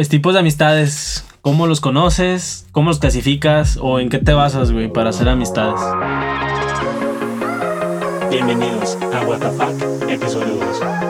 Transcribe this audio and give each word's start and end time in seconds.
Pues 0.00 0.08
tipos 0.08 0.32
de 0.32 0.40
amistades, 0.40 1.26
¿cómo 1.42 1.66
los 1.66 1.82
conoces? 1.82 2.66
¿Cómo 2.72 2.88
los 2.88 3.00
clasificas? 3.00 3.78
¿O 3.82 4.00
en 4.00 4.08
qué 4.08 4.16
te 4.16 4.32
basas, 4.32 4.72
güey, 4.72 4.90
para 4.90 5.10
hacer 5.10 5.28
amistades? 5.28 5.78
Bienvenidos 8.30 8.96
a 9.12 9.50
Fuck, 9.50 10.08
episodio 10.08 10.54
2. 10.54 11.09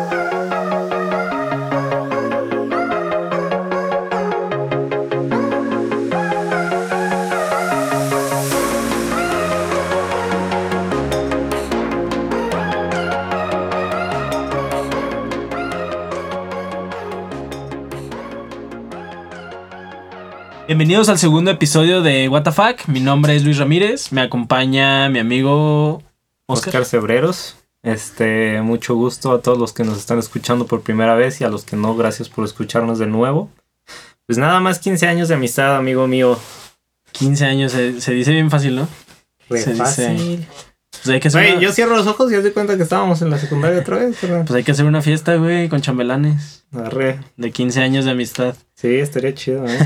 Bienvenidos 20.70 21.08
al 21.08 21.18
segundo 21.18 21.50
episodio 21.50 22.00
de 22.00 22.28
What 22.28 22.44
the 22.44 22.52
Fuck. 22.52 22.86
Mi 22.86 23.00
nombre 23.00 23.34
es 23.34 23.42
Luis 23.42 23.58
Ramírez. 23.58 24.12
Me 24.12 24.20
acompaña 24.20 25.08
mi 25.08 25.18
amigo 25.18 26.00
Oscar. 26.46 26.68
Oscar 26.68 26.84
Cebreros. 26.84 27.56
Este, 27.82 28.62
mucho 28.62 28.94
gusto 28.94 29.32
a 29.32 29.42
todos 29.42 29.58
los 29.58 29.72
que 29.72 29.82
nos 29.82 29.98
están 29.98 30.20
escuchando 30.20 30.68
por 30.68 30.82
primera 30.82 31.16
vez 31.16 31.40
y 31.40 31.44
a 31.44 31.48
los 31.48 31.64
que 31.64 31.74
no, 31.74 31.96
gracias 31.96 32.28
por 32.28 32.44
escucharnos 32.44 33.00
de 33.00 33.08
nuevo. 33.08 33.50
Pues 34.26 34.38
nada 34.38 34.60
más 34.60 34.78
15 34.78 35.08
años 35.08 35.26
de 35.26 35.34
amistad, 35.34 35.76
amigo 35.76 36.06
mío. 36.06 36.38
15 37.10 37.46
años, 37.46 37.72
se, 37.72 38.00
se 38.00 38.12
dice 38.12 38.30
bien 38.30 38.48
fácil, 38.48 38.76
¿no? 38.76 38.88
Re 39.48 39.62
Se 39.62 39.74
dice-. 39.74 40.46
Pues 40.90 41.08
hay 41.08 41.20
que 41.20 41.28
hacer, 41.28 41.42
Güey, 41.42 41.52
una, 41.52 41.62
yo 41.62 41.72
cierro 41.72 41.96
los 41.96 42.06
ojos 42.06 42.30
y 42.30 42.34
ya 42.34 42.40
doy 42.40 42.50
cuenta 42.50 42.76
que 42.76 42.82
estábamos 42.82 43.22
en 43.22 43.30
la 43.30 43.38
secundaria 43.38 43.80
otra 43.80 43.98
vez. 43.98 44.20
¿verdad? 44.20 44.44
pues 44.46 44.56
hay 44.56 44.64
que 44.64 44.72
hacer 44.72 44.84
una 44.84 45.02
fiesta, 45.02 45.36
güey, 45.36 45.68
con 45.68 45.80
chambelanes. 45.80 46.64
Arre. 46.72 47.20
De 47.36 47.52
15 47.52 47.80
años 47.80 48.04
de 48.04 48.10
amistad. 48.10 48.54
Sí, 48.74 48.96
estaría 48.96 49.34
chido, 49.34 49.66
¿eh? 49.66 49.78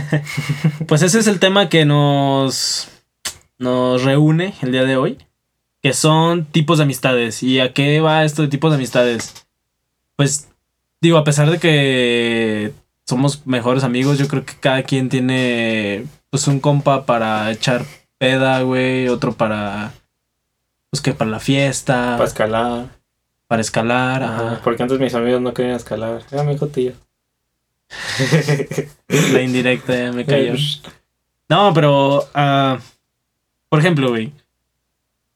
Pues 0.88 1.02
ese 1.02 1.18
es 1.18 1.27
el 1.27 1.38
tema 1.38 1.68
que 1.68 1.84
nos, 1.84 2.88
nos 3.58 4.02
reúne 4.02 4.55
el 4.62 4.72
día 4.72 4.84
de 4.84 4.96
hoy. 4.96 5.19
Que 5.83 5.92
son 5.92 6.46
tipos 6.46 6.78
de 6.78 6.84
amistades. 6.84 7.42
¿Y 7.42 7.61
a 7.61 7.72
qué 7.74 8.00
va 8.00 8.24
esto 8.24 8.42
de 8.42 8.48
tipos 8.48 8.70
de 8.70 8.77
amistades? 8.77 9.46
Pues 10.16 10.48
digo, 11.00 11.18
a 11.18 11.24
pesar 11.24 11.50
de 11.50 11.58
que 11.58 12.72
somos 13.06 13.46
mejores 13.46 13.84
amigos, 13.84 14.18
yo 14.18 14.27
creo 14.27 14.44
que 14.44 14.55
cada 14.58 14.83
quien 14.83 15.11
tiene 15.11 16.06
pues 16.30 16.48
un 16.48 16.61
compa 16.61 17.05
para 17.05 17.50
echar 17.52 17.84
peda, 18.18 18.62
güey, 18.62 19.08
otro 19.08 19.33
para 19.33 19.92
pues 20.95 21.03
que 21.03 21.12
para 21.12 21.28
la 21.28 21.41
fiesta, 21.41 22.12
Para 22.12 22.28
escalar. 22.28 22.87
para 23.48 23.61
escalar, 23.61 24.23
Ajá. 24.23 24.47
ajá. 24.47 24.61
Porque 24.62 24.81
antes 24.81 25.01
mis 25.01 25.12
amigos 25.17 25.41
no 25.41 25.53
querían 25.53 25.75
escalar. 25.75 26.23
Era 26.31 26.45
mi 26.45 26.56
tío. 26.56 26.92
La 29.33 29.42
indirecta 29.42 29.92
ya 29.92 30.12
me 30.12 30.25
cayó. 30.25 30.55
No, 31.48 31.75
pero, 31.75 32.28
ah, 32.33 32.78
por 33.69 33.81
ejemplo, 33.81 34.11
güey, 34.11 34.31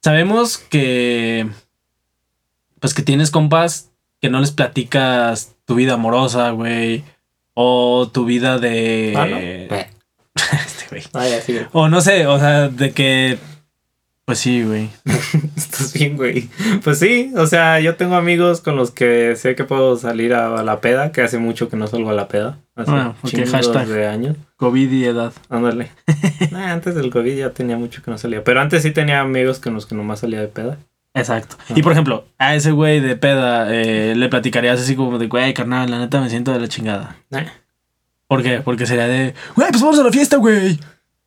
sabemos 0.00 0.58
que, 0.58 1.48
pues 2.78 2.94
que 2.94 3.02
tienes 3.02 3.32
compas 3.32 3.90
que 4.20 4.30
no 4.30 4.38
les 4.38 4.52
platicas 4.52 5.56
tu 5.64 5.74
vida 5.74 5.94
amorosa, 5.94 6.50
güey, 6.50 7.02
o 7.54 8.08
tu 8.12 8.26
vida 8.26 8.60
de... 8.60 9.12
Ah, 9.16 9.26
¿no? 9.26 9.38
Este, 10.52 10.86
güey. 10.88 11.02
Ah. 11.14 11.68
O 11.72 11.88
no 11.88 12.00
sé, 12.00 12.28
o 12.28 12.38
sea, 12.38 12.68
de 12.68 12.92
que... 12.92 13.38
Pues 14.28 14.40
sí, 14.40 14.62
güey. 14.62 14.90
Estás 15.56 15.94
bien, 15.94 16.18
güey. 16.18 16.50
Pues 16.84 16.98
sí, 16.98 17.32
o 17.34 17.46
sea, 17.46 17.80
yo 17.80 17.96
tengo 17.96 18.14
amigos 18.14 18.60
con 18.60 18.76
los 18.76 18.90
que 18.90 19.36
sé 19.36 19.54
que 19.54 19.64
puedo 19.64 19.96
salir 19.96 20.34
a 20.34 20.62
la 20.62 20.82
peda, 20.82 21.12
que 21.12 21.22
hace 21.22 21.38
mucho 21.38 21.70
que 21.70 21.78
no 21.78 21.86
salgo 21.86 22.10
a 22.10 22.12
la 22.12 22.28
peda. 22.28 22.58
Hace 22.76 22.90
Bueno, 22.90 23.16
hashtag. 23.50 23.86
de 23.86 24.06
años. 24.06 24.36
COVID 24.56 24.92
y 24.92 25.06
edad. 25.06 25.32
Ándale. 25.48 25.92
Nah, 26.50 26.74
antes 26.74 26.94
del 26.94 27.08
COVID 27.08 27.38
ya 27.38 27.52
tenía 27.52 27.78
mucho 27.78 28.02
que 28.02 28.10
no 28.10 28.18
salía. 28.18 28.44
Pero 28.44 28.60
antes 28.60 28.82
sí 28.82 28.90
tenía 28.90 29.20
amigos 29.20 29.60
con 29.60 29.72
los 29.72 29.86
que 29.86 29.94
nomás 29.94 30.20
salía 30.20 30.42
de 30.42 30.48
peda. 30.48 30.76
Exacto. 31.14 31.56
Y 31.74 31.82
por 31.82 31.92
ejemplo, 31.92 32.26
a 32.36 32.54
ese 32.54 32.72
güey 32.72 33.00
de 33.00 33.16
peda 33.16 33.74
eh, 33.74 34.14
le 34.14 34.28
platicarías 34.28 34.78
así 34.78 34.94
como 34.94 35.18
de, 35.18 35.28
güey, 35.28 35.54
carnal, 35.54 35.90
la 35.90 36.00
neta 36.00 36.20
me 36.20 36.28
siento 36.28 36.52
de 36.52 36.60
la 36.60 36.68
chingada. 36.68 37.16
¿Por 38.26 38.42
qué? 38.42 38.60
Porque 38.60 38.84
sería 38.84 39.08
de, 39.08 39.32
güey, 39.56 39.70
pues 39.70 39.80
vamos 39.80 39.98
a 39.98 40.02
la 40.04 40.12
fiesta, 40.12 40.36
güey. 40.36 40.78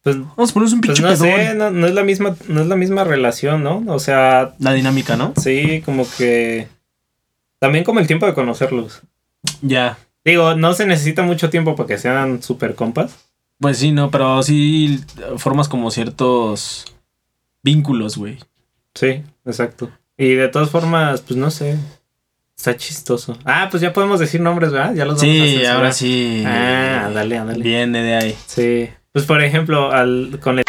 Pues, 0.04 0.18
Vamos 0.18 0.50
a 0.50 0.54
ponernos 0.54 0.74
un 0.74 0.82
pues 0.82 1.00
pinche 1.00 1.02
no 1.04 1.10
pedón. 1.10 1.40
sé, 1.40 1.54
no, 1.56 1.72
no 1.72 1.88
es 1.88 1.94
la 1.94 2.04
misma, 2.04 2.36
no 2.48 2.62
es 2.62 2.68
la 2.68 2.76
misma 2.76 3.04
relación, 3.04 3.64
¿no? 3.64 3.84
O 3.88 4.00
sea, 4.00 4.54
La 4.60 4.74
dinámica, 4.74 5.16
¿no? 5.16 5.34
sí, 5.38 5.82
como 5.86 6.06
que. 6.18 6.68
También 7.60 7.84
como 7.84 8.00
el 8.00 8.08
tiempo 8.08 8.26
de 8.26 8.34
conocerlos. 8.34 9.02
Ya. 9.62 9.98
Digo, 10.26 10.56
no 10.56 10.74
se 10.74 10.86
necesita 10.88 11.22
mucho 11.22 11.50
tiempo 11.52 11.76
para 11.76 11.88
que 11.88 11.98
sean 12.00 12.42
super 12.42 12.74
compas. 12.76 13.16
Pues 13.60 13.78
sí, 13.78 13.92
no, 13.92 14.10
pero 14.10 14.42
sí 14.42 15.00
formas 15.38 15.68
como 15.70 15.92
ciertos 15.92 16.86
vínculos, 17.62 18.18
güey. 18.18 18.40
Sí, 18.96 19.22
exacto. 19.46 19.92
Y 20.18 20.34
de 20.34 20.48
todas 20.48 20.70
formas, 20.72 21.22
pues 21.22 21.38
no 21.38 21.52
sé. 21.52 21.78
Está 22.58 22.76
chistoso. 22.76 23.38
Ah, 23.46 23.68
pues 23.72 23.82
ya 23.82 23.94
podemos 23.94 24.20
decir 24.20 24.42
nombres, 24.42 24.72
¿verdad? 24.72 24.94
Ya 24.96 25.06
los 25.06 25.20
vamos 25.22 25.36
a 25.36 25.44
Sí, 25.46 25.66
ahora 25.66 25.92
sí. 25.92 26.44
Ah, 26.46 27.10
dale, 27.14 27.38
dale. 27.38 27.64
Viene 27.64 28.02
de 28.04 28.16
ahí. 28.16 28.36
Sí. 28.48 28.90
Pues 29.14 29.26
por 29.26 29.42
ejemplo, 29.42 29.92
al 29.92 30.40
con 30.42 30.60
el 30.60 30.66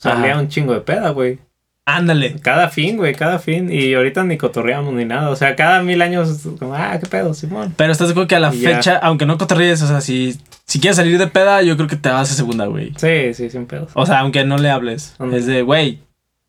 salía 0.00 0.38
un 0.38 0.48
chingo 0.48 0.74
de 0.74 0.80
peda, 0.80 1.10
güey. 1.10 1.38
Ándale. 1.84 2.36
Cada 2.40 2.68
fin, 2.68 2.96
güey, 2.96 3.12
cada 3.14 3.38
fin. 3.40 3.68
Y 3.72 3.94
ahorita 3.94 4.22
ni 4.22 4.38
cotorreamos 4.38 4.94
ni 4.94 5.04
nada. 5.04 5.30
O 5.30 5.36
sea, 5.36 5.56
cada 5.56 5.82
mil 5.82 6.00
años, 6.00 6.46
como, 6.58 6.74
ah, 6.74 6.96
qué 7.00 7.06
pedo, 7.08 7.34
Simón. 7.34 7.74
Pero 7.76 7.90
estás 7.90 8.06
de 8.08 8.12
acuerdo 8.12 8.28
que 8.28 8.36
a 8.36 8.40
la 8.40 8.54
Y 8.54 8.60
ya. 8.60 8.76
fecha, 8.76 8.98
aunque 8.98 9.26
no 9.26 9.36
cotorrees, 9.36 9.82
o 9.82 9.88
sea, 9.88 10.00
si, 10.00 10.38
si 10.64 10.78
quieres 10.80 10.96
salir 10.96 11.18
de 11.18 11.26
peda, 11.26 11.60
yo 11.62 11.76
creo 11.76 11.88
que 11.88 11.96
te 11.96 12.08
vas 12.08 12.30
a 12.30 12.34
segunda, 12.34 12.66
güey. 12.66 12.92
Sí, 12.96 13.34
sí, 13.34 13.50
sin 13.50 13.66
pedos. 13.66 13.90
O 13.94 14.06
sea, 14.06 14.20
aunque 14.20 14.44
no 14.44 14.58
le 14.58 14.70
hables. 14.70 15.16
Es 15.32 15.46
de, 15.46 15.62
güey, 15.62 15.98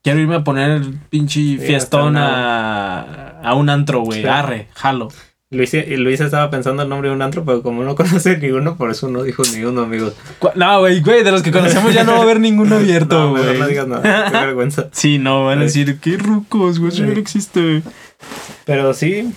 quiero 0.04 0.20
irme 0.20 0.36
a 0.36 0.44
poner 0.44 0.82
pinche 1.10 1.58
fiestón 1.58 2.16
a, 2.16 3.40
a 3.42 3.56
un 3.56 3.70
antro, 3.72 4.02
güey. 4.02 4.22
Sí. 4.22 4.28
Arre, 4.28 4.68
jalo. 4.76 5.08
Luis, 5.54 5.74
y 5.74 5.96
Luis 5.98 6.20
estaba 6.20 6.50
pensando 6.50 6.84
el 6.84 6.90
nombre 6.90 7.10
de 7.10 7.16
un 7.16 7.22
antro, 7.22 7.46
pero 7.46 7.62
como 7.62 7.84
no 7.84 7.96
conoce 7.96 8.38
ni 8.42 8.50
uno, 8.50 8.76
por 8.76 8.90
eso 8.90 9.08
no 9.08 9.24
dijo 9.24 9.44
ni 9.54 9.64
uno, 9.64 9.82
amigos. 9.82 10.14
No, 10.56 10.80
güey, 10.80 11.00
güey, 11.02 11.24
de 11.24 11.32
los 11.32 11.44
que 11.44 11.52
conocemos 11.52 11.94
ya 11.94 12.04
no 12.04 12.14
va 12.14 12.20
a 12.20 12.22
haber 12.24 12.40
ninguno 12.40 12.76
abierto, 12.78 13.30
güey. 13.32 13.60
no 13.60 13.68
digas 13.68 13.88
nada. 13.88 14.32
Qué 14.32 14.38
vergüenza. 14.38 14.90
Sí, 14.92 15.20
no, 15.20 15.46
van 15.46 15.60
a 15.60 15.64
decir, 15.64 16.00
qué 16.00 16.18
rucos, 16.18 16.80
güey, 16.80 16.92
eso 16.92 17.06
ya 17.06 17.14
no 17.14 17.20
existe. 17.20 17.84
Pero 18.66 18.94
sí, 18.94 19.32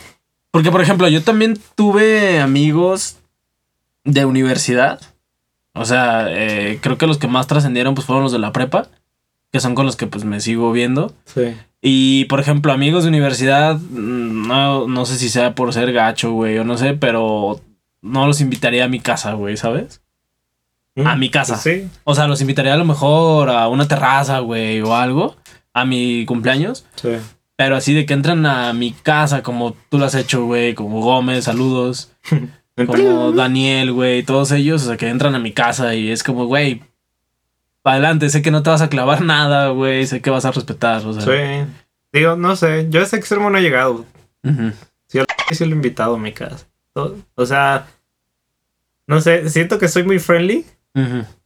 Porque, 0.50 0.70
por 0.70 0.80
ejemplo, 0.80 1.06
yo 1.08 1.22
también 1.22 1.58
tuve 1.74 2.40
amigos 2.40 3.18
de 4.04 4.24
universidad. 4.24 5.00
O 5.74 5.84
sea, 5.84 6.26
eh, 6.30 6.78
creo 6.80 6.96
que 6.96 7.06
los 7.06 7.18
que 7.18 7.28
más 7.28 7.46
trascendieron 7.46 7.94
pues 7.94 8.06
fueron 8.06 8.22
los 8.22 8.32
de 8.32 8.38
la 8.38 8.52
prepa, 8.52 8.88
que 9.52 9.60
son 9.60 9.74
con 9.74 9.84
los 9.84 9.96
que 9.96 10.06
pues 10.06 10.24
me 10.24 10.40
sigo 10.40 10.72
viendo. 10.72 11.12
sí. 11.26 11.54
Y, 11.88 12.24
por 12.24 12.40
ejemplo, 12.40 12.72
amigos 12.72 13.04
de 13.04 13.10
universidad, 13.10 13.76
mm, 13.76 14.48
no, 14.48 14.88
no 14.88 15.06
sé 15.06 15.16
si 15.18 15.28
sea 15.28 15.54
por 15.54 15.72
ser 15.72 15.92
gacho, 15.92 16.32
güey, 16.32 16.58
o 16.58 16.64
no 16.64 16.76
sé, 16.76 16.94
pero 16.94 17.60
no 18.02 18.26
los 18.26 18.40
invitaría 18.40 18.86
a 18.86 18.88
mi 18.88 18.98
casa, 18.98 19.34
güey, 19.34 19.56
¿sabes? 19.56 20.02
A 21.04 21.14
mi 21.14 21.30
casa. 21.30 21.60
Pues 21.62 21.62
sí. 21.62 21.88
O 22.02 22.16
sea, 22.16 22.26
los 22.26 22.40
invitaría 22.40 22.74
a 22.74 22.76
lo 22.76 22.84
mejor 22.84 23.50
a 23.50 23.68
una 23.68 23.86
terraza, 23.86 24.40
güey, 24.40 24.80
o 24.80 24.96
algo, 24.96 25.36
a 25.74 25.84
mi 25.84 26.26
cumpleaños. 26.26 26.86
Sí. 26.96 27.10
Pero 27.54 27.76
así 27.76 27.94
de 27.94 28.04
que 28.04 28.14
entran 28.14 28.44
a 28.46 28.72
mi 28.72 28.90
casa, 28.90 29.44
como 29.44 29.76
tú 29.88 30.00
lo 30.00 30.06
has 30.06 30.16
hecho, 30.16 30.44
güey, 30.44 30.74
como 30.74 31.00
Gómez, 31.02 31.44
saludos, 31.44 32.10
como 32.84 33.30
Daniel, 33.30 33.92
güey, 33.92 34.24
todos 34.24 34.50
ellos, 34.50 34.82
o 34.82 34.86
sea, 34.86 34.96
que 34.96 35.08
entran 35.08 35.36
a 35.36 35.38
mi 35.38 35.52
casa 35.52 35.94
y 35.94 36.10
es 36.10 36.24
como, 36.24 36.46
güey, 36.46 36.82
para 37.86 37.98
adelante, 37.98 38.30
sé 38.30 38.42
que 38.42 38.50
no 38.50 38.64
te 38.64 38.70
vas 38.70 38.82
a 38.82 38.88
clavar 38.88 39.20
nada, 39.22 39.68
güey, 39.68 40.08
sé 40.08 40.20
que 40.20 40.28
vas 40.28 40.44
a 40.44 40.50
respetar, 40.50 41.06
o 41.06 41.12
sea. 41.12 41.22
Sí. 41.22 41.70
Digo, 42.12 42.34
no 42.34 42.56
sé, 42.56 42.88
yo 42.90 42.98
a 42.98 43.04
ese 43.04 43.14
extremo 43.14 43.48
no 43.48 43.58
he 43.58 43.62
llegado. 43.62 44.04
Ujú. 44.42 44.72
Sí 45.06 45.64
lo 45.64 45.70
he 45.70 45.76
invitado 45.76 46.16
a 46.16 46.18
mi 46.18 46.32
casa. 46.32 46.66
O 46.94 47.46
sea, 47.46 47.86
no 49.06 49.20
sé, 49.20 49.48
siento 49.50 49.78
que 49.78 49.86
soy 49.86 50.02
muy 50.02 50.18
friendly, 50.18 50.66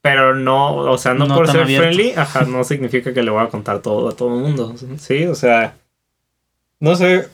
pero 0.01 0.35
no, 0.35 0.77
o 0.77 0.97
sea, 0.97 1.13
no, 1.13 1.27
No 1.27 1.35
por 1.35 1.47
ser 1.47 1.61
abierto. 1.61 1.89
friendly, 1.89 2.13
ajá, 2.13 2.47
no 2.47 2.65
significa 2.65 3.13
que 3.13 3.23
le 3.23 3.31
voy 3.31 3.45
a 3.45 3.49
contar 3.51 3.81
todo 3.83 4.09
a 4.09 4.17
todo 4.17 4.35
el 4.35 4.41
mundo. 4.41 4.75
Sí, 4.97 5.27
o 5.27 5.35
sea, 5.35 5.77
no 6.79 6.97
sé, 6.97 7.29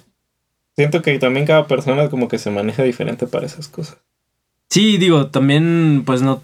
siento 0.74 1.00
que 1.02 1.16
también 1.20 1.46
cada 1.46 1.68
persona 1.68 2.10
como 2.10 2.26
que 2.26 2.38
se 2.38 2.50
maneja 2.50 2.82
diferente 2.82 3.28
para 3.28 3.46
esas 3.46 3.68
cosas. 3.68 3.98
Sí, 4.68 4.98
digo, 4.98 5.28
también, 5.28 6.02
pues 6.04 6.22
no, 6.22 6.42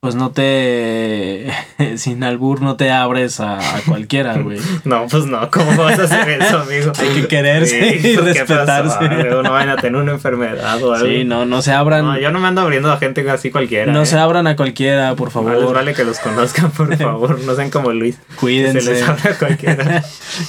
pues 0.00 0.14
no 0.14 0.30
te, 0.30 1.50
sin 1.96 2.22
albur, 2.22 2.62
no 2.62 2.76
te 2.76 2.92
abres 2.92 3.40
a, 3.40 3.58
a 3.58 3.80
cualquiera, 3.82 4.38
güey. 4.38 4.58
No, 4.84 5.06
pues 5.10 5.26
no, 5.26 5.50
¿cómo 5.50 5.74
vas 5.76 5.98
a 5.98 6.04
hacer 6.04 6.40
eso, 6.40 6.58
amigo? 6.60 6.92
Hay 6.98 7.08
que 7.20 7.26
quererse 7.26 7.98
Sí, 8.00 8.08
y 8.10 8.14
pues, 8.16 8.36
respetarse. 8.38 9.08
No 9.42 9.50
van 9.50 9.68
a 9.70 9.76
tener 9.76 10.00
una 10.00 10.12
enfermedad 10.12 10.80
o 10.82 10.92
algo. 10.94 11.06
Sí, 11.08 11.24
no, 11.24 11.46
no 11.46 11.62
se 11.62 11.72
abran, 11.72 12.04
No, 12.04 12.12
no, 12.12 12.20
yo 12.20 12.30
no 12.30 12.38
me 12.38 12.46
ando 12.46 12.60
abriendo 12.60 12.92
a 12.92 12.96
gente 12.98 13.28
así 13.28 13.50
cualquiera. 13.50 13.92
¿eh? 14.00 14.06
se 14.06 14.16
abran 14.16 14.46
a 14.46 14.54
cualquiera, 14.54 15.14
por 15.16 15.34
No 15.34 15.42
les 15.50 15.58
favor. 15.58 15.74
vale 15.74 15.94
que 15.94 16.04
los 16.04 16.18
conozcan, 16.20 16.70
por 16.70 16.96
favor. 16.96 17.40
No 17.40 17.54
sean 17.56 17.70
como 17.70 17.90
Luis. 17.92 18.16
que 18.16 18.22
Se 18.34 18.36
Cuídense. 18.36 18.90
les 18.92 19.02
habla 19.02 19.30
a 19.32 19.34
cualquiera. 19.38 20.04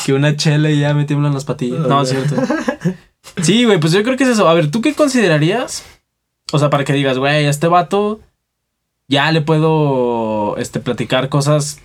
Que 0.06 0.14
una 0.14 0.36
chela 0.36 0.70
y 0.70 0.80
ya 0.80 0.94
me 0.94 1.06
tiemblan 1.06 1.34
las 1.34 1.46
patillas. 1.46 1.80
No, 1.88 2.02
es 2.04 2.10
cierto. 2.10 2.36
Sí, 3.42 3.66
güey, 3.66 3.80
pues 3.80 3.94
yo 3.94 4.04
creo 4.04 4.16
que 4.16 4.24
es 4.26 4.30
eso. 4.30 4.48
A 4.48 4.54
ver, 4.54 4.70
¿tú 4.70 4.82
qué 4.82 4.94
considerarías? 4.94 5.84
O 6.52 6.60
sea, 6.60 6.70
para 6.70 6.84
que 6.84 6.94
digas, 6.94 7.18
güey, 7.18 7.46
este 7.46 7.68
vato 7.68 8.20
ya 9.10 9.30
le 9.34 9.42
puedo 9.42 10.56
este, 10.58 10.80
platicar 10.80 11.28
cosas. 11.28 11.82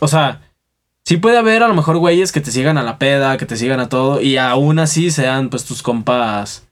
O 0.00 0.08
sea, 0.08 0.40
sí 1.04 1.18
puede 1.18 1.36
haber 1.36 1.62
a 1.62 1.68
lo 1.68 1.74
mejor 1.74 1.98
güeyes 1.98 2.32
que 2.32 2.40
te 2.40 2.50
sigan 2.50 2.78
a 2.78 2.82
la 2.82 2.96
peda, 2.98 3.36
que 3.36 3.44
te 3.44 3.56
sigan 3.56 3.80
a 3.80 3.90
todo, 3.90 4.22
y 4.22 4.38
aún 4.38 4.78
así 4.78 5.10
sean 5.10 5.50
pues 5.50 5.66
tus 5.66 5.82
compas 5.82 6.66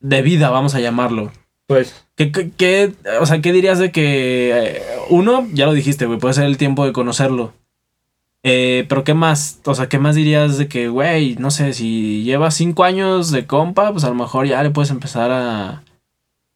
de 0.00 0.22
vida, 0.22 0.50
vamos 0.50 0.74
a 0.74 0.80
llamarlo. 0.80 1.30
Pues, 1.68 2.04
¿Qué, 2.16 2.32
qué, 2.32 2.50
qué- 2.50 2.92
o 3.20 3.26
sea, 3.26 3.40
¿qué 3.40 3.52
dirías 3.52 3.78
de 3.78 3.92
que 3.92 4.50
eh, 4.52 4.82
uno, 5.10 5.46
ya 5.52 5.66
lo 5.66 5.72
dijiste, 5.74 6.06
güey, 6.06 6.18
puede 6.18 6.34
ser 6.34 6.44
el 6.44 6.56
tiempo 6.58 6.84
de 6.84 6.92
conocerlo? 6.92 7.52
Eh, 8.42 8.84
pero 8.88 9.04
¿qué 9.04 9.14
más? 9.14 9.60
O 9.64 9.74
sea, 9.74 9.88
¿qué 9.88 9.98
más 10.00 10.16
dirías 10.16 10.58
de 10.58 10.66
que, 10.66 10.88
güey, 10.88 11.36
no 11.36 11.50
sé, 11.52 11.72
si 11.74 12.24
llevas 12.24 12.54
cinco 12.54 12.82
años 12.84 13.30
de 13.30 13.46
compa, 13.46 13.92
pues 13.92 14.02
a 14.04 14.08
lo 14.08 14.16
mejor 14.16 14.46
ya 14.46 14.62
le 14.62 14.70
puedes 14.70 14.90
empezar 14.90 15.30
a... 15.30 15.84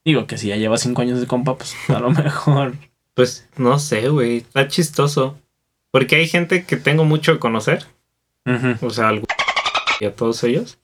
Digo 0.07 0.27
que 0.29 0.39
si 0.39 0.49
ya 0.49 0.57
llevas 0.57 0.83
cinco 0.83 1.03
años 1.03 1.21
de 1.21 1.27
compa, 1.27 1.57
pues 1.59 1.75
a 1.89 1.99
lo 1.99 2.11
mejor... 2.13 2.75
pues, 3.13 3.49
no 3.57 3.79
sé, 3.81 4.09
güey. 4.09 4.39
Está 4.39 4.69
chistoso. 4.69 5.37
Porque 5.91 6.15
hay 6.15 6.29
gente 6.29 6.65
que 6.65 6.77
tengo 6.77 7.05
mucho 7.05 7.33
que 7.33 7.39
conocer. 7.41 7.85
Ujú. 8.47 8.87
O 8.87 8.91
sea, 8.91 9.09
al 9.09 9.23
y 10.01 10.05
a 10.05 10.15
todos 10.15 10.45
ellos. 10.45 10.79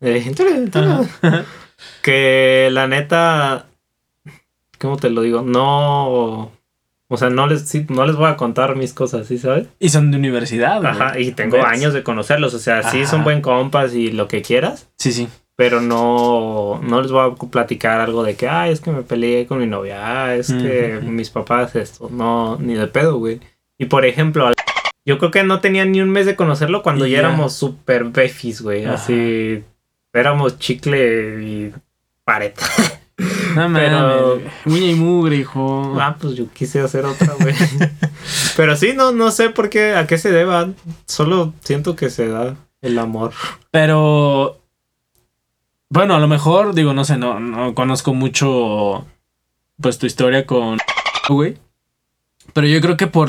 Eh, 0.00 0.32
que 2.02 2.68
la 2.72 2.86
neta, 2.86 3.66
¿cómo 4.78 4.96
te 4.96 5.10
lo 5.10 5.20
digo? 5.20 5.42
No, 5.42 6.50
o 7.08 7.16
sea, 7.16 7.28
no 7.28 7.46
les, 7.46 7.68
sí, 7.68 7.84
no 7.90 8.06
les 8.06 8.16
voy 8.16 8.30
a 8.30 8.36
contar 8.36 8.74
mis 8.76 8.94
cosas, 8.94 9.26
¿sí 9.26 9.36
sabes? 9.38 9.66
Y 9.80 9.90
son 9.90 10.10
de 10.10 10.16
universidad, 10.16 10.78
güey. 10.80 10.90
Ajá, 10.92 11.18
y 11.18 11.32
tengo 11.32 11.58
¿Ves? 11.58 11.66
años 11.66 11.92
de 11.92 12.02
conocerlos, 12.02 12.54
o 12.54 12.58
sea, 12.58 12.82
sí 12.90 13.04
son 13.04 13.22
buen 13.22 13.42
compas 13.42 13.94
y 13.94 14.10
lo 14.12 14.28
que 14.28 14.40
quieras, 14.40 14.88
Sí, 14.96 15.12
sí. 15.12 15.28
Pero 15.56 15.80
no, 15.80 16.80
no 16.82 17.02
les 17.02 17.12
voy 17.12 17.30
a 17.30 17.34
platicar 17.50 18.00
algo 18.00 18.22
de 18.22 18.34
que, 18.36 18.48
ay, 18.48 18.72
es 18.72 18.80
que 18.80 18.90
me 18.90 19.02
peleé 19.02 19.46
con 19.46 19.58
mi 19.58 19.66
novia, 19.66 20.00
ah, 20.24 20.34
es 20.34 20.52
que 20.52 21.00
mis 21.02 21.30
papás 21.30 21.76
esto, 21.76 22.08
no, 22.10 22.56
ni 22.58 22.74
de 22.74 22.86
pedo, 22.86 23.18
güey. 23.18 23.40
Y 23.78 23.86
por 23.86 24.04
ejemplo, 24.04 24.50
yo 25.04 25.18
creo 25.18 25.30
que 25.30 25.42
no 25.42 25.60
tenía 25.60 25.84
ni 25.84 26.00
un 26.00 26.10
mes 26.10 26.26
de 26.26 26.36
conocerlo 26.36 26.82
cuando 26.82 27.06
ya 27.06 27.18
éramos 27.18 27.54
super 27.54 28.04
befis, 28.04 28.62
güey, 28.62 28.84
Ajá. 28.84 28.94
así, 28.94 29.64
éramos 30.12 30.58
chicle 30.58 31.42
y 31.44 31.74
pareta. 32.24 32.64
No 33.54 33.72
Pero-. 33.72 34.40
Uña 34.64 34.86
y 34.90 34.94
mugre, 34.94 35.36
hijo. 35.36 35.96
Ah, 36.00 36.16
pues 36.18 36.34
yo 36.34 36.46
quise 36.52 36.80
hacer 36.80 37.04
otra, 37.04 37.34
güey. 37.38 37.54
Pero 38.56 38.76
sí, 38.76 38.94
no, 38.94 39.12
no 39.12 39.30
sé 39.30 39.50
por 39.50 39.68
qué, 39.68 39.94
a 39.94 40.06
qué 40.06 40.18
se 40.18 40.32
deba. 40.32 40.70
Solo 41.06 41.52
siento 41.60 41.94
que 41.94 42.10
se 42.10 42.28
da 42.28 42.56
el 42.80 42.98
amor. 42.98 43.32
Pero. 43.70 44.61
Bueno, 45.92 46.14
a 46.14 46.18
lo 46.20 46.26
mejor, 46.26 46.74
digo, 46.74 46.94
no 46.94 47.04
sé, 47.04 47.18
no, 47.18 47.38
no 47.38 47.74
conozco 47.74 48.14
mucho. 48.14 49.04
Pues 49.78 49.98
tu 49.98 50.06
historia 50.06 50.46
con. 50.46 50.78
Güey. 51.28 51.58
Pero 52.54 52.66
yo 52.66 52.80
creo 52.80 52.96
que 52.96 53.06
por, 53.06 53.28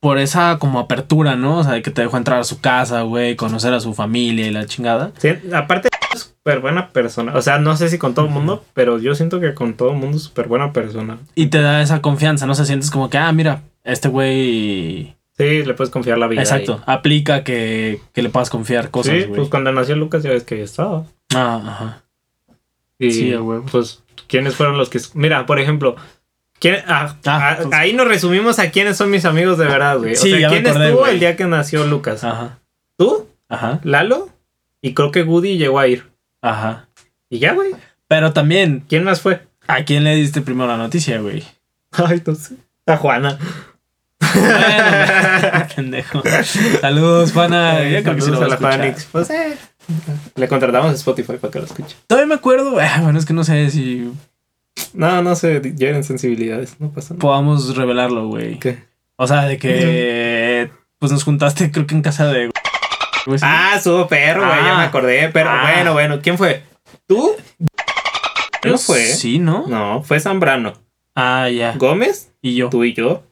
por 0.00 0.18
esa 0.18 0.58
como 0.58 0.80
apertura, 0.80 1.36
¿no? 1.36 1.58
O 1.58 1.64
sea, 1.64 1.80
que 1.80 1.92
te 1.92 2.02
dejó 2.02 2.16
entrar 2.16 2.40
a 2.40 2.44
su 2.44 2.60
casa, 2.60 3.02
güey, 3.02 3.36
conocer 3.36 3.72
a 3.72 3.78
su 3.78 3.94
familia 3.94 4.48
y 4.48 4.50
la 4.50 4.66
chingada. 4.66 5.12
Sí, 5.18 5.28
aparte, 5.54 5.88
es 6.12 6.20
súper 6.20 6.58
buena 6.58 6.88
persona. 6.88 7.34
O 7.36 7.40
sea, 7.40 7.58
no 7.60 7.76
sé 7.76 7.88
si 7.88 7.98
con 7.98 8.14
todo 8.14 8.26
el 8.26 8.32
mundo, 8.32 8.64
pero 8.74 8.98
yo 8.98 9.14
siento 9.14 9.38
que 9.38 9.54
con 9.54 9.74
todo 9.74 9.92
el 9.92 9.96
mundo 9.98 10.16
es 10.16 10.24
súper 10.24 10.48
buena 10.48 10.72
persona. 10.72 11.18
Y 11.36 11.46
te 11.46 11.60
da 11.62 11.80
esa 11.82 12.02
confianza, 12.02 12.46
¿no? 12.46 12.56
Se 12.56 12.66
sientes 12.66 12.90
como 12.90 13.08
que, 13.08 13.18
ah, 13.18 13.30
mira, 13.32 13.62
este 13.84 14.08
güey. 14.08 15.14
Sí, 15.38 15.62
le 15.64 15.74
puedes 15.74 15.90
confiar 15.90 16.18
la 16.18 16.26
vida. 16.26 16.42
Exacto. 16.42 16.82
Aplica 16.84 17.44
que, 17.44 18.00
que 18.12 18.22
le 18.22 18.28
puedas 18.28 18.50
confiar 18.50 18.90
cosas, 18.90 19.14
Sí, 19.14 19.22
güey. 19.22 19.36
pues 19.36 19.48
cuando 19.48 19.70
nació 19.72 19.94
Lucas 19.96 20.24
ya 20.24 20.30
ves 20.30 20.42
que 20.42 20.58
ya 20.58 20.64
estaba. 20.64 21.04
Ah, 21.34 21.62
ajá. 21.66 22.02
Y 22.98 23.10
Sí, 23.12 23.32
a 23.32 23.40
huevo. 23.42 23.64
pues, 23.70 24.02
¿quiénes 24.28 24.54
fueron 24.54 24.78
los 24.78 24.88
que... 24.88 25.00
Mira, 25.14 25.46
por 25.46 25.58
ejemplo... 25.58 25.96
¿quién- 26.60 26.82
ah, 26.86 27.16
Ah, 27.26 27.50
ah, 27.50 27.56
pues- 27.62 27.74
ahí 27.74 27.92
nos 27.92 28.06
resumimos 28.06 28.58
a 28.58 28.70
quiénes 28.70 28.96
son 28.96 29.10
mis 29.10 29.24
amigos 29.24 29.58
de 29.58 29.66
verdad, 29.66 29.98
güey. 29.98 30.14
Sí, 30.16 30.28
o 30.32 30.36
sea, 30.36 30.40
ya 30.40 30.48
me 30.50 30.54
¿quién 30.54 30.66
acordé, 30.68 30.88
estuvo 30.88 31.06
el 31.06 31.20
día 31.20 31.36
que 31.36 31.44
nació 31.46 31.84
Lucas? 31.86 32.22
Ajá. 32.24 32.58
¿Tú? 32.96 33.28
Ajá. 33.48 33.80
Lalo 33.82 34.28
y 34.80 34.94
creo 34.94 35.10
que 35.10 35.22
Woody 35.22 35.58
llegó 35.58 35.78
a 35.80 35.88
ir. 35.88 36.10
Ajá. 36.40 36.88
Y 37.28 37.38
ya, 37.38 37.52
güey. 37.54 37.72
Pero 38.08 38.32
también, 38.32 38.84
¿Quién 38.88 39.04
más 39.04 39.20
fue? 39.20 39.42
¿a 39.66 39.84
quién 39.84 40.04
le 40.04 40.14
diste 40.14 40.40
primero 40.42 40.68
la 40.68 40.76
noticia, 40.76 41.18
güey? 41.20 41.42
Ay, 41.92 42.22
no 42.26 42.34
sé. 42.34 42.54
A 42.86 42.96
Juana. 42.96 43.38
Bueno, 44.34 45.66
pendejo. 45.76 46.22
Saludos, 46.80 47.32
pana. 47.32 47.82
Ya 47.90 48.02
creo 48.02 48.14
que 48.16 48.20
sí 48.22 48.30
lo 48.30 48.40
a 48.40 48.44
a 48.44 48.48
la. 48.48 48.56
Fanix. 48.56 49.04
Pues, 49.10 49.30
eh. 49.30 49.56
Le 50.36 50.48
contratamos 50.48 50.90
a 50.90 50.94
Spotify 50.94 51.34
para 51.40 51.50
que 51.50 51.58
lo 51.58 51.64
escuche. 51.66 51.96
Todavía 52.06 52.26
me 52.28 52.34
acuerdo. 52.34 52.76
ah, 52.80 53.00
Bueno, 53.02 53.18
es 53.18 53.26
que 53.26 53.32
no 53.34 53.44
sé 53.44 53.70
si 53.70 54.10
No, 54.94 55.22
no 55.22 55.34
se 55.36 55.60
lleven 55.60 56.04
sensibilidades. 56.04 56.76
No 56.80 56.90
pasa 56.90 57.14
nada. 57.14 57.20
podamos 57.20 57.76
revelarlo, 57.76 58.28
güey. 58.28 58.58
¿Qué? 58.58 58.78
O 59.16 59.26
sea, 59.26 59.42
de 59.44 59.58
que 59.58 60.70
pues 60.98 61.12
nos 61.12 61.24
juntaste, 61.24 61.70
creo 61.70 61.86
que 61.86 61.94
en 61.94 62.02
casa 62.02 62.26
de. 62.26 62.50
Ah, 63.42 63.74
estuvo 63.76 64.06
perro, 64.08 64.46
güey. 64.46 64.62
Ya 64.64 64.74
Ah. 64.74 64.78
me 64.78 64.84
acordé. 64.84 65.28
Pero 65.32 65.50
Ah. 65.50 65.62
bueno, 65.74 65.92
bueno. 65.92 66.20
¿Quién 66.22 66.38
fue? 66.38 66.62
¿Tú? 67.06 67.32
¿No 68.64 68.78
fue? 68.78 69.00
Sí, 69.06 69.38
¿no? 69.38 69.66
No, 69.66 70.02
fue 70.02 70.20
Zambrano. 70.20 70.74
Ah, 71.14 71.48
ya. 71.48 71.74
Gómez, 71.76 72.32
Y 72.40 72.54
yo. 72.54 72.68
tú 72.70 72.84
y 72.84 72.94
yo. 72.94 73.22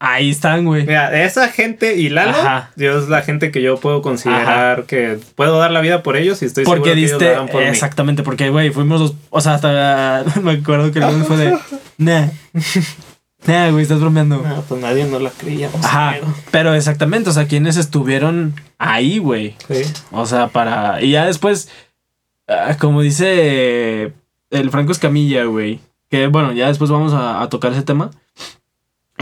Ahí 0.00 0.30
están, 0.30 0.64
güey. 0.64 0.82
Mira, 0.86 1.24
esa 1.24 1.48
gente 1.48 1.96
y 1.96 2.08
Lalo, 2.08 2.30
Ajá. 2.30 2.70
yo 2.76 2.98
es 2.98 3.08
la 3.08 3.22
gente 3.22 3.50
que 3.50 3.60
yo 3.62 3.78
puedo 3.78 4.00
considerar 4.00 4.84
que 4.84 5.18
puedo 5.34 5.58
dar 5.58 5.72
la 5.72 5.80
vida 5.80 6.04
por 6.04 6.16
ellos 6.16 6.40
y 6.40 6.44
estoy 6.44 6.64
Porque 6.64 6.84
seguro 6.84 6.94
que 6.94 6.98
ellos 7.00 7.10
diste. 7.18 7.32
la 7.32 7.38
dan 7.40 7.48
por 7.48 7.62
mí. 7.62 7.66
Exactamente, 7.68 8.22
porque, 8.22 8.50
güey, 8.50 8.70
fuimos 8.70 9.00
los. 9.00 9.14
O 9.30 9.40
sea, 9.40 9.54
hasta. 9.54 10.24
me 10.42 10.52
acuerdo 10.52 10.92
que 10.92 11.00
el 11.00 11.24
fue 11.24 11.36
de. 11.36 11.58
Nah. 11.98 12.28
Nah, 13.46 13.70
güey, 13.70 13.82
estás 13.82 13.98
bromeando. 14.00 14.36
No, 14.36 14.62
pues 14.68 14.80
nadie 14.80 15.04
no 15.06 15.18
la 15.18 15.30
creíamos. 15.30 15.84
Ajá. 15.84 16.12
pero- 16.14 16.34
Pero 16.50 16.74
exactamente, 16.74 17.30
o 17.30 17.32
sea, 17.32 17.46
quienes 17.48 17.76
estuvieron 17.76 18.54
ahí, 18.78 19.18
güey. 19.18 19.56
Sí. 19.68 19.82
O 20.12 20.26
sea, 20.26 20.48
para. 20.48 21.02
Y 21.02 21.10
ya 21.12 21.26
después, 21.26 21.68
ah, 22.46 22.76
como 22.78 23.02
dice 23.02 24.12
el 24.50 24.70
Franco 24.70 24.92
Escamilla, 24.92 25.44
güey. 25.44 25.80
Que 26.10 26.26
bueno, 26.28 26.52
ya 26.52 26.68
después 26.68 26.90
vamos 26.90 27.12
a, 27.12 27.42
a 27.42 27.48
tocar 27.48 27.72
ese 27.72 27.82
tema. 27.82 28.10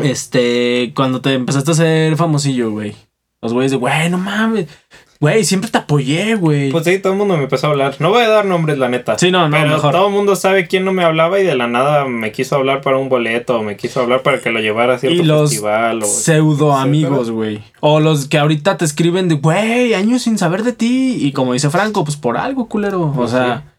Este, 0.03 0.93
cuando 0.95 1.21
te 1.21 1.33
empezaste 1.35 1.71
a 1.71 1.75
hacer 1.75 2.17
famosillo, 2.17 2.71
güey. 2.71 2.95
Los 3.43 3.53
güeyes 3.53 3.71
de, 3.73 3.77
güey, 3.79 4.09
no 4.11 4.19
mames. 4.19 4.67
Güey, 5.19 5.45
siempre 5.45 5.71
te 5.71 5.79
apoyé, 5.79 6.35
güey. 6.35 6.71
Pues 6.71 6.85
sí, 6.85 6.99
todo 6.99 7.15
el 7.15 7.19
mundo 7.19 7.39
me 7.39 7.45
empezó 7.45 7.69
a 7.69 7.71
hablar. 7.71 7.95
No 8.01 8.11
voy 8.11 8.23
a 8.23 8.29
dar 8.29 8.45
nombres, 8.45 8.77
la 8.77 8.91
neta. 8.91 9.19
sí, 9.19 9.31
no, 9.31 9.49
no, 9.49 9.57
pero 9.57 9.71
mejor. 9.77 9.93
todo 9.93 10.09
el 10.09 10.13
mundo 10.13 10.37
sabe 10.37 10.67
quién 10.67 10.85
no 10.85 10.93
me 10.93 11.05
hablaba 11.05 11.41
y 11.41 11.45
de 11.45 11.55
la 11.55 11.67
nada 11.67 12.05
me 12.05 12.33
quiso 12.33 12.57
hablar 12.57 12.83
para 12.83 12.99
un 12.99 13.09
boleto 13.09 13.59
o 13.59 13.63
me 13.63 13.77
quiso 13.79 14.01
hablar 14.03 14.21
para 14.23 14.41
que 14.41 14.51
lo 14.51 14.61
llevara 14.61 14.95
a 14.97 14.99
cierto 14.99 15.23
Y 15.23 15.25
los 15.25 15.51
festival. 15.51 16.03
O... 16.03 16.07
Pseudo 16.07 16.77
amigos, 16.77 17.31
güey. 17.31 17.63
O 17.81 18.01
los 18.01 18.27
que 18.29 18.37
ahorita 18.39 18.77
te 18.77 18.85
escriben 18.85 19.29
de, 19.29 19.37
güey, 19.37 19.95
años 19.95 20.21
sin 20.23 20.37
saber 20.37 20.65
de 20.65 20.75
ti. 20.75 21.17
Y 21.19 21.33
como 21.33 21.55
dice 21.55 21.71
Franco, 21.71 22.05
pues 22.05 22.17
por 22.19 22.37
algo, 22.37 22.69
culero. 22.69 23.01
O 23.05 23.13
Pues 23.13 23.31
sea, 23.31 23.73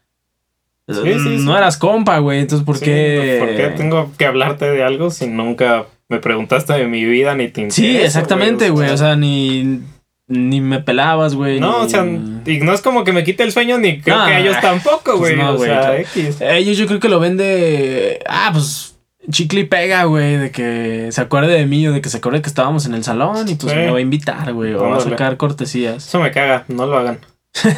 Sí, 0.88 0.94
sí, 1.04 1.18
sí. 1.20 1.44
no 1.44 1.56
eras 1.56 1.76
compa, 1.76 2.18
güey. 2.18 2.40
Entonces, 2.40 2.64
¿por 2.64 2.80
qué? 2.80 3.36
¿Por 3.38 3.54
qué 3.54 3.68
tengo 3.76 4.10
que 4.16 4.24
hablarte 4.24 4.64
de 4.70 4.82
algo 4.82 5.10
si 5.10 5.26
nunca 5.28 5.84
me 6.08 6.18
preguntaste 6.20 6.72
de 6.72 6.86
mi 6.86 7.04
vida 7.04 7.34
ni 7.34 7.48
te 7.48 7.60
interesa? 7.62 7.74
Sí, 7.80 7.96
exactamente, 7.98 8.70
güey. 8.70 8.90
O 8.90 8.96
sea, 8.96 9.14
ni, 9.16 9.80
ni 10.26 10.60
me 10.60 10.80
pelabas, 10.80 11.34
güey. 11.34 11.60
No, 11.60 11.80
ni- 11.80 11.86
o 11.86 11.88
sea, 11.88 12.04
y 12.04 12.58
no 12.60 12.72
es 12.72 12.80
como 12.80 13.04
que 13.04 13.12
me 13.12 13.24
quite 13.24 13.42
el 13.42 13.52
sueño 13.52 13.78
ni 13.78 14.00
creo 14.00 14.18
No, 14.18 14.26
que 14.26 14.38
ellos 14.38 14.56
tampoco, 14.62 15.18
pues 15.18 15.18
güey. 15.18 15.36
no, 15.36 15.50
o 15.52 15.56
güey, 15.56 15.70
sea, 15.70 15.80
claro. 15.80 15.94
X. 15.98 16.36
Ellos 16.40 16.76
yo 16.78 16.86
creo 16.86 17.00
que 17.00 17.08
lo 17.08 17.20
ven 17.20 17.36
de. 17.36 18.20
Ah, 18.28 18.50
pues. 18.52 18.94
Chicle 19.30 19.60
y 19.60 19.64
pega, 19.64 20.04
güey. 20.04 20.36
De 20.38 20.50
que 20.50 21.08
se 21.12 21.20
acuerde 21.20 21.52
de 21.52 21.66
mí 21.66 21.86
o 21.86 21.92
de 21.92 22.00
que 22.00 22.08
se 22.08 22.16
acuerde 22.16 22.40
que 22.40 22.48
estábamos 22.48 22.86
en 22.86 22.94
el 22.94 23.04
salón 23.04 23.46
y 23.46 23.56
pues 23.56 23.74
Sí. 23.74 23.78
me 23.78 23.90
va 23.90 23.98
a 23.98 24.00
invitar, 24.00 24.54
güey. 24.54 24.72
O 24.72 24.82
va 24.88 24.96
a 24.96 25.00
sacar 25.00 25.36
cortesías. 25.36 26.06
Eso 26.08 26.18
me 26.20 26.30
caga, 26.30 26.64
no 26.68 26.86
lo 26.86 26.96
hagan. 26.96 27.18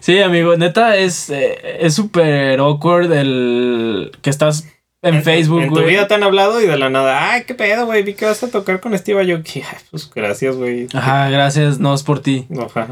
Sí, 0.00 0.20
amigo, 0.20 0.56
neta 0.56 0.96
es 0.96 1.30
eh, 1.30 1.78
es 1.80 1.94
súper 1.94 2.60
awkward 2.60 3.12
el 3.12 4.12
que 4.22 4.30
estás 4.30 4.68
en, 5.02 5.22
Facebook, 5.22 5.62
En 5.62 5.68
tu 5.68 5.74
güey. 5.76 5.86
vida 5.90 6.08
te 6.08 6.14
han 6.14 6.22
hablado 6.22 6.60
y 6.60 6.66
de 6.66 6.76
la 6.76 6.90
nada, 6.90 7.32
ay, 7.32 7.44
qué 7.44 7.54
pedo, 7.54 7.86
güey, 7.86 8.02
vi 8.02 8.14
que 8.14 8.24
vas 8.26 8.42
a 8.42 8.50
tocar 8.50 8.80
con 8.80 8.96
Steve 8.98 9.20
Aoki. 9.32 9.60
Ay, 9.70 9.78
pues 9.90 10.10
gracias, 10.12 10.56
güey. 10.56 10.88
Ajá, 10.94 11.28
gracias, 11.30 11.78
no 11.78 11.94
es 11.94 12.02
por 12.02 12.20
ti. 12.20 12.46
Ajá. 12.58 12.88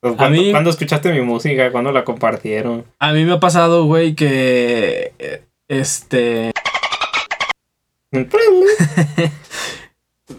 Pues, 0.00 0.14
¿Cuándo, 0.16 0.40
mí- 0.40 0.50
cuándo 0.50 0.70
escuchaste 0.70 1.12
mi 1.12 1.20
música? 1.20 1.70
¿Cuándo 1.70 1.92
la 1.92 2.04
compartieron? 2.04 2.84
A 2.98 3.12
mí 3.12 3.24
me 3.24 3.32
ha 3.32 3.40
pasado, 3.40 3.84
güey, 3.84 4.14
que 4.14 5.12
este 5.68 6.52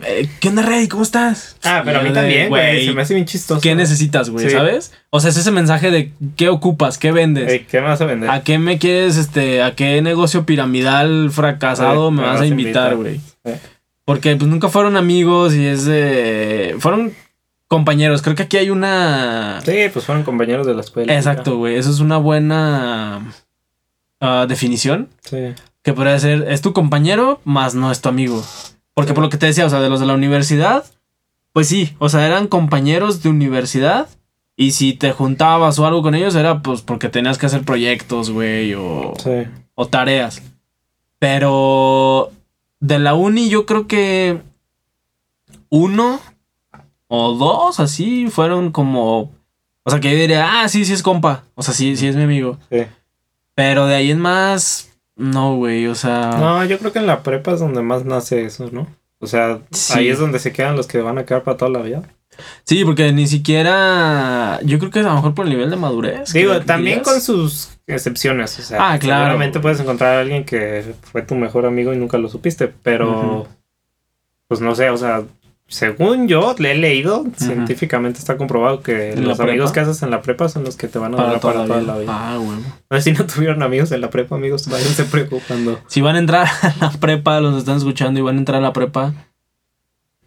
eh, 0.06 0.30
¿Qué 0.40 0.50
onda, 0.50 0.62
Rey? 0.62 0.88
¿Cómo 0.88 1.04
estás? 1.04 1.58
Ah, 1.64 1.82
pero 1.84 2.00
a 2.00 2.04
mí 2.04 2.12
también, 2.12 2.50
güey. 2.50 2.86
Se 2.86 2.94
me 2.94 3.02
hace 3.02 3.14
bien 3.14 3.26
chistoso. 3.26 3.62
¿Qué 3.62 3.76
necesitas, 3.76 4.30
güey? 4.30 4.46
Sí. 4.46 4.52
¿Sabes? 4.52 4.94
O 5.10 5.20
sea, 5.20 5.30
es 5.30 5.38
ese 5.38 5.52
mensaje 5.52 5.92
de 5.92 6.12
qué 6.36 6.50
ocupas, 6.50 6.98
qué 6.98 7.12
vendes. 7.12 7.50
Ey, 7.50 7.66
¿Qué 7.70 7.82
me 7.82 7.88
vas 7.88 8.02
a 8.02 8.06
vender? 8.06 8.30
¿A 8.30 8.44
qué 8.44 8.58
me 8.58 8.78
quieres, 8.78 9.18
este, 9.18 9.62
a 9.62 9.76
qué 9.76 10.02
negocio 10.02 10.46
piramidal 10.46 11.32
fracasado 11.32 12.12
me 12.12 12.24
vas 12.24 12.42
a 12.42 12.46
invitar, 12.46 12.96
güey? 12.96 13.20
Porque 14.06 14.36
pues 14.36 14.50
nunca 14.50 14.70
fueron 14.70 14.98
amigos 14.98 15.54
y 15.54 15.66
es 15.66 15.86
de... 15.86 16.76
Fueron 16.80 17.14
compañeros. 17.68 18.22
Creo 18.22 18.36
que 18.36 18.44
aquí 18.44 18.58
hay 18.58 18.70
una... 18.70 19.62
Sí, 19.64 19.78
pues 19.94 20.06
fueron 20.06 20.24
compañeros 20.24 20.68
de 20.68 20.74
la 20.74 20.82
escuela. 20.82 21.16
Exacto, 21.16 21.58
güey. 21.58 21.76
Eso 21.76 21.92
es 21.92 22.00
una 22.00 22.18
buena 22.18 23.32
ah, 24.20 24.46
definición. 24.50 25.10
Sí. 25.24 25.54
que 25.84 25.94
podría 25.94 26.20
ser, 26.20 26.46
es 26.50 26.62
tu 26.62 26.74
compañero, 26.74 27.40
más 27.46 27.76
no 27.76 27.92
es 27.92 28.02
tu 28.02 28.10
amigo. 28.10 28.44
Porque 28.94 29.14
por 29.14 29.24
lo 29.24 29.30
que 29.30 29.38
te 29.38 29.46
decía, 29.48 29.66
o 29.66 29.70
sea, 29.70 29.80
de 29.80 29.90
los 29.90 30.00
de 30.00 30.06
la 30.06 30.14
universidad, 30.14 30.86
pues 31.54 31.68
sí, 31.68 31.96
o 32.00 32.10
sea, 32.10 32.26
eran 32.26 32.48
compañeros 32.48 33.24
de 33.24 33.30
universidad. 33.30 34.08
Y 34.58 34.72
si 34.72 34.94
te 34.94 35.12
juntabas 35.12 35.80
o 35.80 35.86
algo 35.88 36.02
con 36.04 36.14
ellos, 36.14 36.36
era 36.36 36.62
pues 36.62 36.82
porque 36.82 37.10
tenías 37.10 37.38
que 37.38 37.46
hacer 37.48 37.64
proyectos, 37.64 38.30
güey, 38.30 38.74
o, 38.76 39.14
Sí. 39.18 39.48
o 39.76 39.88
tareas. 39.88 40.42
Pero 41.20 42.32
de 42.80 43.00
la 43.00 43.14
uni 43.14 43.50
yo 43.50 43.66
creo 43.66 43.88
que 43.88 44.40
uno 45.70 46.20
o 47.08 47.34
dos 47.34 47.80
así 47.80 48.28
fueron 48.30 48.72
como... 48.72 49.32
O 49.84 49.90
sea, 49.90 50.00
que 50.00 50.12
yo 50.12 50.18
diría, 50.18 50.62
ah, 50.62 50.70
sí, 50.70 50.86
sí 50.86 50.94
es 50.94 51.02
compa. 51.02 51.44
O 51.56 51.64
sea, 51.64 51.74
sí, 51.74 51.96
sí 51.96 52.08
es 52.08 52.16
mi 52.16 52.24
amigo. 52.24 52.58
Sí. 52.70 52.84
Pero 53.56 53.88
de 53.88 53.96
ahí 53.96 54.12
en 54.12 54.20
más, 54.20 54.91
no, 55.22 55.56
güey, 55.56 55.88
o 55.88 55.96
sea... 55.96 56.32
No, 56.40 56.64
yo 56.66 56.78
creo 56.80 56.92
que 56.92 57.00
en 57.00 57.08
la 57.08 57.24
prepa 57.24 57.54
es 57.54 57.60
donde 57.60 57.82
más 57.82 58.06
nace 58.06 58.44
eso, 58.46 58.70
¿no? 58.72 58.88
O 59.20 59.28
sea, 59.28 59.60
Sí. 59.72 59.94
ahí 60.00 60.10
es 60.10 60.20
donde 60.20 60.40
se 60.40 60.52
quedan 60.52 60.76
los 60.76 60.88
que 60.88 61.00
van 61.02 61.18
a 61.18 61.26
quedar 61.26 61.44
para 61.44 61.58
toda 61.58 61.70
la 61.72 61.80
vida. 61.82 62.02
Sí, 62.64 62.84
porque 62.86 63.12
ni 63.12 63.28
siquiera... 63.28 64.60
Yo 64.64 64.80
creo 64.80 64.90
que 64.90 65.00
a 65.00 65.04
lo 65.04 65.14
mejor 65.16 65.36
por 65.36 65.46
el 65.46 65.52
nivel 65.52 65.70
de 65.70 65.76
madurez. 65.76 66.34
Digo, 66.34 66.60
también 66.62 67.00
dirías. 67.00 67.08
con 67.08 67.22
sus 67.22 67.78
excepciones. 67.88 68.58
O 68.58 68.64
sea, 68.64 68.94
Ah, 68.94 68.98
claro. 69.00 69.26
seguramente 69.26 69.60
puedes 69.60 69.80
encontrar 69.80 70.16
a 70.18 70.22
alguien 70.22 70.44
que 70.46 70.94
fue 71.12 71.22
tu 71.22 71.36
mejor 71.36 71.66
amigo 71.66 71.94
y 71.94 71.98
nunca 71.98 72.18
lo 72.18 72.30
supiste, 72.30 72.68
pero 72.68 73.48
pues 74.48 74.60
no 74.60 74.74
sé, 74.76 74.90
o 74.90 74.98
sea, 74.98 75.24
según 75.72 76.28
yo 76.28 76.54
le 76.60 76.74
he 76.74 76.76
leído, 76.76 77.24
científicamente 77.38 78.20
está 78.20 78.36
comprobado 78.38 78.82
que 78.82 79.14
¿En 79.14 79.22
la 79.22 79.30
los 79.30 79.40
amigos 79.40 79.72
que 79.72 79.80
haces 79.80 80.04
en 80.04 80.12
la 80.12 80.22
prepa 80.22 80.50
son 80.50 80.66
los 80.66 80.76
que 80.76 80.88
te 80.90 81.00
van 81.00 81.14
a 81.14 81.18
Para 81.18 81.40
toda, 81.40 81.54
para 81.54 81.60
la, 81.60 81.68
toda 81.68 81.82
la 81.82 81.98
vida. 81.98 82.12
Ah, 82.14 82.38
güey. 82.38 82.58
No 82.90 82.98
sé 82.98 83.02
si 83.02 83.12
no 83.14 83.26
tuvieron 83.26 83.64
amigos 83.64 83.92
en 83.94 84.02
la 84.02 84.10
prepa, 84.10 84.36
amigos, 84.36 84.68
váyanse 84.68 85.06
preocupando. 85.12 85.80
Si 85.88 86.02
van 86.02 86.18
a 86.18 86.20
entrar 86.20 86.46
a 86.62 86.76
la 86.80 86.92
prepa, 86.92 87.40
los 87.40 87.58
están 87.58 87.78
escuchando 87.78 88.20
y 88.20 88.24
van 88.24 88.36
a 88.36 88.40
entrar 88.40 88.58
a 88.60 88.62
la 88.62 88.74
prepa, 88.74 89.14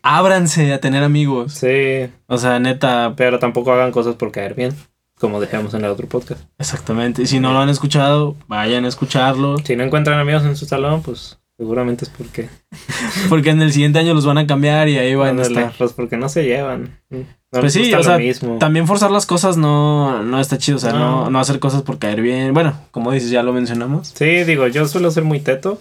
ábranse 0.02 0.72
a 0.72 0.80
tener 0.80 1.02
amigos. 1.02 1.52
Sí, 1.52 2.08
O 2.26 2.38
sea, 2.38 2.58
neta, 2.58 3.14
pero 3.16 3.38
tampoco 3.38 3.72
hagan 3.72 3.92
cosas 3.92 4.14
por 4.16 4.32
caer 4.32 4.54
bien, 4.54 4.74
como 5.18 5.40
dejamos 5.40 5.74
en 5.74 5.84
el 5.84 5.90
otro 5.90 6.08
podcast. 6.08 6.42
exactamente. 6.58 7.22
Y 7.22 7.26
si 7.26 7.40
no 7.40 7.52
lo 7.52 7.58
han 7.60 7.68
escuchado, 7.68 8.36
vayan 8.48 8.84
a 8.84 8.88
escucharlo. 8.88 9.58
Si 9.58 9.76
no 9.76 9.82
encuentran 9.84 10.18
amigos 10.18 10.44
en 10.44 10.56
su 10.56 10.66
salón, 10.66 11.02
pues 11.02 11.38
seguramente 11.56 12.04
es 12.04 12.10
porque, 12.10 12.48
Porque 13.28 13.50
en 13.50 13.62
el 13.62 13.72
siguiente 13.72 13.98
año 13.98 14.14
los 14.14 14.26
van 14.26 14.38
a 14.38 14.46
cambiar 14.46 14.88
y 14.88 14.98
ahí 14.98 15.14
van 15.14 15.28
a 15.28 15.30
Ándale, 15.30 15.60
estar. 15.60 15.72
pues 15.78 15.92
porque 15.92 16.16
no 16.16 16.28
se 16.28 16.44
llevan. 16.44 16.98
No 17.10 17.24
Pues 17.50 17.72
sí, 17.72 17.92
o 17.94 18.02
sea, 18.02 18.18
mismo. 18.18 18.58
También 18.58 18.86
forzar 18.86 19.10
las 19.10 19.26
cosas 19.26 19.56
no, 19.56 20.22
no 20.22 20.40
está 20.40 20.58
chido. 20.58 20.76
O 20.76 20.80
sea, 20.80 20.92
no. 20.92 21.24
No. 21.24 21.30
no 21.30 21.38
hacer 21.40 21.58
cosas 21.60 21.82
por 21.82 21.98
caer 21.98 22.20
bien. 22.20 22.52
Bueno, 22.54 22.78
como 22.90 23.12
dices, 23.12 23.30
ya 23.30 23.42
lo 23.42 23.52
mencionamos. 23.52 24.08
Sí, 24.14 24.44
digo, 24.44 24.66
yo 24.66 24.86
suelo 24.88 25.10
ser 25.10 25.24
muy 25.24 25.40
teto. 25.40 25.80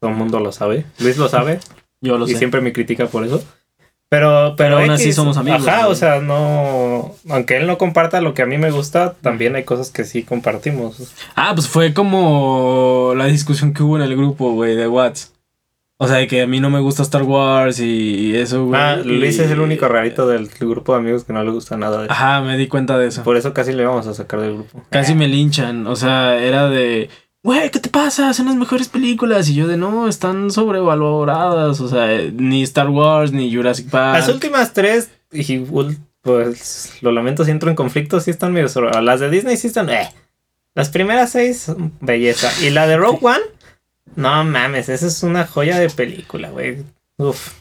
Todo 0.00 0.10
el 0.10 0.16
mundo 0.16 0.40
lo 0.40 0.52
sabe. 0.52 0.86
Luis 1.00 1.16
lo 1.18 1.28
sabe. 1.28 1.60
Yo 2.00 2.16
lo 2.16 2.28
y 2.28 2.30
sé. 2.30 2.38
siempre 2.38 2.60
me 2.60 2.72
critica 2.72 3.06
por 3.08 3.24
eso. 3.24 3.42
Pero, 4.10 4.54
pero, 4.56 4.78
aún 4.78 4.90
así 4.90 5.12
somos 5.12 5.36
amigos, 5.36 5.66
Ajá, 5.68 5.86
o 5.88 5.94
sea, 5.94 6.20
no. 6.20 7.14
Aunque 7.28 7.58
él 7.58 7.66
no 7.66 7.76
comparta 7.76 8.22
lo 8.22 8.32
que 8.32 8.40
a 8.40 8.46
mí 8.46 8.56
me 8.56 8.70
gusta, 8.70 9.14
también 9.20 9.54
hay 9.54 9.64
cosas 9.64 9.90
que 9.90 10.04
sí 10.04 10.22
compartimos. 10.22 11.14
Ah, 11.36 11.52
pues 11.54 11.68
fue 11.68 11.92
como 11.92 13.12
la 13.16 13.26
discusión 13.26 13.74
que 13.74 13.82
hubo 13.82 13.96
en 13.96 14.02
el 14.02 14.16
grupo, 14.16 14.52
güey, 14.52 14.76
de 14.76 14.88
Watts. 14.88 15.34
O 16.00 16.06
sea, 16.06 16.18
de 16.18 16.26
que 16.28 16.40
a 16.42 16.46
mí 16.46 16.60
no 16.60 16.70
me 16.70 16.78
gusta 16.80 17.02
Star 17.02 17.24
Wars 17.24 17.80
y 17.80 18.34
eso, 18.36 18.66
güey. 18.66 18.80
Ah, 18.80 18.96
Luis 18.96 19.36
y- 19.36 19.42
es 19.42 19.50
el 19.50 19.60
único 19.60 19.88
rarito 19.88 20.26
del 20.28 20.48
grupo 20.48 20.92
de 20.94 21.00
amigos 21.00 21.24
que 21.24 21.32
no 21.32 21.42
le 21.42 21.50
gusta 21.50 21.76
nada 21.76 21.98
de 21.98 22.04
eso. 22.04 22.12
Ajá, 22.12 22.40
me 22.40 22.56
di 22.56 22.68
cuenta 22.68 22.96
de 22.96 23.08
eso. 23.08 23.24
Por 23.24 23.36
eso 23.36 23.52
casi 23.52 23.72
le 23.72 23.84
vamos 23.84 24.06
a 24.06 24.14
sacar 24.14 24.40
del 24.40 24.54
grupo. 24.54 24.84
Casi 24.90 25.14
me 25.14 25.26
linchan. 25.28 25.86
O 25.88 25.96
sea, 25.96 26.40
era 26.40 26.68
de. 26.70 27.10
Güey, 27.42 27.70
¿qué 27.70 27.78
te 27.78 27.88
pasa? 27.88 28.32
Son 28.34 28.46
las 28.46 28.56
mejores 28.56 28.88
películas. 28.88 29.48
Y 29.48 29.54
yo 29.54 29.66
de 29.66 29.76
no, 29.76 30.08
están 30.08 30.50
sobrevaloradas. 30.50 31.80
O 31.80 31.88
sea, 31.88 32.12
eh, 32.12 32.32
ni 32.34 32.62
Star 32.62 32.88
Wars, 32.88 33.32
ni 33.32 33.54
Jurassic 33.54 33.88
Park. 33.88 34.18
Las 34.18 34.28
últimas 34.28 34.72
tres, 34.72 35.10
y 35.32 35.58
pues 36.22 36.98
lo 37.00 37.12
lamento 37.12 37.44
si 37.44 37.50
entro 37.50 37.70
en 37.70 37.76
conflicto, 37.76 38.20
sí 38.20 38.30
están 38.30 38.52
medio 38.52 38.68
sobre. 38.68 39.00
Las 39.02 39.20
de 39.20 39.30
Disney 39.30 39.56
sí 39.56 39.68
están. 39.68 39.88
Eh. 39.88 40.10
Las 40.74 40.90
primeras 40.90 41.32
seis, 41.32 41.72
belleza. 42.00 42.50
Y 42.62 42.70
la 42.70 42.86
de 42.86 42.96
Rogue 42.96 43.18
One, 43.22 43.44
no 44.16 44.44
mames, 44.44 44.88
esa 44.88 45.06
es 45.06 45.22
una 45.22 45.46
joya 45.46 45.78
de 45.78 45.90
película, 45.90 46.50
güey. 46.50 46.84
Uf, 47.16 47.52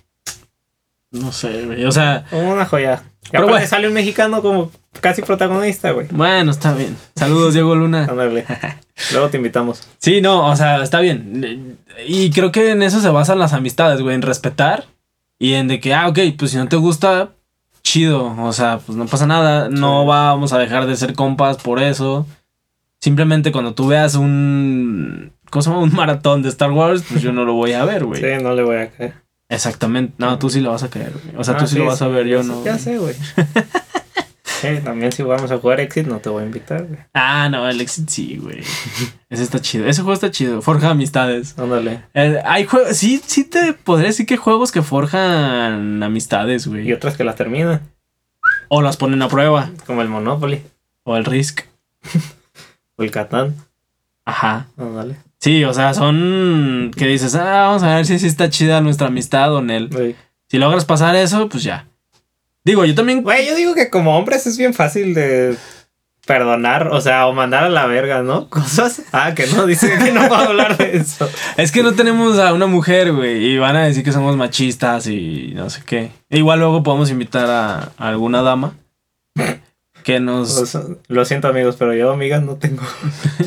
No 1.11 1.31
sé, 1.31 1.65
güey. 1.65 1.85
O 1.85 1.91
sea, 1.91 2.25
una 2.31 2.65
joya. 2.65 3.03
Y 3.27 3.29
Pero 3.31 3.47
bueno. 3.47 3.65
sale 3.67 3.87
un 3.87 3.93
mexicano 3.93 4.41
como 4.41 4.71
casi 5.01 5.21
protagonista, 5.21 5.91
güey. 5.91 6.07
bueno, 6.11 6.51
está 6.51 6.73
bien. 6.73 6.95
Saludos, 7.15 7.53
Diego 7.53 7.75
Luna. 7.75 8.07
Luego 9.11 9.29
te 9.29 9.37
invitamos. 9.37 9.87
Sí, 9.99 10.21
no, 10.21 10.47
o 10.47 10.55
sea, 10.55 10.81
está 10.81 10.99
bien. 10.99 11.77
Y 12.07 12.31
creo 12.31 12.51
que 12.51 12.71
en 12.71 12.81
eso 12.83 12.99
se 12.99 13.09
basan 13.09 13.39
las 13.39 13.53
amistades, 13.53 14.01
güey, 14.01 14.15
en 14.15 14.21
respetar 14.21 14.85
y 15.39 15.53
en 15.53 15.67
de 15.67 15.79
que, 15.79 15.93
ah, 15.93 16.07
ok, 16.07 16.19
pues 16.37 16.51
si 16.51 16.57
no 16.57 16.67
te 16.67 16.77
gusta, 16.77 17.29
chido. 17.83 18.35
O 18.41 18.53
sea, 18.53 18.79
pues 18.85 18.97
no 18.97 19.05
pasa 19.05 19.27
nada. 19.27 19.69
No 19.69 20.01
Sí. 20.03 20.07
vamos 20.07 20.53
a 20.53 20.57
dejar 20.59 20.87
de 20.87 20.95
ser 20.95 21.13
compas 21.13 21.57
por 21.57 21.81
eso. 21.81 22.25
Simplemente 22.99 23.51
cuando 23.51 23.73
tú 23.75 23.87
veas 23.87 24.15
un. 24.15 25.31
¿Cómo 25.51 25.61
se 25.61 25.69
llama? 25.69 25.81
Un 25.83 25.93
maratón 25.93 26.41
de 26.41 26.49
Star 26.49 26.71
Wars, 26.71 27.03
pues 27.09 27.21
yo 27.21 27.31
no 27.31 27.45
lo 27.45 27.53
voy 27.53 27.73
a 27.73 27.85
ver, 27.85 28.03
güey. 28.05 28.19
Sí, 28.21 28.43
no 28.43 28.53
le 28.53 28.63
voy 28.63 28.77
a 28.77 28.89
caer. 28.89 29.13
Exactamente. 29.49 30.13
No, 30.17 30.37
tú 30.39 30.49
sí 30.49 30.59
lo 30.61 30.71
vas 30.71 30.83
a 30.83 30.89
caer, 30.89 31.11
güey. 31.13 31.35
O 31.37 31.43
sea, 31.43 31.55
Ah, 31.55 31.57
tú 31.57 31.67
sí, 31.67 31.77
lo 31.77 31.85
vas 31.85 32.01
a 32.01 32.07
ver, 32.07 32.27
yo 32.27 32.43
no. 32.43 32.63
Ya 32.63 32.77
sé, 32.77 32.97
güey. 32.97 33.15
Sí, 34.61 34.69
también 34.83 35.11
si 35.11 35.21
vamos 35.21 35.51
a 35.51 35.59
jugar 35.59 35.79
Exit 35.81 36.07
no 36.07 36.17
te 36.17 36.29
voy 36.29 36.41
a 36.41 36.45
invitar, 36.47 36.83
güey. 36.87 36.99
Ah, 37.13 37.47
no, 37.47 37.69
el 37.69 37.79
Exit 37.79 38.09
sí, 38.09 38.37
güey. 38.37 38.61
Ese 39.29 39.43
está 39.43 39.61
chido. 39.61 39.85
Ese 39.85 40.01
juego 40.01 40.13
está 40.15 40.31
chido. 40.31 40.63
Forja 40.63 40.89
amistades. 40.89 41.53
Ándale. 41.59 42.05
Eh, 42.15 42.41
hay 42.43 42.65
juegos. 42.65 42.97
Sí, 42.97 43.21
sí 43.23 43.43
te 43.43 43.73
podría 43.73 44.07
decir 44.07 44.25
que 44.25 44.33
hay 44.33 44.39
juegos 44.39 44.71
que 44.71 44.81
forjan 44.81 46.01
amistades, 46.01 46.65
Y 46.65 46.69
güey. 46.69 46.91
otras 46.91 47.15
que 47.15 47.23
las 47.23 47.35
terminan, 47.35 47.81
O 48.67 48.81
las 48.81 48.97
ponen 48.97 49.21
a 49.21 49.27
prueba. 49.27 49.69
como 49.85 50.01
el 50.01 50.07
Monopoly 50.09 50.63
O 51.03 51.15
el 51.17 51.25
Risk. 51.25 51.61
o 52.95 53.03
el 53.03 53.11
Catán. 53.11 53.53
Ajá. 54.25 54.65
Ándale. 54.75 55.17
Sí, 55.47 55.63
o 55.63 55.73
sea, 55.73 55.93
son. 55.93 56.91
Que 56.97 57.07
dices, 57.07 57.33
ah, 57.35 57.67
vamos 57.67 57.81
a 57.81 57.95
ver 57.95 58.05
si 58.05 58.15
está 58.15 58.49
chida 58.49 58.81
nuestra 58.81 59.07
amistad 59.07 59.55
o 59.55 59.61
Nel. 59.61 60.17
Si 60.49 60.57
logras 60.57 60.83
pasar 60.83 61.15
eso, 61.15 61.47
pues 61.47 61.63
ya. 61.63 61.87
Digo, 62.65 62.83
yo 62.83 62.93
también. 62.93 63.23
Güey, 63.23 63.47
yo 63.47 63.55
digo 63.55 63.73
que 63.73 63.89
como 63.89 64.17
hombres 64.17 64.45
es 64.45 64.57
bien 64.57 64.73
fácil 64.73 65.13
de 65.13 65.55
perdonar, 66.25 66.89
o 66.89 66.99
sea, 66.99 67.27
o 67.27 67.33
mandar 67.33 67.63
a 67.63 67.69
la 67.69 67.85
verga, 67.85 68.23
¿no? 68.23 68.49
Cosas. 68.49 69.03
Ah, 69.13 69.35
que 69.35 69.47
no, 69.47 69.65
dice 69.65 69.97
que 69.97 70.11
no 70.11 70.27
puedo 70.27 70.49
hablar 70.49 70.75
de 70.75 70.97
eso. 70.97 71.29
Es 71.55 71.71
que 71.71 71.81
no 71.81 71.93
tenemos 71.93 72.37
a 72.39 72.51
una 72.51 72.67
mujer, 72.67 73.13
güey. 73.13 73.45
Y 73.45 73.57
van 73.57 73.77
a 73.77 73.85
decir 73.85 74.03
que 74.03 74.11
somos 74.11 74.35
machistas 74.35 75.07
y 75.07 75.53
no 75.55 75.69
sé 75.69 75.81
qué. 75.85 76.11
Igual 76.29 76.59
luego 76.59 76.83
podemos 76.83 77.09
invitar 77.09 77.49
a, 77.49 77.93
a 77.97 78.09
alguna 78.09 78.41
dama. 78.41 78.73
Que 80.07 80.21
nos. 80.21 80.73
Lo 81.09 81.25
siento, 81.25 81.49
amigos, 81.49 81.75
pero 81.77 81.93
yo 81.93 82.13
amigas 82.13 82.41
no 82.41 82.55
tengo. 82.55 82.81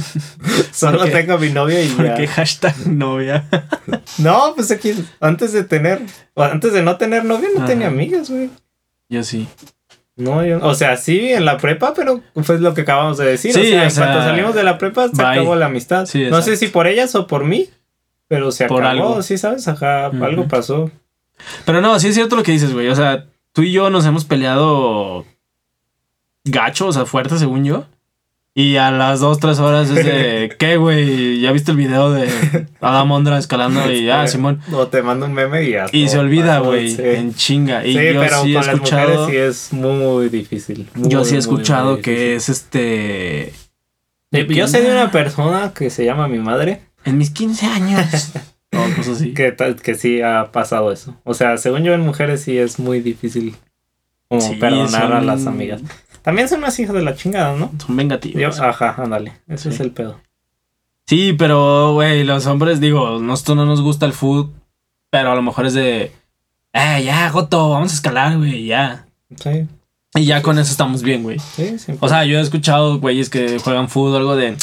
Solo 0.75 0.99
¿Por 0.99 1.07
qué? 1.07 1.13
tengo 1.15 1.33
a 1.33 1.39
mi 1.39 1.49
novia 1.49 1.83
y 1.83 1.89
¿Por 1.89 2.13
qué 2.15 2.27
ya. 2.27 2.33
hashtag 2.33 2.87
novia? 2.87 3.47
No, 4.19 4.53
pues 4.55 4.71
aquí, 4.71 4.93
antes 5.21 5.55
de 5.55 5.65
tener, 5.65 6.03
antes 6.37 6.75
de 6.75 6.83
no 6.83 6.99
tener 6.99 7.25
novia, 7.25 7.49
no 7.55 7.61
Ajá. 7.61 7.69
tenía 7.69 7.87
amigas, 7.87 8.29
güey. 8.29 8.51
Yo 9.09 9.23
sí. 9.25 9.49
No, 10.17 10.45
yo, 10.45 10.59
o 10.63 10.75
sea, 10.75 10.99
sí, 10.99 11.33
en 11.33 11.47
la 11.47 11.57
prepa, 11.57 11.95
pero 11.95 12.21
fue 12.43 12.59
lo 12.59 12.75
que 12.75 12.83
acabamos 12.83 13.17
de 13.17 13.25
decir. 13.25 13.55
Sí, 13.55 13.61
o 13.61 13.65
sea, 13.65 13.81
o 13.81 13.85
en 13.85 13.91
sea, 13.91 14.05
cuanto 14.05 14.23
salimos 14.25 14.55
de 14.55 14.63
la 14.63 14.77
prepa, 14.77 15.09
se 15.09 15.17
bye. 15.17 15.25
acabó 15.25 15.55
la 15.57 15.67
amistad. 15.67 16.05
Sí, 16.05 16.27
no 16.29 16.43
sé 16.43 16.59
si 16.59 16.67
por 16.67 16.87
ellas 16.87 17.15
o 17.15 17.27
por 17.27 17.45
mí, 17.47 17.71
pero 18.29 18.53
se 18.53 18.67
Por 18.67 18.85
acabó, 18.85 19.09
algo. 19.13 19.23
sí, 19.23 19.39
¿sabes? 19.39 19.67
Ajá, 19.67 20.09
algo 20.09 20.47
pasó. 20.47 20.91
Pero 21.65 21.81
no, 21.81 21.99
sí 21.99 22.09
es 22.09 22.15
cierto 22.15 22.37
lo 22.37 22.43
que 22.43 22.53
dices, 22.53 22.75
güey. 22.75 22.89
O 22.89 22.95
sea, 22.97 23.25
tú 23.55 23.63
y 23.63 23.73
yo 23.73 23.89
nos 23.89 24.05
hemos 24.05 24.27
peleado 24.27 25.25
gacho, 26.45 26.89
o 26.89 26.93
sea, 26.93 27.07
fuerte, 27.07 27.39
según 27.39 27.65
yo. 27.65 27.87
Y 28.53 28.77
a 28.77 28.91
las 28.91 29.21
dos, 29.21 29.39
tres 29.39 29.61
horas 29.61 29.89
es 29.91 30.05
de, 30.05 30.55
¿qué, 30.59 30.77
güey? 30.77 31.41
¿Ya 31.41 31.53
viste 31.53 31.71
el 31.71 31.77
video 31.77 32.11
de 32.11 32.29
Adam 32.81 33.11
Ondra 33.13 33.39
escalando? 33.39 33.91
Y, 33.91 34.11
ah, 34.11 34.27
Simón. 34.27 34.61
O 34.73 34.89
te 34.89 35.03
mando 35.03 35.27
un 35.27 35.33
meme 35.33 35.65
y 35.65 35.71
ya. 35.71 35.87
Y 35.93 36.09
se 36.09 36.19
olvida, 36.19 36.59
güey, 36.59 36.91
Sí, 36.91 37.01
en 37.03 37.35
chinga. 37.35 37.87
Y 37.87 37.93
Sí, 37.97 38.13
yo 38.13 38.21
pero 38.21 38.43
sí 38.43 38.57
he 38.57 38.59
escuchado, 38.59 39.21
mujeres 39.21 39.57
sí 39.57 39.71
es 39.71 39.73
muy 39.73 40.29
difícil. 40.29 40.89
yo 40.97 41.25
sí 41.25 41.37
he 41.37 41.39
escuchado 41.39 41.93
muy 41.93 42.03
que 42.03 42.35
es 42.35 42.49
este... 42.49 43.53
Sí, 44.33 44.47
Yo 44.49 44.67
sé 44.69 44.83
de 44.83 44.91
una 44.93 45.11
persona 45.11 45.73
que 45.73 45.91
se 45.91 46.05
llama 46.05 46.29
mi 46.29 46.39
madre 46.39 46.83
En 47.05 47.19
mis 47.19 47.31
15 47.31 47.67
años. 47.67 48.33
o 48.73 48.97
cosas 48.97 49.17
así. 49.17 49.33
que, 49.33 49.55
que 49.83 49.95
sí 49.95 50.23
ha 50.23 50.51
pasado 50.53 50.91
eso. 50.93 51.17
O 51.25 51.35
sea, 51.35 51.57
según 51.57 51.85
yo 51.85 51.95
en 51.95 52.01
mujeres 52.01 52.43
sí 52.43 52.59
es 52.59 52.79
muy 52.81 53.01
difícil 53.01 53.55
como 54.29 54.41
Sí, 54.41 54.57
perdonar 54.57 55.13
a 55.13 55.21
las 55.21 55.47
amigas. 55.47 55.83
También 56.23 56.49
son 56.49 56.61
más 56.61 56.79
hijos 56.79 56.95
de 56.95 57.03
la 57.03 57.15
chingada, 57.15 57.57
¿no? 57.57 57.71
Son 57.85 57.97
vengativos. 57.97 58.57
Yo- 58.57 58.65
ajá, 58.65 58.95
ándale. 58.99 59.33
Ese 59.49 59.71
Sí. 59.71 59.75
es 59.75 59.81
el 59.81 59.91
pedo. 59.93 60.21
Sí, 61.07 61.33
pero, 61.39 61.93
güey, 61.95 62.23
los 62.25 62.47
hombres, 62.47 62.81
digo, 62.81 63.19
nosotros 63.19 63.57
no 63.57 63.67
nos 63.67 63.81
gusta 63.81 64.07
el 64.07 64.13
food, 64.13 64.51
pero 65.11 65.33
a 65.33 65.35
lo 65.35 65.43
mejor 65.43 65.67
es 65.67 65.75
de, 65.75 66.13
eh, 66.73 67.03
ya, 67.05 67.29
Goto, 67.31 67.71
vamos 67.71 67.91
a 67.93 67.95
escalar, 67.95 68.37
güey, 68.39 68.67
ya. 68.67 69.07
Sí, 69.37 69.67
Y 70.15 70.25
ya 70.25 70.43
con 70.43 70.59
eso 70.59 70.71
estamos 70.71 71.03
bien, 71.03 71.23
güey. 71.23 71.39
sí, 71.39 71.79
siempre. 71.79 71.99
O 72.01 72.09
sea, 72.09 72.25
yo 72.25 72.39
he 72.39 72.41
escuchado 72.41 72.99
güeyes 73.01 73.29
que 73.31 73.59
juegan 73.59 73.89
fútbol, 73.89 74.17
algo 74.19 74.37
de, 74.37 74.57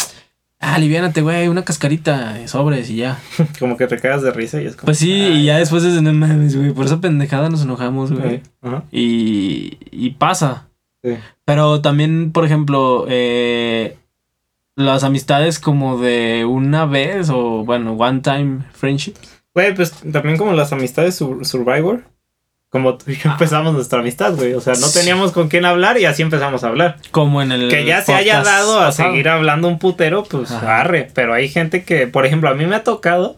Ah, 0.60 0.74
aliviánate, 0.74 1.22
güey, 1.22 1.48
una 1.50 1.64
cascarita, 1.64 2.40
eh, 2.42 2.48
sobres 2.48 2.90
y 2.90 2.96
ya. 2.96 3.20
Como 3.60 3.78
que 3.78 3.86
te 3.86 4.00
cagas 4.00 4.24
de 4.24 4.32
risa 4.32 4.60
y 4.60 4.66
es 4.66 4.76
como. 4.76 4.86
Pues 4.88 4.98
sí, 4.98 5.12
"Ay, 5.12 5.42
y 5.42 5.46
ya 5.46 5.60
después 5.60 5.84
es 5.84 5.94
de 5.94 6.02
no 6.02 6.12
mames, 6.14 6.56
güey. 6.56 6.72
Por 6.74 6.86
esa 6.88 7.00
pendejada 7.00 7.50
nos 7.50 7.62
enojamos, 7.62 8.12
güey. 8.12 8.24
güey". 8.24 8.42
Ajá. 8.64 8.84
Y, 8.92 9.78
y 9.92 10.10
pasa. 10.18 10.67
Sí. 11.16 11.18
Pero 11.46 11.82
también, 11.82 12.32
por 12.32 12.46
ejemplo, 12.46 13.06
eh, 13.10 13.98
las 14.76 15.04
amistades 15.04 15.60
como 15.60 15.98
de 16.00 16.46
una 16.46 16.86
vez 16.86 17.30
o, 17.30 17.64
bueno, 17.64 17.94
one 17.94 18.20
time 18.22 18.60
friendship. 18.74 19.14
Güey, 19.54 19.74
pues 19.74 19.92
también 20.12 20.38
como 20.38 20.54
las 20.54 20.72
amistades 20.74 21.16
sur- 21.16 21.46
Survivor. 21.46 22.04
Como 22.70 22.98
tú 22.98 23.10
y 23.12 23.16
yo 23.16 23.32
empezamos 23.32 23.74
nuestra 23.74 24.00
amistad, 24.02 24.36
güey. 24.36 24.54
O 24.54 24.60
sea, 24.62 24.74
no 24.76 24.90
teníamos 24.90 25.32
con 25.32 25.48
quién 25.48 25.64
hablar 25.64 25.98
y 26.00 26.06
así 26.06 26.22
empezamos 26.22 26.64
a 26.64 26.68
hablar. 26.68 26.98
Como 27.12 27.42
en 27.42 27.54
el. 27.54 27.70
Que 27.70 27.86
ya 27.86 28.02
se 28.02 28.14
haya 28.14 28.44
dado 28.44 28.80
a 28.82 28.88
pasado. 28.88 29.10
seguir 29.10 29.30
hablando 29.30 29.70
un 29.70 29.80
putero, 29.80 30.24
pues 30.24 30.52
Ajá. 30.52 30.82
arre. 30.82 31.10
Pero 31.14 31.34
hay 31.34 31.48
gente 31.48 31.84
que, 31.86 32.08
por 32.08 32.26
ejemplo, 32.26 32.50
a 32.50 32.54
mí 32.56 32.66
me 32.66 32.76
ha 32.76 32.84
tocado. 32.84 33.38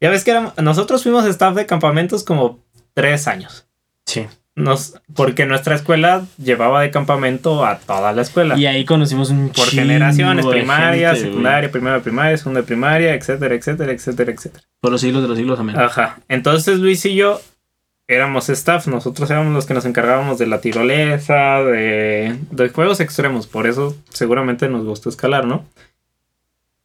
Ya 0.00 0.10
ves 0.10 0.24
que 0.24 0.32
éramos- 0.32 0.58
nosotros 0.58 1.04
fuimos 1.04 1.24
staff 1.26 1.54
de 1.54 1.66
campamentos 1.66 2.24
como 2.24 2.58
tres 2.94 3.28
años. 3.28 3.66
Sí. 4.06 4.26
Nos, 4.54 5.00
porque 5.14 5.46
nuestra 5.46 5.74
escuela 5.74 6.26
llevaba 6.36 6.82
de 6.82 6.90
campamento 6.90 7.64
a 7.64 7.78
toda 7.78 8.12
la 8.12 8.20
escuela. 8.20 8.58
Y 8.58 8.66
ahí 8.66 8.84
conocimos 8.84 9.30
un 9.30 9.48
por 9.48 9.68
generaciones, 9.68 10.44
primaria, 10.44 11.08
gente, 11.10 11.20
güey. 11.20 11.30
secundaria, 11.30 11.70
primera 11.70 11.96
de 11.96 12.02
primaria, 12.02 12.36
segunda 12.36 12.60
de 12.60 12.66
primaria, 12.66 13.14
etcétera, 13.14 13.54
etcétera, 13.54 13.92
etcétera, 13.92 14.30
etcétera. 14.30 14.64
Por 14.80 14.92
los 14.92 15.00
siglos 15.00 15.22
de 15.22 15.28
los 15.28 15.38
siglos, 15.38 15.58
amén. 15.58 15.78
Ajá. 15.78 16.18
Entonces 16.28 16.80
Luis 16.80 17.04
y 17.06 17.14
yo 17.14 17.40
éramos 18.08 18.50
staff, 18.50 18.86
nosotros 18.88 19.30
éramos 19.30 19.54
los 19.54 19.64
que 19.64 19.72
nos 19.72 19.86
encargábamos 19.86 20.38
de 20.38 20.46
la 20.46 20.60
tirolesa, 20.60 21.62
de, 21.62 22.36
de 22.50 22.68
juegos 22.68 23.00
extremos, 23.00 23.46
por 23.46 23.66
eso 23.66 23.96
seguramente 24.10 24.68
nos 24.68 24.84
gustó 24.84 25.08
escalar, 25.08 25.46
¿no? 25.46 25.64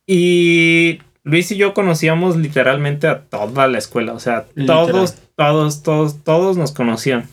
Y 0.06 1.00
Luis 1.24 1.52
y 1.52 1.58
yo 1.58 1.74
conocíamos 1.74 2.38
literalmente 2.38 3.08
a 3.08 3.24
toda 3.24 3.68
la 3.68 3.78
escuela, 3.78 4.14
o 4.14 4.20
sea, 4.20 4.46
Literal. 4.56 4.88
todos, 4.88 5.16
todos, 5.36 5.84
todos, 5.84 6.24
todos 6.24 6.56
nos 6.56 6.72
conocían. 6.72 7.28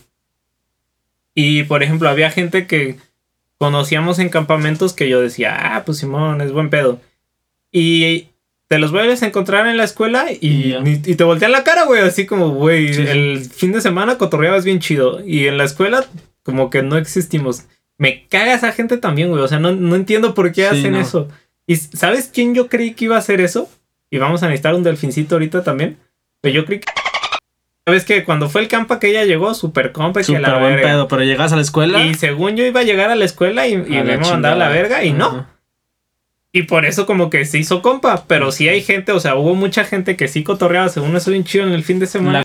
Y 1.35 1.65
por 1.65 1.83
ejemplo, 1.83 2.09
había 2.09 2.31
gente 2.31 2.67
que 2.67 2.97
conocíamos 3.59 4.19
en 4.19 4.29
campamentos 4.29 4.93
que 4.93 5.09
yo 5.09 5.21
decía, 5.21 5.77
ah, 5.77 5.85
pues 5.85 5.99
Simón, 5.99 6.41
es 6.41 6.53
buen 6.53 6.71
pedo. 6.71 7.01
Y 7.73 8.29
te 8.69 8.79
los 8.79 8.93
vuelves 8.93 9.23
a 9.23 9.27
encontrar 9.27 9.67
en 9.67 9.77
la 9.77 9.85
escuela 9.85 10.27
y, 10.31 10.39
Y 10.41 10.69
ya. 10.71 10.79
y- 10.85 11.03
y 11.13 11.15
te 11.17 11.25
voltean 11.25 11.53
la 11.53 11.65
cara, 11.65 11.85
güey, 11.85 12.03
así 12.03 12.27
como, 12.27 12.51
güey, 12.51 12.93
sí. 12.95 13.03
el 13.03 13.41
fin 13.45 13.73
de 13.73 13.81
semana 13.81 14.19
cotorreabas 14.19 14.65
bien 14.65 14.81
chido. 14.81 15.25
Y 15.27 15.47
en 15.47 15.59
la 15.59 15.65
escuela, 15.65 16.05
como 16.43 16.71
que 16.71 16.83
no 16.83 16.97
existimos. 16.97 17.65
Me 17.99 18.27
caga 18.29 18.55
esa 18.55 18.73
gente 18.73 18.97
también, 18.99 19.31
güey. 19.31 19.43
O 19.43 19.49
sea, 19.49 19.59
no, 19.61 19.73
no 19.73 19.97
entiendo 19.97 20.35
por 20.35 20.53
qué 20.53 20.63
Sí, 20.71 20.79
hacen 20.79 20.93
no. 20.93 21.01
eso. 21.01 21.29
¿Y 21.67 21.77
sabes 21.77 22.31
quién 22.33 22.55
yo 22.55 22.69
creí 22.69 22.95
que 22.95 23.07
iba 23.07 23.17
a 23.17 23.21
hacer 23.21 23.41
eso? 23.41 23.69
Y 24.11 24.19
vamos 24.19 24.43
a 24.43 24.47
necesitar 24.47 24.75
un 24.75 24.83
delfincito 24.83 25.35
ahorita 25.37 25.63
también. 25.65 25.97
Pero 26.41 26.55
yo 26.57 26.65
creí 26.67 26.81
que. 26.81 26.87
¿Sabes 27.87 28.05
que 28.05 28.25
Cuando 28.25 28.49
fue 28.49 28.63
el 28.63 28.69
campa 28.69 28.99
que 28.99 29.09
ella 29.11 29.25
llegó, 29.25 29.53
super 29.55 29.93
compa, 29.93 30.21
que 30.21 30.25
Súper 30.25 30.41
la 30.43 30.59
buen 30.59 30.75
verga. 30.77 30.89
pedo, 30.89 31.09
pero 31.09 31.23
llegas 31.23 31.53
a 31.53 31.57
la 31.57 31.63
escuela. 31.63 32.03
Y 32.03 32.15
según 32.15 32.57
yo 32.57 32.65
iba 32.65 32.81
a 32.81 32.85
llegar 32.85 33.11
a 33.11 33.15
la 33.15 33.25
escuela 33.27 33.67
y, 33.67 33.75
y 33.75 33.77
me 33.77 34.05
la 34.05 34.15
iba 34.15 34.27
a 34.27 34.31
mandar 34.31 34.53
a 34.55 34.57
la 34.57 34.69
verga 34.69 35.05
y 35.05 35.13
no. 35.13 35.47
Y 36.53 36.63
por 36.63 36.87
eso 36.87 37.05
como 37.05 37.29
que 37.31 37.45
se 37.45 37.59
hizo 37.59 37.83
compa. 37.83 38.25
Pero 38.27 38.53
sí 38.53 38.69
hay 38.69 38.83
gente, 38.83 39.13
o 39.13 39.21
sea, 39.21 39.35
hubo 39.35 39.55
mucha 39.55 39.85
gente 39.85 40.17
que 40.17 40.29
sí 40.29 40.43
cotorreaba 40.45 40.89
según 40.89 41.15
eso 41.17 41.31
bien 41.31 41.45
chido 41.45 41.67
en 41.67 41.73
el 41.73 41.85
fin 41.85 41.99
de 41.99 42.07
semana. 42.07 42.43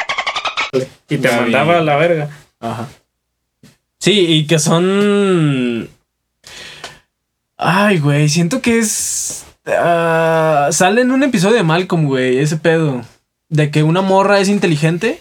y 1.08 1.18
te 1.18 1.30
Ya 1.30 1.40
mandaba 1.42 1.78
a 1.78 1.82
la 1.84 1.96
verga. 1.96 2.30
Ajá. 2.60 2.88
Sí, 4.00 4.26
y 4.28 4.46
que 4.48 4.60
son. 4.60 5.90
Ay, 7.58 8.00
güey, 8.00 8.28
siento 8.30 8.62
que 8.62 8.80
es. 8.80 9.46
ah, 9.68 10.70
sale 10.72 11.02
en 11.02 11.12
un 11.12 11.24
episodio 11.24 11.56
de 11.58 11.64
Malcolm, 11.64 12.06
güey, 12.08 12.40
ese 12.40 12.58
pedo. 12.58 13.04
De 13.50 13.72
que 13.72 13.84
una 13.84 14.02
morra 14.02 14.40
es 14.40 14.48
inteligente, 14.48 15.20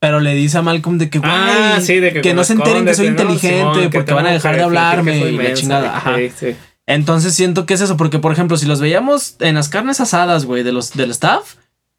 pero 0.00 0.20
le 0.20 0.34
dice 0.34 0.58
a 0.58 0.62
Malcolm 0.62 0.98
de 0.98 1.08
que, 1.08 1.18
güey, 1.18 1.30
Ah, 1.32 1.78
sí, 1.80 2.00
de 2.00 2.12
que, 2.12 2.20
que 2.20 2.34
no 2.34 2.44
se 2.44 2.54
enteren 2.54 2.84
que 2.84 2.94
soy 2.94 3.06
inteligente 3.06 3.58
Simón, 3.58 3.90
porque 3.92 4.12
van 4.12 4.26
a 4.26 4.32
dejar 4.32 4.56
de 4.56 4.62
hablarme 4.62 5.16
y 5.18 5.36
la 5.38 5.54
chingada. 5.54 5.96
Ajá. 5.96 6.16
Sí. 6.36 6.54
Entonces 6.86 7.34
siento 7.34 7.64
que 7.64 7.74
es 7.74 7.80
eso, 7.80 7.96
porque 7.96 8.18
por 8.18 8.32
ejemplo, 8.32 8.56
si 8.56 8.66
los 8.66 8.80
veíamos 8.80 9.36
en 9.40 9.54
las 9.54 9.68
carnes 9.68 10.00
asadas, 10.00 10.44
güey, 10.44 10.62
de 10.62 10.72
los 10.72 10.92
del 10.92 11.10
staff, 11.12 11.54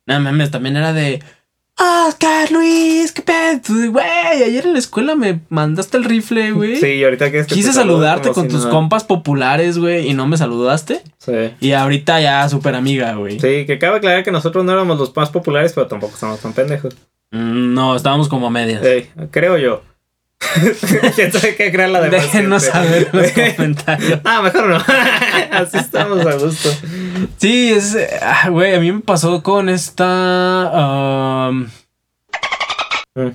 no 0.05 0.19
mames, 0.19 0.51
también 0.51 0.75
era 0.77 0.93
de. 0.93 1.23
Ah, 1.77 2.05
Oscar, 2.07 2.51
Luis, 2.51 3.11
qué 3.11 3.21
pedo, 3.21 3.91
güey. 3.91 4.05
Ayer 4.43 4.65
en 4.65 4.73
la 4.73 4.79
escuela 4.79 5.15
me 5.15 5.41
mandaste 5.49 5.97
el 5.97 6.05
rifle, 6.05 6.51
güey. 6.53 6.77
Sí, 6.77 6.87
y 6.87 7.03
ahorita 7.03 7.31
que 7.31 7.45
Quise 7.45 7.73
saludarte 7.73 8.29
con 8.31 8.43
si 8.45 8.49
tus 8.49 8.59
nada. 8.61 8.71
compas 8.71 9.03
populares, 9.03 9.77
güey, 9.77 10.07
y 10.09 10.13
no 10.13 10.25
me 10.25 10.37
saludaste. 10.37 11.01
Sí. 11.17 11.33
Y 11.59 11.73
ahorita 11.73 12.21
ya 12.21 12.47
súper 12.47 12.75
amiga, 12.75 13.13
güey. 13.15 13.39
Sí, 13.41 13.65
que 13.65 13.77
cabe 13.77 13.97
aclarar 13.97 14.23
que 14.23 14.31
nosotros 14.31 14.63
no 14.63 14.71
éramos 14.71 14.97
los 14.99 15.13
más 15.17 15.29
populares, 15.31 15.73
pero 15.73 15.87
tampoco 15.87 16.13
estamos 16.13 16.39
tan 16.39 16.53
pendejos. 16.53 16.95
Mm, 17.31 17.73
No, 17.73 17.95
estábamos 17.97 18.29
como 18.29 18.47
a 18.47 18.51
medias. 18.51 18.81
Sí, 18.81 19.09
creo 19.31 19.57
yo. 19.57 19.81
¿Quién 21.15 21.31
sabe 21.31 21.55
qué 21.55 21.71
creer 21.71 21.89
la 21.89 22.01
de 22.01 22.09
Déjenos 22.09 22.63
saber 22.63 23.09
en 23.11 23.19
los 23.21 23.31
comentarios. 23.55 24.19
Ah, 24.23 24.41
mejor 24.41 24.67
no. 24.67 24.77
Así 25.51 25.77
estamos 25.77 26.25
a 26.25 26.33
gusto. 26.35 26.69
Sí, 27.37 27.71
es. 27.71 27.97
ah, 28.21 28.49
Güey, 28.49 28.75
a 28.75 28.79
mí 28.79 28.91
me 28.91 29.01
pasó 29.01 29.41
con 29.43 29.69
esta. 29.69 31.47
um, 31.49 31.67
Mm. 33.17 33.29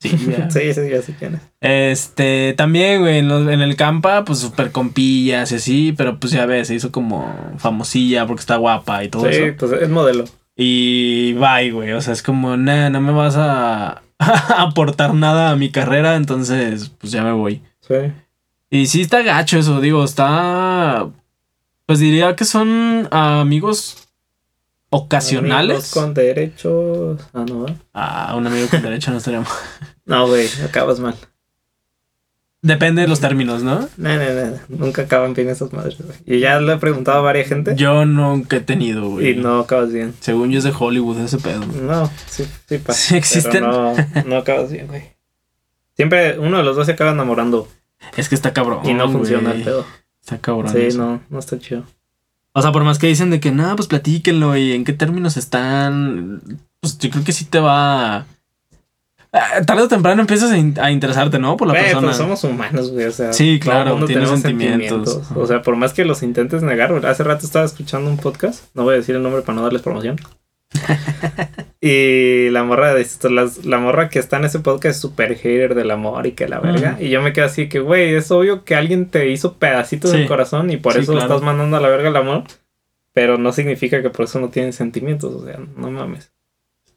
Sí, 0.00 0.16
ya. 0.28 0.48
Sí, 0.50 0.72
sí, 0.74 0.88
ya 0.90 1.02
sé 1.02 1.14
quién 1.18 1.34
es. 1.34 1.40
Este, 1.60 2.54
también, 2.56 3.00
güey, 3.00 3.18
en, 3.18 3.30
el 3.32 3.74
campa, 3.74 4.24
pues 4.24 4.38
súper 4.38 4.70
compillas 4.70 5.50
y 5.50 5.54
así, 5.56 5.92
pero 5.96 6.20
pues 6.20 6.32
ya 6.32 6.46
ves, 6.46 6.68
se 6.68 6.74
hizo 6.76 6.92
como 6.92 7.34
famosilla 7.58 8.26
porque 8.26 8.40
está 8.40 8.56
guapa 8.56 9.02
y 9.02 9.08
todo 9.08 9.24
Sí, 9.28 9.36
eso. 9.38 9.56
pues 9.58 9.72
es 9.82 9.88
modelo. 9.88 10.24
Y 10.56 11.32
bye, 11.32 11.72
güey, 11.72 11.92
o 11.94 12.00
sea, 12.00 12.12
es 12.12 12.22
como, 12.22 12.56
nah, 12.56 12.90
no 12.90 13.00
me 13.00 13.10
vas 13.12 13.34
a 13.36 14.02
aportar 14.56 15.14
nada 15.14 15.50
a 15.50 15.56
mi 15.56 15.70
carrera, 15.70 16.16
entonces, 16.16 16.90
pues 16.98 17.12
ya 17.12 17.22
me 17.22 17.32
voy. 17.32 17.62
Sí. 17.80 17.94
Y 18.70 18.86
sí 18.86 19.02
está 19.02 19.22
gacho 19.22 19.58
eso, 19.58 19.80
digo, 19.80 20.04
está, 20.04 21.08
pues 21.86 21.98
diría 21.98 22.34
que 22.34 22.44
son 22.44 23.08
amigos 23.10 24.08
ocasionales. 24.90 25.76
Amigos 25.76 25.90
con 25.92 26.14
derechos. 26.14 27.20
Ah, 27.32 27.44
no, 27.48 27.62
¿verdad? 27.62 27.76
Ah, 27.92 28.34
un 28.36 28.46
amigo 28.46 28.68
con 28.68 28.82
derecho 28.82 29.10
no 29.10 29.18
estaría 29.18 29.40
mal. 29.40 29.48
No, 30.06 30.26
güey, 30.26 30.48
acabas 30.62 31.00
mal. 31.00 31.14
Depende 32.64 33.02
de 33.02 33.08
los 33.08 33.20
términos, 33.20 33.62
¿no? 33.62 33.90
No, 33.98 34.16
no, 34.16 34.18
no. 34.18 34.58
Nunca 34.86 35.02
acaban 35.02 35.34
bien 35.34 35.50
esas 35.50 35.70
madres, 35.74 35.98
güey. 35.98 36.16
Y 36.24 36.40
ya 36.40 36.58
le 36.60 36.72
he 36.72 36.76
preguntado 36.78 37.18
a 37.18 37.20
varias 37.20 37.46
gente. 37.46 37.76
Yo 37.76 38.06
nunca 38.06 38.56
he 38.56 38.60
tenido, 38.60 39.06
güey. 39.06 39.32
Y 39.32 39.36
no 39.36 39.58
acabas 39.58 39.92
bien. 39.92 40.14
Según 40.20 40.50
yo 40.50 40.56
es 40.56 40.64
de 40.64 40.72
Hollywood 40.76 41.18
ese 41.20 41.36
pedo. 41.36 41.60
No, 41.66 42.10
sí, 42.26 42.46
sí 42.66 42.78
pasa. 42.78 42.98
Sí 42.98 43.16
existen. 43.16 43.52
Pero 43.52 43.70
no, 43.70 43.94
no 44.24 44.36
acabas 44.38 44.72
bien, 44.72 44.86
güey. 44.86 45.02
Siempre 45.94 46.38
uno 46.38 46.56
de 46.56 46.62
los 46.62 46.74
dos 46.74 46.86
se 46.86 46.92
acaba 46.92 47.10
enamorando 47.10 47.68
Es 48.16 48.30
que 48.30 48.34
está 48.34 48.54
cabrón. 48.54 48.80
y 48.88 48.94
no 48.94 49.10
funciona 49.10 49.52
el 49.52 49.62
pedo. 49.62 49.84
Está 50.22 50.38
cabrón. 50.38 50.72
Sí, 50.72 50.78
eso. 50.80 50.96
no, 50.96 51.20
no 51.28 51.38
está 51.38 51.58
chido. 51.58 51.84
O 52.52 52.62
sea, 52.62 52.72
por 52.72 52.82
más 52.82 52.98
que 52.98 53.08
dicen 53.08 53.28
de 53.28 53.40
que 53.40 53.50
no, 53.50 53.76
pues 53.76 53.88
platíquenlo 53.88 54.56
y 54.56 54.72
en 54.72 54.84
qué 54.84 54.94
términos 54.94 55.36
están. 55.36 56.40
Pues 56.80 56.96
yo 56.96 57.10
creo 57.10 57.24
que 57.24 57.32
sí 57.32 57.44
te 57.44 57.60
va. 57.60 58.24
Tarde 59.66 59.82
o 59.82 59.88
temprano 59.88 60.20
empiezas 60.20 60.52
a, 60.52 60.56
in- 60.58 60.78
a 60.80 60.90
interesarte, 60.92 61.38
¿no? 61.40 61.56
Por 61.56 61.66
la 61.68 61.74
Güey, 61.74 61.84
persona. 61.86 62.06
pues 62.06 62.16
somos 62.16 62.44
humanos, 62.44 62.92
güey. 62.92 63.06
O 63.06 63.10
sea, 63.12 63.32
Sí, 63.32 63.58
claro, 63.60 63.90
mundo 63.92 64.06
tiene 64.06 64.22
tenemos 64.22 64.40
sentimientos. 64.40 65.22
O 65.34 65.46
sea, 65.46 65.60
por 65.62 65.74
más 65.76 65.92
que 65.92 66.04
los 66.04 66.22
intentes 66.22 66.62
negar, 66.62 66.92
güey. 66.92 67.04
Hace 67.04 67.24
rato 67.24 67.44
estaba 67.44 67.64
escuchando 67.64 68.08
un 68.10 68.16
podcast. 68.16 68.66
No 68.74 68.84
voy 68.84 68.94
a 68.94 68.98
decir 68.98 69.16
el 69.16 69.22
nombre 69.22 69.42
para 69.42 69.56
no 69.56 69.62
darles 69.62 69.82
promoción. 69.82 70.16
y 71.80 72.48
la 72.50 72.64
morra 72.64 72.94
de 72.94 73.02
esto, 73.02 73.28
las- 73.28 73.64
la 73.64 73.78
morra 73.78 74.08
que 74.08 74.18
está 74.18 74.36
en 74.38 74.44
ese 74.44 74.60
podcast 74.60 74.96
es 74.96 75.00
super 75.00 75.34
hater 75.36 75.74
del 75.74 75.90
amor 75.90 76.26
y 76.26 76.32
que 76.32 76.48
la 76.48 76.60
verga. 76.60 76.96
Y 77.00 77.10
yo 77.10 77.20
me 77.20 77.32
quedo 77.32 77.46
así 77.46 77.68
que, 77.68 77.80
güey, 77.80 78.14
es 78.14 78.30
obvio 78.30 78.64
que 78.64 78.74
alguien 78.74 79.06
te 79.10 79.30
hizo 79.30 79.54
pedacitos 79.58 80.10
Sí. 80.12 80.18
del 80.18 80.28
corazón 80.28 80.70
y 80.70 80.76
por 80.76 80.94
Sí, 80.94 81.00
eso 81.00 81.12
claro. 81.12 81.26
estás 81.26 81.42
mandando 81.42 81.76
a 81.76 81.80
la 81.80 81.88
verga 81.88 82.08
el 82.08 82.16
amor. 82.16 82.44
Pero 83.12 83.38
no 83.38 83.52
significa 83.52 84.02
que 84.02 84.10
por 84.10 84.24
eso 84.24 84.40
no 84.40 84.48
tienen 84.48 84.72
sentimientos. 84.72 85.32
O 85.34 85.44
sea, 85.44 85.58
no 85.76 85.90
mames. 85.90 86.32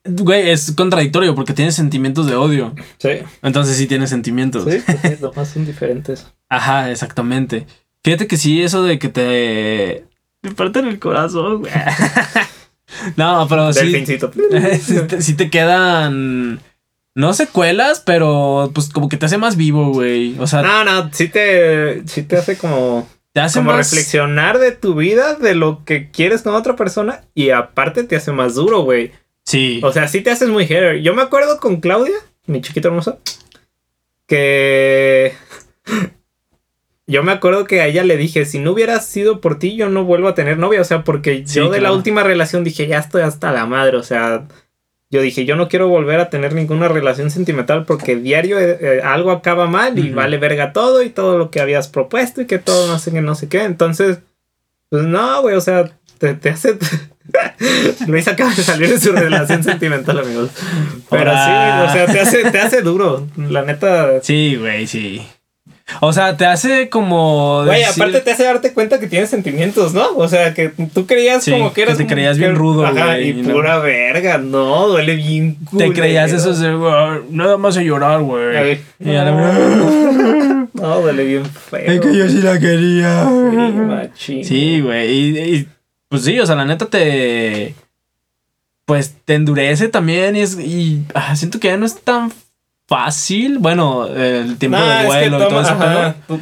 Güey, 0.08 0.50
es 0.50 0.72
contradictorio 0.72 1.36
porque 1.36 1.54
tienes 1.54 1.76
sentimientos 1.76 2.28
de 2.28 2.36
odio. 2.36 2.74
Sí, 2.98 3.10
Entonces 3.42 3.78
sí 3.78 3.88
tienes 3.88 4.10
sentimientos. 4.10 4.64
sí, 4.70 4.82
pues 4.86 4.98
sí, 5.02 5.18
nomás 5.22 5.50
son 5.50 5.66
diferentes. 5.66 6.28
Ajá, 6.50 6.92
exactamente. 6.92 7.66
Fíjate 8.04 8.28
que 8.28 8.38
sí, 8.38 8.62
eso 8.64 8.84
de 8.84 9.00
que 9.00 9.10
te. 9.10 10.06
Me 10.42 10.52
parten 10.54 10.88
el 10.88 11.00
corazón, 11.00 11.60
güey. 11.60 11.72
no, 13.18 13.46
pero 13.50 13.74
sí. 13.74 13.92
Te, 13.92 15.22
sí 15.22 15.34
te 15.34 15.50
quedan. 15.50 16.60
No 17.16 17.34
secuelas, 17.34 18.02
pero 18.06 18.70
pues 18.76 18.90
como 18.90 19.10
que 19.10 19.18
te 19.18 19.26
hace 19.26 19.40
más 19.40 19.56
vivo, 19.58 19.92
güey. 19.92 20.38
O 20.40 20.46
sea, 20.46 20.62
No, 20.62 20.84
no, 20.84 21.10
sí 21.12 21.28
te, 21.28 22.08
sí 22.08 22.22
te 22.22 22.38
hace 22.38 22.58
como, 22.60 23.08
te 23.34 23.42
hace 23.42 23.58
como 23.60 23.72
más. 23.72 23.90
reflexionar 23.90 24.60
de 24.60 24.72
tu 24.72 24.94
vida, 24.94 25.34
de 25.34 25.56
lo 25.56 25.84
que 25.84 26.12
quieres 26.12 26.44
con 26.44 26.54
otra 26.54 26.76
persona 26.76 27.24
y 27.34 27.50
aparte 27.50 28.04
te 28.04 28.16
hace 28.18 28.32
más 28.32 28.54
duro, 28.54 28.82
güey. 28.84 29.12
Sí. 29.48 29.80
O 29.82 29.94
sea, 29.94 30.10
sí 30.10 30.20
te 30.20 30.30
haces 30.30 30.50
muy 30.50 30.68
hater. 30.68 31.02
Yo 31.02 31.16
me 31.16 31.22
acuerdo 31.22 31.62
con 31.62 31.78
Claudia, 31.80 32.18
mi 32.48 32.60
chiquita 32.60 32.90
hermosa, 32.90 33.18
que 34.26 35.34
yo 37.08 37.24
me 37.24 37.32
acuerdo 37.32 37.64
que 37.64 37.80
a 37.80 37.88
ella 37.88 38.04
le 38.04 38.18
dije, 38.18 38.44
si 38.44 38.60
no 38.60 38.74
hubiera 38.74 39.00
sido 39.00 39.40
por 39.40 39.58
ti, 39.58 39.78
yo 39.78 39.88
no 39.88 40.04
vuelvo 40.04 40.28
a 40.28 40.36
tener 40.36 40.58
novia. 40.58 40.82
O 40.82 40.84
sea, 40.84 41.06
porque 41.06 41.44
Sí, 41.46 41.56
yo 41.60 41.70
de 41.70 41.80
la 41.80 41.94
última 41.94 42.24
relación 42.24 42.66
dije, 42.66 42.88
ya 42.88 43.00
estoy 43.00 43.22
hasta 43.22 43.54
la 43.54 43.66
madre. 43.66 43.96
O 43.96 44.04
sea, 44.04 44.46
yo 45.10 45.22
dije, 45.22 45.46
yo 45.46 45.56
no 45.56 45.70
quiero 45.70 45.88
volver 45.88 46.20
a 46.20 46.30
tener 46.30 46.54
ninguna 46.54 46.90
relación 46.90 47.32
sentimental 47.32 47.86
porque 47.86 48.18
diario 48.18 48.60
eh, 48.60 48.78
eh, 48.82 49.02
algo 49.02 49.32
acaba 49.32 49.68
mal 49.68 49.98
y 49.98 50.10
vale 50.10 50.40
verga 50.40 50.74
todo 50.74 51.04
y 51.04 51.10
todo 51.10 51.38
lo 51.38 51.52
que 51.52 51.62
habías 51.62 51.88
propuesto 51.88 52.42
y 52.42 52.48
que 52.48 52.60
todo 52.60 52.88
no 52.88 53.00
sé 53.00 53.12
qué, 53.14 53.22
no 53.22 53.34
sé 53.34 53.48
qué. 53.48 53.64
Entonces, 53.64 54.20
pues 54.90 55.04
no, 55.04 55.42
güey, 55.42 55.56
o 55.56 55.62
sea, 55.62 55.90
te, 56.18 56.34
te 56.34 56.50
hace... 56.50 56.78
Luis 58.08 58.28
acaba 58.28 58.54
de 58.54 58.64
salir 58.64 58.90
de 58.90 59.00
su 59.00 59.12
relación 59.12 59.64
sentimental, 59.64 60.20
amigos. 60.20 60.50
Pero 61.10 61.32
sí, 61.32 61.38
o 61.38 61.92
sea, 61.94 62.06
te 62.12 62.20
hace, 62.20 62.52
te 62.52 62.60
hace 62.60 62.82
duro. 62.82 63.28
La 63.38 63.64
neta, 63.64 64.22
Sí, 64.22 64.56
güey, 64.56 64.88
sí. 64.88 65.22
O 66.02 66.12
sea, 66.12 66.36
te 66.36 66.46
hace 66.46 66.90
como. 66.90 67.64
Güey, 67.66 67.80
decir- 67.82 67.94
aparte 68.04 68.20
te 68.20 68.32
hace 68.32 68.44
darte 68.44 68.74
cuenta 68.74 69.00
que 69.00 69.08
tienes 69.08 69.30
sentimientos, 69.30 69.94
¿no? 69.94 70.18
O 70.18 70.28
sea, 70.28 70.54
que 70.54 70.70
tú 70.94 71.06
creías 71.06 71.46
Sí, 71.46 71.52
como 71.52 71.70
que 71.70 71.76
que 71.76 71.82
eras... 71.84 71.98
te 71.98 72.06
creías 72.08 72.38
bien 72.38 72.56
rudo, 72.56 72.86
Ajá, 72.86 73.06
güey, 73.06 73.30
y 73.30 73.34
no. 73.42 73.54
pura 73.54 73.80
verga, 73.80 74.38
no, 74.38 74.88
duele 74.90 75.16
bien 75.16 75.56
Te 75.78 75.94
creías 75.94 76.34
eso 76.34 76.54
de. 76.54 76.68
"Ah, 76.92 77.20
Nada 77.30 77.58
más 77.58 77.78
a 77.78 77.82
llorar, 77.84 78.20
güey. 78.22 78.80
Y 79.00 79.16
a 79.16 79.24
la 79.24 79.32
No, 80.74 81.02
duele 81.02 81.24
bien 81.24 81.46
feo. 81.46 81.80
Es 81.92 82.02
que 82.02 82.16
yo 82.18 82.28
sí 82.30 82.42
la 82.42 82.60
quería. 82.60 83.24
Sí, 83.26 83.56
machín. 83.80 84.46
Sí, 84.46 84.82
güey. 84.82 85.10
Y, 85.10 85.40
y, 85.40 85.68
pues 86.10 86.24
sí, 86.24 86.40
o 86.40 86.46
sea, 86.46 86.56
la 86.56 86.66
neta 86.66 86.86
te. 86.88 87.76
Pues 88.86 89.16
te 89.26 89.36
endurece 89.36 89.90
también. 89.90 90.36
Y, 90.36 90.42
es, 90.42 90.58
y 90.58 91.04
ah, 91.14 91.36
siento 91.36 91.60
que 91.60 91.68
ya 91.68 91.78
no 91.78 91.86
es 91.86 92.00
tan 92.02 92.32
fácil. 92.88 93.58
Bueno, 93.60 94.08
el 94.08 94.58
tiempo 94.58 94.78
Nah, 94.78 95.02
de 95.02 95.08
es 95.08 95.14
que 95.14 95.30
vuelo 95.30 95.46
y 95.46 95.50
todo 95.50 95.62
eso, 95.62 95.72
ajá, 95.72 96.16
tú 96.26 96.40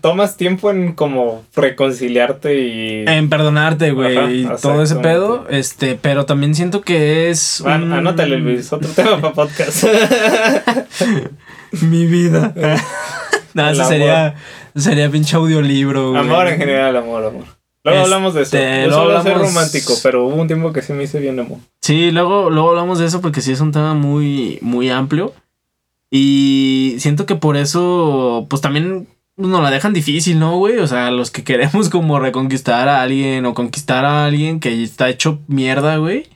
tomas 0.00 0.36
tiempo 0.36 0.72
en 0.72 0.94
como 0.94 1.44
reconciliarte 1.54 2.58
y... 2.60 3.04
En 3.06 3.28
perdonarte, 3.28 3.92
güey, 3.92 4.40
y 4.42 4.48
todo 4.60 4.82
ese 4.82 4.96
pedo. 4.96 5.46
Este, 5.48 5.94
pero 5.94 6.26
también 6.26 6.56
siento 6.56 6.80
que 6.80 7.30
es. 7.30 7.60
An- 7.64 7.84
un- 7.84 7.92
Anótale, 7.92 8.38
Luis, 8.38 8.72
otro 8.72 8.90
tema 8.90 9.20
para 9.20 9.34
podcast. 9.34 9.84
Mi 11.82 12.06
vida. 12.06 12.52
no, 13.54 13.70
eso 13.70 13.84
sería. 13.84 14.34
Sería 14.76 15.08
pinche 15.08 15.36
audiolibro, 15.36 16.10
güey. 16.10 16.20
amor 16.20 16.48
en 16.48 16.58
general, 16.58 16.96
amor, 16.96 17.24
amor. 17.26 17.44
Luego 17.84 18.00
Este, 18.00 18.14
hablamos 18.14 18.34
de 18.34 18.42
eso. 18.42 18.56
Yo 18.90 19.00
hablamos- 19.02 19.38
romántico, 19.48 19.92
pero 20.02 20.26
hubo 20.26 20.36
un 20.36 20.46
tiempo 20.46 20.72
que 20.72 20.80
sí 20.82 20.92
me 20.94 21.04
hice 21.04 21.20
bien 21.20 21.38
amor. 21.38 21.58
Sí, 21.82 22.10
luego, 22.10 22.48
luego 22.50 22.70
hablamos 22.70 22.98
de 22.98 23.04
eso 23.06 23.20
porque 23.20 23.42
sí 23.42 23.52
es 23.52 23.60
un 23.60 23.72
tema 23.72 23.92
muy, 23.94 24.58
muy 24.62 24.88
amplio. 24.90 25.34
Y 26.10 26.96
siento 26.98 27.26
que 27.26 27.34
por 27.34 27.56
eso, 27.56 28.46
pues 28.48 28.62
también 28.62 29.08
nos 29.36 29.62
la 29.62 29.70
dejan 29.70 29.92
difícil, 29.92 30.38
¿no, 30.38 30.56
güey? 30.58 30.78
O 30.78 30.86
sea, 30.86 31.10
los 31.10 31.30
que 31.30 31.42
queremos 31.44 31.88
como 31.90 32.18
reconquistar 32.20 32.88
a 32.88 33.02
alguien 33.02 33.44
o 33.46 33.52
conquistar 33.54 34.04
a 34.04 34.24
alguien 34.26 34.60
que 34.60 34.82
está 34.82 35.08
hecho 35.08 35.40
mierda, 35.48 35.96
güey. 35.96 36.26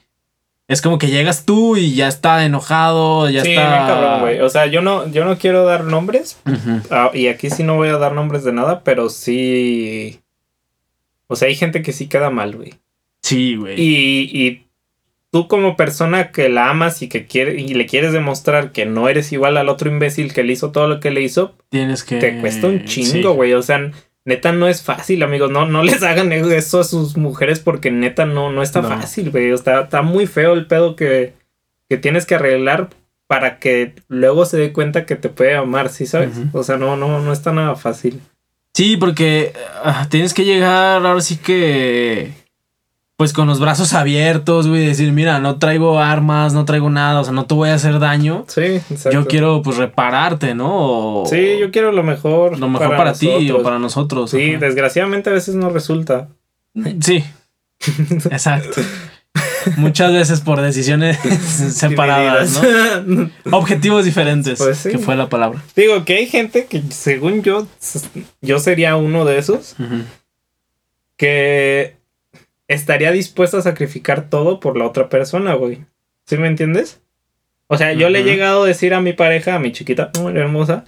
Es 0.67 0.83
como 0.83 0.99
que 0.99 1.07
llegas 1.07 1.45
tú 1.45 1.77
y 1.77 1.95
ya 1.95 2.07
está 2.07 2.45
enojado, 2.45 3.27
ya 3.29 3.41
sí, 3.43 3.51
está. 3.53 3.61
bien 3.75 3.87
cabrón, 3.87 4.19
güey. 4.21 4.41
O 4.41 4.49
sea, 4.49 4.67
yo 4.67 4.81
no, 4.83 5.09
yo 5.09 5.25
no 5.25 5.35
quiero 5.39 5.65
dar 5.65 5.83
nombres. 5.85 6.37
Ujú. 6.45 6.81
ah, 6.91 7.09
y 7.11 7.27
aquí 7.27 7.49
sí 7.49 7.63
no 7.63 7.75
voy 7.75 7.87
a 7.89 7.97
dar 7.97 8.13
nombres 8.13 8.43
de 8.43 8.51
nada, 8.53 8.81
pero 8.83 9.09
sí. 9.09 10.19
O 11.31 11.35
sea, 11.35 11.47
hay 11.47 11.55
gente 11.55 11.81
que 11.81 11.93
sí 11.93 12.07
queda 12.07 12.29
mal, 12.29 12.55
güey. 12.55 12.73
Sí, 13.21 13.55
güey. 13.55 13.79
Y, 13.79 14.29
y 14.33 14.65
tú 15.31 15.47
como 15.47 15.77
persona 15.77 16.31
que 16.31 16.49
la 16.49 16.69
amas 16.69 17.01
y 17.01 17.07
que 17.09 17.25
quiere, 17.27 17.61
y 17.61 17.73
le 17.75 17.85
quieres 17.85 18.13
demostrar 18.13 18.71
que 18.71 18.85
no 18.85 19.07
eres 19.09 19.31
igual 19.31 19.57
al 19.57 19.69
otro 19.69 19.89
imbécil 19.91 20.33
que 20.33 20.43
le 20.43 20.53
hizo 20.53 20.71
todo 20.71 20.87
lo 20.87 20.99
que 20.99 21.11
le 21.11 21.21
hizo, 21.21 21.55
Tienes 21.69 22.03
que. 22.03 22.17
te 22.17 22.39
cuesta 22.39 22.67
un 22.67 22.87
sí. 22.87 23.03
chingo, 23.03 23.33
güey. 23.33 23.53
O 23.53 23.61
sea, 23.61 23.91
neta 24.25 24.51
no 24.53 24.67
es 24.67 24.81
fácil, 24.81 25.21
amigos. 25.23 25.51
No, 25.51 25.65
no 25.67 25.83
les 25.83 26.01
hagan 26.03 26.31
eso 26.33 26.79
a 26.79 26.83
sus 26.83 27.15
mujeres 27.15 27.59
porque 27.59 27.91
neta 27.91 28.25
no, 28.25 28.51
no 28.51 28.63
está 28.63 28.81
No. 28.81 28.89
fácil, 28.89 29.29
güey. 29.29 29.51
Está, 29.51 29.81
está 29.81 30.01
muy 30.01 30.25
feo 30.25 30.53
el 30.53 30.65
pedo 30.65 30.95
que, 30.95 31.33
que 31.87 31.97
tienes 31.97 32.25
que 32.25 32.35
arreglar 32.35 32.89
para 33.27 33.59
que 33.59 33.93
luego 34.07 34.45
se 34.45 34.57
dé 34.57 34.73
cuenta 34.73 35.05
que 35.05 35.15
te 35.15 35.29
puede 35.29 35.53
amar, 35.53 35.89
¿sí 35.89 36.07
sabes? 36.07 36.31
O 36.51 36.63
sea, 36.63 36.77
no, 36.77 36.95
no, 36.97 37.21
no 37.21 37.31
está 37.31 37.51
nada 37.53 37.75
fácil. 37.75 38.19
Sí, 38.79 38.95
porque 38.95 39.51
ah, 39.83 40.07
tienes 40.09 40.33
que 40.33 40.45
llegar 40.45 41.05
ahora 41.05 41.19
sí 41.19 41.35
que. 41.35 42.31
Pues 43.17 43.33
con 43.33 43.45
los 43.45 43.59
brazos 43.59 43.91
abiertos, 43.93 44.69
güey. 44.69 44.85
Decir, 44.85 45.11
mira, 45.11 45.39
no 45.39 45.57
traigo 45.59 45.99
armas, 45.99 46.53
no 46.53 46.63
traigo 46.63 46.89
nada, 46.89 47.19
o 47.19 47.23
sea, 47.25 47.33
no 47.33 47.45
te 47.45 47.55
voy 47.55 47.71
a 47.71 47.73
hacer 47.73 47.99
daño. 47.99 48.45
Sí, 48.47 48.61
exacto. 48.61 49.11
Yo 49.11 49.27
quiero, 49.27 49.61
pues, 49.61 49.75
repararte, 49.75 50.55
¿no? 50.55 51.23
O- 51.23 51.25
Sí, 51.25 51.57
yo 51.59 51.71
quiero 51.71 51.91
lo 51.91 52.03
mejor. 52.03 52.57
Lo 52.57 52.69
mejor 52.69 52.95
para, 52.95 53.11
ti 53.11 53.51
o 53.51 53.61
para 53.61 53.79
nosotros. 53.79 54.31
Sí, 54.31 54.51
ajá. 54.51 54.65
desgraciadamente 54.65 55.29
a 55.29 55.33
veces 55.33 55.55
no 55.55 55.69
resulta. 55.69 56.29
Sí. 57.01 57.21
Exacto. 58.31 58.79
Muchas 59.77 60.13
veces 60.13 60.41
por 60.41 60.61
decisiones 60.61 61.17
separadas, 61.73 62.61
¿no? 63.05 63.29
Objetivos 63.51 64.05
diferentes, 64.05 64.57
Pues 64.59 64.77
sí. 64.77 64.89
que 64.89 64.97
fue 64.99 65.15
la 65.15 65.29
palabra. 65.29 65.63
Digo 65.75 66.05
que 66.05 66.17
hay 66.17 66.27
gente 66.27 66.65
que, 66.65 66.81
según 66.89 67.43
yo, 67.43 67.67
yo 68.41 68.59
sería 68.59 68.95
uno 68.95 69.25
de 69.25 69.37
esos 69.37 69.75
que 71.17 71.95
estaría 72.67 73.11
dispuesto 73.11 73.57
a 73.57 73.61
sacrificar 73.61 74.29
todo 74.29 74.59
por 74.59 74.77
la 74.77 74.85
otra 74.85 75.09
persona, 75.09 75.53
güey. 75.55 75.85
¿Sí 76.25 76.37
me 76.37 76.47
entiendes? 76.47 77.01
O 77.67 77.77
sea, 77.77 77.93
yo 77.93 78.09
le 78.09 78.19
he 78.19 78.23
llegado 78.23 78.63
a 78.63 78.67
decir 78.67 78.93
a 78.93 79.01
mi 79.01 79.13
pareja, 79.13 79.55
a 79.55 79.59
mi 79.59 79.71
chiquita, 79.71 80.11
muy 80.19 80.35
hermosa, 80.37 80.85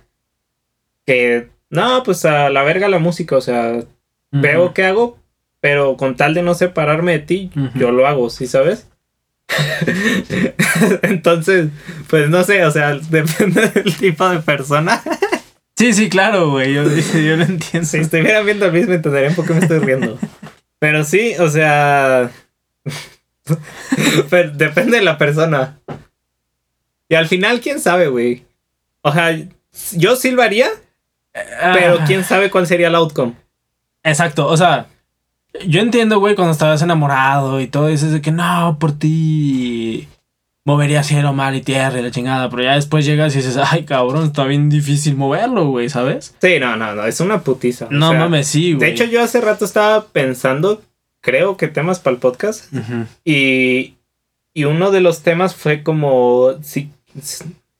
que 1.05 1.49
no, 1.69 2.03
pues 2.03 2.25
a 2.25 2.49
la 2.49 2.63
verga 2.63 2.87
la 2.89 2.99
música, 2.99 3.35
o 3.35 3.41
sea, 3.41 3.83
veo 4.31 4.73
qué 4.73 4.85
hago, 4.85 5.17
pero 5.61 5.95
con 5.95 6.15
tal 6.17 6.33
de 6.33 6.41
no 6.41 6.53
separarme 6.53 7.13
de 7.13 7.19
ti, 7.19 7.51
yo 7.75 7.91
lo 7.91 8.05
hago, 8.07 8.29
¿sí 8.29 8.47
sabes? 8.47 8.87
Entonces, 11.01 11.69
pues 12.09 12.29
no 12.29 12.43
sé, 12.43 12.65
o 12.65 12.71
sea, 12.71 12.95
depende 13.09 13.67
del 13.69 13.95
tipo 13.97 14.27
de 14.29 14.39
persona. 14.39 15.01
Sí, 15.77 15.93
sí, 15.93 16.09
claro, 16.09 16.51
güey. 16.51 16.73
Yo, 16.73 16.83
yo 17.13 17.37
lo 17.37 17.43
entiendo. 17.43 17.87
Si 17.87 17.97
estuvieran 17.97 18.45
viendo 18.45 18.65
a 18.65 18.69
Luis 18.69 18.87
me 18.87 18.95
entenderían 18.95 19.35
por 19.35 19.45
qué 19.45 19.53
me 19.53 19.59
estoy 19.61 19.79
riendo. 19.79 20.17
Pero 20.79 21.03
sí, 21.03 21.33
o 21.39 21.49
sea, 21.49 22.31
pero 24.29 24.51
depende 24.51 24.97
de 24.97 25.03
la 25.03 25.17
persona. 25.17 25.79
Y 27.09 27.15
al 27.15 27.27
final, 27.27 27.61
quién 27.61 27.79
sabe, 27.79 28.07
güey. 28.07 28.45
O 29.01 29.11
sea, 29.11 29.37
yo 29.93 30.15
sí 30.15 30.31
lo 30.31 30.41
haría, 30.41 30.69
pero 31.73 31.97
Ah. 31.99 32.03
quién 32.07 32.23
sabe 32.23 32.49
cuál 32.49 32.67
sería 32.67 32.87
el 32.87 32.95
outcome. 32.95 33.33
Exacto, 34.03 34.47
o 34.47 34.57
sea, 34.57 34.87
yo 35.67 35.81
entiendo, 35.81 36.19
güey, 36.19 36.35
cuando 36.35 36.51
estabas 36.53 36.81
enamorado 36.81 37.59
y 37.59 37.67
todo, 37.67 37.87
dices 37.87 38.11
de 38.11 38.21
que 38.21 38.31
no, 38.31 38.77
por 38.79 38.93
ti 38.93 40.07
movería 40.65 41.03
cielo, 41.03 41.33
mar 41.33 41.55
y 41.55 41.61
tierra 41.61 41.99
y 41.99 42.03
la 42.03 42.11
chingada, 42.11 42.49
pero 42.49 42.63
ya 42.63 42.75
después 42.75 43.05
llegas 43.05 43.33
y 43.33 43.39
dices, 43.39 43.57
ay, 43.57 43.83
cabrón, 43.83 44.25
está 44.25 44.45
bien 44.45 44.69
difícil 44.69 45.15
moverlo, 45.15 45.67
güey, 45.67 45.89
¿sabes? 45.89 46.35
Sí, 46.41 46.59
no, 46.59 46.75
no, 46.77 46.95
no, 46.95 47.05
es 47.05 47.19
una 47.19 47.41
putiza. 47.41 47.85
o 47.85 47.91
No 47.91 48.11
sea, 48.11 48.19
mames, 48.19 48.47
sí, 48.47 48.73
güey. 48.73 48.87
De 48.87 48.93
hecho, 48.93 49.05
yo 49.05 49.21
hace 49.23 49.41
rato 49.41 49.65
estaba 49.65 50.05
pensando, 50.05 50.81
creo 51.21 51.57
que 51.57 51.67
temas 51.67 51.99
para 51.99 52.13
el 52.13 52.19
podcast. 52.19 52.71
Y, 53.25 53.95
y 54.53 54.63
uno 54.65 54.91
de 54.91 55.01
los 55.01 55.23
temas 55.23 55.55
fue 55.55 55.81
como, 55.83 56.53
si, 56.61 56.91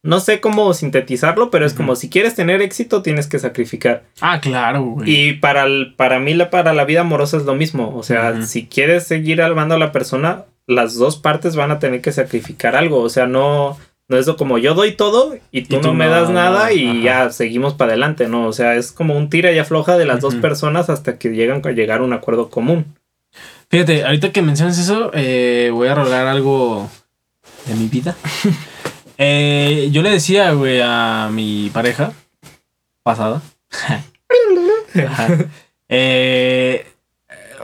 no 0.04 0.20
sé 0.20 0.40
cómo 0.42 0.74
sintetizarlo, 0.74 1.52
pero 1.52 1.66
es 1.66 1.74
como 1.74 1.96
si 1.96 2.10
quieres 2.10 2.34
tener 2.36 2.62
éxito 2.62 3.02
tienes 3.02 3.28
que 3.28 3.38
sacrificar. 3.40 4.04
Ah, 4.20 4.40
claro, 4.42 4.82
güey. 4.84 5.10
Y 5.30 5.34
para, 5.34 5.64
el- 5.66 5.94
para 5.96 6.20
mí, 6.20 6.34
la, 6.34 6.50
para 6.50 6.74
la 6.74 6.86
vida 6.86 7.02
amorosa 7.02 7.38
es 7.38 7.44
lo 7.44 7.54
mismo. 7.56 7.96
O 7.96 8.04
sea, 8.04 8.42
si 8.44 8.66
quieres 8.66 9.06
seguir 9.06 9.42
amando 9.42 9.76
a 9.76 9.80
la 9.80 9.92
persona, 9.92 10.46
las 10.68 10.96
dos 10.96 11.18
partes 11.18 11.56
van 11.56 11.70
a 11.72 11.80
tener 11.80 12.02
que 12.02 12.12
sacrificar 12.12 12.76
algo. 12.76 13.00
O 13.02 13.10
sea, 13.10 13.28
no, 13.28 13.78
no 14.08 14.18
es 14.18 14.28
como 14.32 14.58
yo 14.58 14.74
doy 14.74 14.94
todo 14.94 15.36
y 15.52 15.62
tú, 15.62 15.76
Y 15.78 15.80
tú 15.82 15.88
no 15.88 15.94
me 15.94 16.06
no, 16.06 16.12
das 16.12 16.30
nada 16.32 16.74
y 16.74 16.88
ajá. 16.88 17.00
ya 17.26 17.30
seguimos 17.32 17.76
para 17.76 17.92
adelante, 17.92 18.28
¿no? 18.28 18.48
O 18.48 18.54
sea, 18.54 18.76
es 18.76 18.92
como 18.92 19.16
un 19.16 19.30
tira 19.30 19.52
y 19.52 19.60
afloja 19.60 19.98
de 19.98 20.06
las 20.06 20.20
dos 20.22 20.34
personas 20.36 20.90
hasta 20.90 21.18
que 21.20 21.30
llegan 21.30 21.62
a 21.64 21.72
llegar 21.72 22.00
a 22.02 22.04
un 22.04 22.14
acuerdo 22.14 22.50
común. 22.50 22.86
Fíjate, 23.70 24.04
ahorita 24.04 24.32
que 24.32 24.42
mencionas 24.42 24.78
eso, 24.80 25.12
eh, 25.14 25.70
voy 25.72 25.88
a 25.88 25.96
rolar 25.96 26.28
algo 26.28 26.90
de 27.68 27.76
mi 27.76 27.88
vida. 27.88 28.16
Eh, 29.24 29.90
yo 29.92 30.02
le 30.02 30.10
decía, 30.10 30.52
güey, 30.54 30.82
a 30.84 31.30
mi 31.32 31.70
pareja 31.72 32.14
pasada. 33.04 33.42
Eh, 35.94 36.86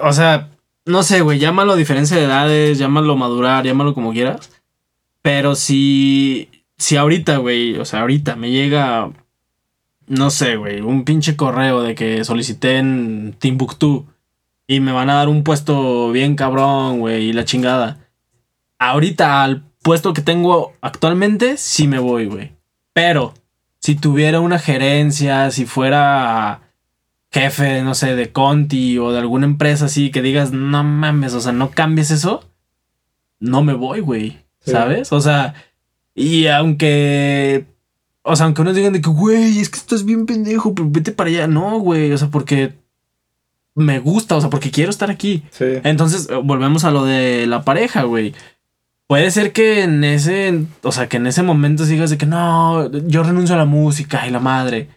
o 0.01 0.11
sea, 0.11 0.49
no 0.85 1.01
sé, 1.03 1.21
güey, 1.21 1.39
llámalo 1.39 1.77
diferencia 1.77 2.17
de 2.17 2.25
edades, 2.25 2.77
llámalo 2.77 3.15
madurar, 3.15 3.65
llámalo 3.65 3.93
como 3.93 4.11
quieras. 4.11 4.51
Pero 5.21 5.55
si, 5.55 6.49
si 6.77 6.97
ahorita, 6.97 7.37
güey, 7.37 7.77
o 7.77 7.85
sea, 7.85 8.01
ahorita 8.01 8.35
me 8.35 8.51
llega, 8.51 9.09
no 10.07 10.29
sé, 10.29 10.57
güey, 10.57 10.81
un 10.81 11.05
pinche 11.05 11.37
correo 11.37 11.81
de 11.83 11.95
que 11.95 12.25
solicité 12.25 12.77
en 12.79 13.33
Timbuktu 13.39 14.05
y 14.67 14.81
me 14.81 14.91
van 14.91 15.09
a 15.09 15.15
dar 15.15 15.29
un 15.29 15.43
puesto 15.43 16.11
bien 16.11 16.35
cabrón, 16.35 16.99
güey, 16.99 17.29
y 17.29 17.33
la 17.33 17.45
chingada. 17.45 17.97
Ahorita 18.77 19.41
al 19.43 19.66
puesto 19.87 20.11
que 20.11 20.21
tengo 20.21 20.73
actualmente, 20.81 21.55
sí 21.55 21.87
me 21.87 21.97
voy, 21.97 22.25
güey. 22.25 22.51
Pero 22.91 23.33
si 23.79 23.95
tuviera 23.95 24.41
una 24.41 24.59
gerencia, 24.59 25.49
si 25.49 25.65
fuera 25.65 26.73
jefe, 27.31 27.83
no 27.83 27.95
sé, 27.95 28.13
de 28.17 28.33
Conti 28.33 28.97
o 28.97 29.13
de 29.13 29.19
alguna 29.19 29.45
empresa 29.45 29.85
así 29.85 30.11
que 30.11 30.21
digas, 30.21 30.51
no 30.51 30.83
mames, 30.83 31.33
o 31.33 31.39
sea, 31.39 31.53
no 31.53 31.71
cambies 31.71 32.11
eso, 32.11 32.43
no 33.39 33.63
me 33.63 33.75
voy, 33.75 34.01
güey. 34.01 34.31
Sí. 34.59 34.71
¿Sabes? 34.71 35.13
O 35.13 35.21
sea, 35.21 35.53
y 36.13 36.47
aunque. 36.47 37.65
O 38.23 38.35
sea, 38.35 38.47
aunque 38.47 38.63
unos 38.63 38.75
digan 38.75 38.91
de 38.91 38.99
que, 38.99 39.09
güey, 39.09 39.59
es 39.59 39.69
que 39.69 39.79
estás 39.79 40.03
bien 40.03 40.25
pendejo, 40.25 40.75
pero 40.75 40.89
vete 40.91 41.13
para 41.13 41.29
allá. 41.29 41.47
No, 41.47 41.79
güey. 41.79 42.11
O 42.11 42.17
sea, 42.17 42.27
porque 42.27 42.73
me 43.73 43.99
gusta, 43.99 44.35
o 44.35 44.41
sea, 44.41 44.49
porque 44.49 44.69
quiero 44.69 44.89
estar 44.89 45.09
aquí. 45.09 45.43
Sí. 45.51 45.63
Entonces, 45.85 46.27
eh, 46.29 46.35
volvemos 46.43 46.83
a 46.83 46.91
lo 46.91 47.05
de 47.05 47.47
la 47.47 47.63
pareja, 47.63 48.03
güey. 48.03 48.35
Puede 49.07 49.31
ser 49.31 49.53
que 49.53 49.83
en 49.83 50.03
ese, 50.03 50.65
o 50.83 50.91
sea, 50.91 51.07
que 51.07 51.17
en 51.17 51.27
ese 51.27 51.41
momento 51.41 51.85
digas 51.85 52.09
de 52.09 52.17
que 52.17 52.25
no, 52.25 52.91
yo 53.07 53.23
renuncio 53.23 53.55
a 53.55 53.57
la 53.57 53.65
música 53.65 54.27
y 54.27 54.31
la 54.31 54.39
madre. 54.39 54.89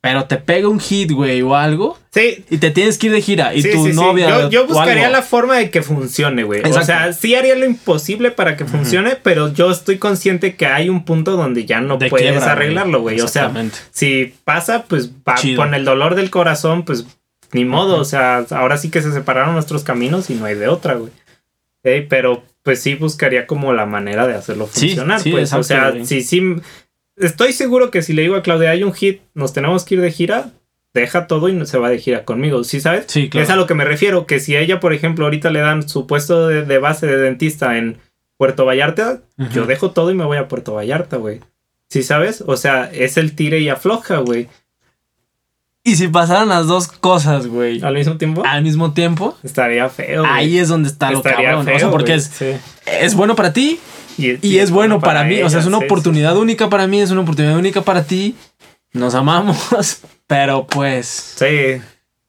Pero 0.00 0.24
te 0.24 0.36
pega 0.36 0.68
un 0.68 0.80
hit, 0.80 1.10
güey, 1.10 1.42
o 1.42 1.56
algo, 1.56 1.98
Sí, 2.18 2.44
y 2.50 2.58
te 2.58 2.70
tienes 2.70 2.98
que 2.98 3.06
ir 3.06 3.12
de 3.12 3.20
gira. 3.20 3.54
Y 3.54 3.62
sí, 3.62 3.70
tu 3.70 3.84
sí, 3.84 3.90
sí. 3.90 3.96
novia. 3.96 4.48
Yo, 4.48 4.66
buscaría 4.66 5.08
la 5.08 5.22
forma 5.22 5.56
de 5.56 5.70
que 5.70 5.82
funcione, 5.82 6.42
güey. 6.42 6.62
O 6.62 6.82
sea, 6.82 7.12
sí 7.12 7.34
haría 7.34 7.54
lo 7.54 7.64
imposible 7.64 8.32
para 8.32 8.56
que 8.56 8.64
funcione, 8.64 9.16
pero 9.16 9.52
yo 9.52 9.70
estoy 9.70 9.98
consciente 9.98 10.56
que 10.56 10.66
hay 10.66 10.88
un 10.88 11.04
punto 11.04 11.36
donde 11.36 11.64
ya 11.64 11.80
no 11.80 11.96
De 11.96 12.08
puedes 12.08 12.30
quiebra, 12.30 12.52
arreglarlo, 12.52 13.02
güey. 13.02 13.20
O 13.20 13.28
sea, 13.28 13.52
si 13.92 14.34
pasa, 14.44 14.84
pues 14.88 15.10
va 15.28 15.36
Chido. 15.36 15.62
con 15.62 15.74
el 15.74 15.84
dolor 15.84 16.16
del 16.16 16.30
corazón, 16.30 16.84
pues 16.84 17.06
ni 17.52 17.64
modo. 17.64 18.00
O 18.00 18.04
sea, 18.04 18.44
ahora 18.50 18.78
sí 18.78 18.90
que 18.90 19.00
se 19.00 19.12
separaron 19.12 19.54
nuestros 19.54 19.84
caminos 19.84 20.28
y 20.30 20.34
no 20.34 20.46
hay 20.46 20.56
de 20.56 20.66
otra, 20.66 20.94
güey. 20.94 21.12
Ey, 21.84 22.06
pero 22.08 22.42
pues 22.68 22.82
sí 22.82 22.96
buscaría 22.96 23.46
como 23.46 23.72
la 23.72 23.86
manera 23.86 24.26
de 24.26 24.34
hacerlo 24.34 24.68
Sí, 24.70 24.88
funcionar. 24.88 25.20
sí, 25.20 25.30
pues, 25.30 25.54
o 25.54 25.62
sea, 25.62 25.94
sí, 26.04 26.20
sí. 26.20 26.56
Estoy 27.16 27.54
seguro 27.54 27.90
que 27.90 28.02
si 28.02 28.12
le 28.12 28.20
digo 28.20 28.36
a 28.36 28.42
Claudia, 28.42 28.68
hay 28.72 28.82
un 28.84 28.92
hit, 28.92 29.22
nos 29.32 29.54
tenemos 29.54 29.86
que 29.86 29.94
ir 29.94 30.02
de 30.02 30.10
gira, 30.12 30.50
deja 30.92 31.26
todo 31.26 31.48
y 31.48 31.64
se 31.66 31.78
va 31.78 31.88
de 31.88 31.98
gira 31.98 32.26
conmigo. 32.26 32.62
¿Sí 32.64 32.82
sabes? 32.82 33.06
Sí, 33.08 33.30
claro. 33.30 33.44
Es 33.44 33.48
a 33.50 33.56
lo 33.56 33.66
que 33.66 33.72
me 33.72 33.86
refiero, 33.86 34.26
que 34.26 34.38
si 34.38 34.54
a 34.54 34.60
ella, 34.60 34.80
por 34.80 34.92
ejemplo, 34.92 35.24
ahorita 35.24 35.48
le 35.48 35.60
dan 35.60 35.88
su 35.88 36.06
puesto 36.06 36.46
de, 36.46 36.66
de 36.66 36.78
base 36.78 37.06
de 37.06 37.16
dentista 37.16 37.78
en 37.78 37.96
Puerto 38.36 38.66
Vallarta, 38.66 39.22
yo 39.54 39.64
dejo 39.64 39.92
todo 39.92 40.10
y 40.10 40.14
me 40.14 40.26
voy 40.26 40.36
a 40.36 40.46
Puerto 40.46 40.74
Vallarta, 40.74 41.16
güey. 41.16 41.40
¿Sí 41.88 42.02
sabes? 42.02 42.44
O 42.46 42.58
sea, 42.58 42.90
es 42.92 43.16
el 43.16 43.34
tire 43.34 43.60
y 43.60 43.70
afloja, 43.70 44.18
güey. 44.18 44.46
Y 45.88 45.96
si 45.96 46.08
pasaran 46.08 46.48
las 46.48 46.66
dos 46.66 46.88
cosas, 46.88 47.46
güey, 47.46 47.82
Al 47.82 47.94
mismo 47.94 48.16
tiempo, 48.18 48.42
al 48.44 48.62
mismo 48.62 48.92
tiempo, 48.92 49.36
estaría 49.42 49.88
feo. 49.88 50.22
güey. 50.22 50.32
ahí 50.34 50.58
es 50.58 50.68
donde 50.68 50.88
está 50.88 51.10
lo 51.10 51.18
estaría 51.18 51.50
cabrón. 51.50 51.64
feo. 51.64 51.76
o 51.76 51.78
sea, 51.78 51.90
porque 51.90 52.12
güey, 52.12 52.18
es, 52.18 52.24
sí. 52.26 52.46
es 52.86 53.14
bueno 53.14 53.34
para 53.34 53.52
ti 53.52 53.80
y, 54.18 54.58
es 54.58 54.70
bueno 54.70 55.00
para, 55.00 55.24
mí. 55.24 55.40
o 55.42 55.48
sea, 55.48 55.60
es 55.60 55.66
una 55.66 55.78
sí, 55.78 55.84
oportunidad 55.84 56.34
sí. 56.34 56.38
única 56.40 56.68
para 56.68 56.86
mí, 56.86 57.00
es 57.00 57.10
una 57.10 57.20
oportunidad 57.22 57.56
única 57.56 57.82
para 57.82 58.02
ti. 58.04 58.34
Nos 58.92 59.14
amamos, 59.14 60.02
pero 60.26 60.66
pues. 60.66 61.06
Sí, 61.36 61.80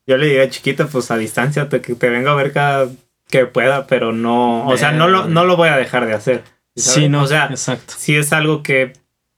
yo 0.05 0.17
le 0.17 0.27
diría 0.27 0.49
chiquita, 0.49 0.87
pues 0.87 1.09
a 1.11 1.17
distancia, 1.17 1.67
te, 1.67 1.79
te 1.79 2.09
vengo 2.09 2.29
a 2.29 2.35
ver 2.35 2.53
cada 2.53 2.87
que 3.29 3.45
pueda, 3.45 3.87
pero 3.87 4.11
no, 4.13 4.67
o 4.67 4.77
sea, 4.77 4.91
no 4.91 5.07
lo, 5.07 5.25
no 5.25 5.45
lo 5.45 5.57
voy 5.57 5.69
a 5.69 5.77
dejar 5.77 6.05
de 6.05 6.13
hacer. 6.13 6.43
¿sabes? 6.75 6.93
Sí, 6.93 7.09
no. 7.09 7.23
O 7.23 7.27
sea, 7.27 7.47
exacto. 7.49 7.93
si 7.97 8.15
es 8.15 8.31
algo 8.33 8.63
que 8.63 8.81
he 8.81 8.93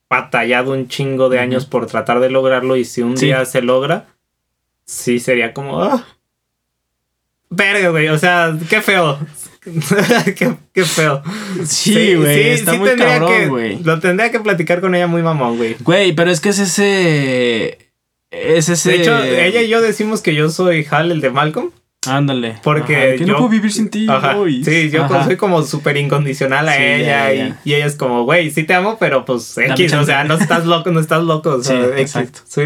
batallado 0.09 0.73
un 0.73 0.87
chingo 0.89 1.29
de 1.29 1.39
años 1.39 1.65
por 1.65 1.87
tratar 1.87 2.19
de 2.19 2.29
lograrlo 2.29 2.75
y 2.75 2.83
si 2.83 3.01
un 3.01 3.17
Sí. 3.17 3.27
día 3.27 3.45
se 3.45 3.61
logra, 3.61 4.07
sí 4.85 5.19
sería 5.19 5.53
como... 5.53 5.81
ah, 5.81 6.05
Verga, 7.51 7.89
güey, 7.89 8.07
o 8.07 8.17
sea, 8.17 8.57
qué 8.69 8.81
feo. 8.81 9.19
qué, 10.35 10.53
qué 10.73 10.85
feo. 10.85 11.21
Sí, 11.65 12.15
güey. 12.15 12.51
está 12.51 12.73
muy 12.73 12.87
tendría 12.87 13.19
cabrón, 13.19 13.49
güey. 13.49 13.83
Lo 13.83 13.99
tendría 13.99 14.31
que 14.31 14.39
platicar 14.39 14.79
con 14.79 14.95
ella 14.95 15.07
muy 15.07 15.21
mamón, 15.21 15.57
güey. 15.57 15.75
Güey, 15.81 16.13
pero 16.13 16.31
es 16.31 16.39
que 16.39 16.49
es 16.49 16.59
ese. 16.59 17.91
Es 18.31 18.69
ese. 18.69 18.91
De 18.91 18.95
hecho, 19.01 19.21
ella 19.21 19.61
y 19.61 19.67
yo 19.67 19.81
decimos 19.81 20.21
que 20.21 20.33
yo 20.33 20.49
soy 20.49 20.87
Hal, 20.89 21.11
el 21.11 21.19
de 21.19 21.29
Malcolm. 21.29 21.71
Ándale. 22.07 22.57
Porque 22.63 22.95
Ajá, 22.95 23.05
que 23.17 23.21
no 23.21 23.27
yo- 23.27 23.37
puedo 23.37 23.49
vivir 23.49 23.71
sin 23.71 23.89
ti. 23.89 24.07
Ajá. 24.09 24.35
Sí, 24.65 24.89
yo 24.89 25.07
soy 25.23 25.37
como 25.37 25.61
súper 25.61 25.97
incondicional 25.97 26.67
a 26.67 26.75
Sí, 26.75 26.81
ella 26.83 27.05
ya, 27.31 27.33
y, 27.33 27.37
ya. 27.37 27.61
y 27.63 27.73
ella 27.75 27.85
es 27.85 27.95
como, 27.95 28.23
güey, 28.23 28.49
sí 28.49 28.63
te 28.63 28.73
amo, 28.73 28.97
pero 28.99 29.23
pues 29.23 29.55
X, 29.57 29.93
o 29.93 30.03
sea, 30.03 30.23
no 30.23 30.33
estás 30.33 30.65
loco, 30.65 30.89
no 30.91 30.99
estás 30.99 31.21
loco. 31.23 31.51
O 31.51 31.63
sea, 31.63 31.79
Sí, 31.79 31.89
X, 31.91 31.99
exacto. 32.01 32.39
Sí. 32.47 32.61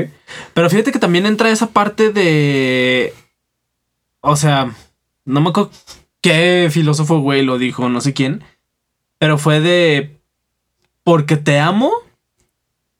Pero 0.53 0.69
fíjate 0.69 0.91
que 0.93 0.99
también 0.99 1.25
entra 1.25 1.49
esa 1.51 1.67
parte 1.67 2.11
de. 2.11 3.13
O 4.21 4.37
sea, 4.37 4.71
no 5.25 5.41
me 5.41 5.49
acuerdo 5.49 5.69
qué 6.21 6.69
filósofo, 6.71 7.19
güey, 7.19 7.43
lo 7.43 7.57
dijo, 7.57 7.89
no 7.89 7.99
sé 7.99 8.13
quién. 8.13 8.41
Pero 9.19 9.37
fue 9.37 9.59
de. 9.59 10.15
Porque 11.03 11.35
te 11.35 11.59
amo, 11.59 11.91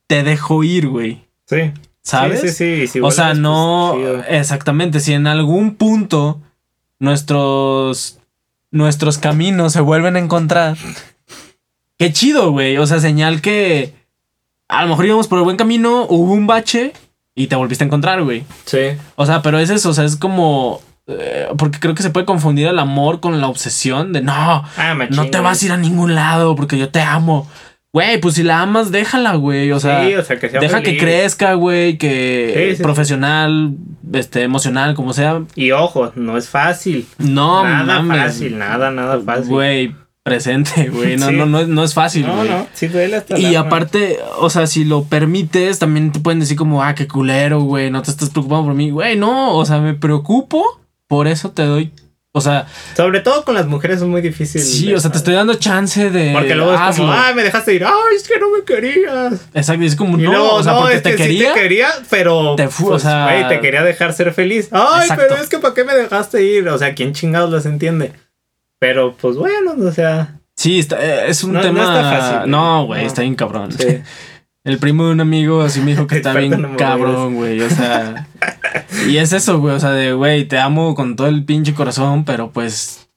te 0.08 0.22
dejo 0.24 0.64
ir, 0.66 0.88
güey. 0.90 1.26
Sí. 1.48 1.72
¿Sabes? 2.06 2.40
Sí, 2.42 2.50
sí, 2.50 2.82
sí. 2.82 2.88
si 2.88 3.00
o 3.02 3.10
sea, 3.12 3.34
no. 3.34 3.96
pues, 3.96 4.26
exactamente. 4.30 5.00
Si 5.00 5.12
en 5.14 5.28
algún 5.28 5.76
punto 5.76 6.40
nuestros. 7.00 8.20
Nuestros 8.72 9.18
caminos 9.18 9.72
se 9.74 9.80
vuelven 9.80 10.16
a 10.18 10.20
encontrar. 10.20 10.76
Qué 11.98 12.12
chido, 12.12 12.52
güey. 12.52 12.78
O 12.78 12.86
sea, 12.86 13.00
señal 13.00 13.42
que. 13.42 13.94
A 14.68 14.84
lo 14.84 14.90
mejor 14.90 15.06
íbamos 15.06 15.28
por 15.28 15.38
el 15.38 15.46
buen 15.46 15.58
camino, 15.58 16.06
hubo 16.10 16.34
un 16.34 16.46
bache 16.48 16.92
y 17.36 17.48
te 17.48 17.56
volviste 17.56 17.84
a 17.84 17.88
encontrar, 17.88 18.22
güey. 18.24 18.44
Sí. 18.66 18.80
O 19.16 19.26
sea, 19.26 19.42
pero 19.42 19.60
es 19.60 19.70
eso, 19.70 19.90
o 19.92 19.94
sea, 19.94 20.04
es 20.04 20.16
como. 20.18 20.82
eh, 21.08 21.48
porque 21.58 21.80
creo 21.80 21.96
que 21.96 22.04
se 22.04 22.10
puede 22.10 22.26
confundir 22.26 22.68
el 22.68 22.80
amor 22.80 23.20
con 23.22 23.40
la 23.40 23.48
obsesión 23.48 24.12
de 24.12 24.22
no, 24.22 24.34
Ah, 24.78 24.96
no 25.12 25.30
te 25.30 25.40
vas 25.40 25.62
a 25.62 25.66
ir 25.66 25.72
a 25.72 25.78
ningún 25.78 26.16
lado 26.16 26.56
porque 26.56 26.78
yo 26.78 26.90
te 26.90 27.00
amo. 27.02 27.48
Güey, 27.96 28.20
pues 28.20 28.36
si 28.36 28.44
la 28.44 28.62
amas, 28.62 28.92
déjala, 28.92 29.36
güey. 29.36 29.72
O 29.72 29.80
sea, 29.80 30.06
sí, 30.06 30.14
o 30.16 30.22
sea, 30.22 30.38
que 30.38 30.50
sea 30.50 30.60
deja 30.60 30.82
que 30.82 30.98
crezca, 30.98 31.54
güey, 31.54 31.98
que 31.98 32.74
Sí, 32.76 32.84
profesional, 32.84 33.72
este, 34.12 34.44
emocional, 34.44 34.96
como 34.96 35.14
sea. 35.14 35.44
Y 35.56 35.72
ojo, 35.72 36.12
no 36.16 36.36
es 36.38 36.50
fácil. 36.50 37.08
No, 37.20 37.64
nada 37.64 38.02
mames. 38.02 38.18
fácil, 38.34 38.58
nada, 38.58 38.92
nada 38.92 39.18
fácil. 39.22 39.48
Güey, 39.48 39.96
presente, 40.24 40.90
güey. 40.94 41.16
No, 41.16 41.32
no, 41.32 41.46
no, 41.46 41.60
es- 41.62 41.70
no 41.70 41.86
es 41.86 41.94
fácil, 41.94 42.28
no, 42.28 42.36
güey. 42.36 42.50
no, 42.50 42.68
sí 42.74 42.88
duele 42.90 43.16
hasta 43.16 43.40
Y 43.40 43.56
aparte, 43.56 44.18
o 44.40 44.50
sea, 44.50 44.68
si 44.68 44.84
lo 44.84 45.06
permites, 45.06 45.80
también 45.80 46.12
te 46.12 46.20
pueden 46.20 46.42
decir 46.42 46.58
como, 46.58 46.84
ah, 46.84 46.96
qué 46.96 47.08
culero, 47.08 47.62
güey, 47.62 47.92
no 47.92 48.02
te 48.02 48.12
estás 48.12 48.30
preocupando 48.30 48.66
por 48.66 48.74
mí. 48.74 48.90
Güey, 48.90 49.16
no, 49.16 49.56
o 49.56 49.66
sea, 49.66 49.80
me 49.80 49.94
preocupo, 49.94 50.82
por 51.08 51.30
eso 51.30 51.52
te 51.52 51.64
doy, 51.64 51.94
o 52.38 52.42
sea, 52.42 52.68
Sobre 52.98 53.22
todo 53.22 53.46
con 53.46 53.56
las 53.56 53.66
mujeres 53.66 53.98
es 53.98 54.04
muy 54.04 54.22
difícil. 54.22 54.62
sí, 54.62 54.94
o 54.94 55.00
sea, 55.00 55.10
te 55.12 55.18
estoy 55.18 55.34
dando 55.36 55.54
chance 55.56 56.10
de... 56.10 56.34
Porque 56.34 56.54
luego 56.54 56.74
es 56.74 56.80
hazlo. 56.82 57.06
como, 57.06 57.18
ay, 57.18 57.34
me 57.34 57.44
dejaste 57.44 57.74
ir. 57.74 57.86
Ay, 57.86 58.16
es 58.18 58.28
que 58.28 58.38
no 58.40 58.48
me 58.52 58.64
querías. 58.66 59.34
Exacto, 59.54 59.84
es 59.86 59.96
como, 59.96 60.18
no, 60.18 60.24
luego, 60.32 60.54
o 60.56 60.64
sea, 60.64 60.74
no, 60.74 60.80
porque 60.82 60.96
es 60.98 61.04
te 61.04 61.12
que 61.12 61.16
quería. 61.16 61.48
sí 61.50 61.54
te 61.56 61.62
quería, 61.62 61.88
pero. 62.10 62.56
Te 62.56 62.68
fu- 62.68 62.88
o 62.88 62.90
pues, 62.90 63.04
sea- 63.04 63.24
güey, 63.24 63.48
te 63.48 63.62
quería 63.62 63.84
dejar 63.84 64.12
ser 64.14 64.34
feliz. 64.34 64.68
Ay, 64.72 65.04
Exacto. 65.04 65.24
pero 65.30 65.42
es 65.42 65.48
que 65.50 65.60
¿para 65.60 65.74
qué 65.74 65.84
me 65.86 65.96
dejaste 65.96 66.44
ir? 66.44 66.68
O 66.68 66.78
sea, 66.78 66.94
¿quién 66.94 67.14
chingados 67.14 67.52
las 67.52 67.66
entiende? 67.66 68.12
Pero, 68.80 69.16
pues 69.16 69.38
bueno, 69.38 69.74
o 69.80 69.92
sea. 69.92 70.40
Sí, 70.58 70.80
está- 70.80 70.98
eh, 71.04 71.30
es 71.30 71.44
un 71.44 71.54
No- 71.54 71.60
no 71.60 71.66
tema... 71.66 71.82
está 71.84 72.10
fácil, 72.18 72.38
güey. 72.40 72.50
No, 72.50 72.86
güey, 72.86 73.02
No. 73.02 73.08
está 73.08 73.22
bien 73.22 73.36
cabrón. 73.36 73.72
Sí. 73.72 74.02
El 74.66 74.80
primo 74.80 75.06
de 75.06 75.12
un 75.12 75.22
amigo 75.22 75.62
así 75.62 75.80
me 75.80 75.92
dijo 75.92 76.08
que 76.08 76.16
está 76.18 76.34
bien 76.34 76.76
cabrón, 76.78 77.36
güey. 77.36 77.62
O 77.62 77.70
sea. 77.70 78.28
y 79.08 79.18
es 79.18 79.32
eso, 79.32 79.60
güey. 79.60 79.76
O 79.76 79.80
sea, 79.80 79.92
de, 79.92 80.14
güey, 80.14 80.46
te 80.46 80.58
amo 80.58 80.96
con 80.96 81.16
todo 81.16 81.28
el 81.28 81.46
pinche 81.46 81.74
corazón, 81.74 82.26
pero 82.26 82.52
pues. 82.52 83.08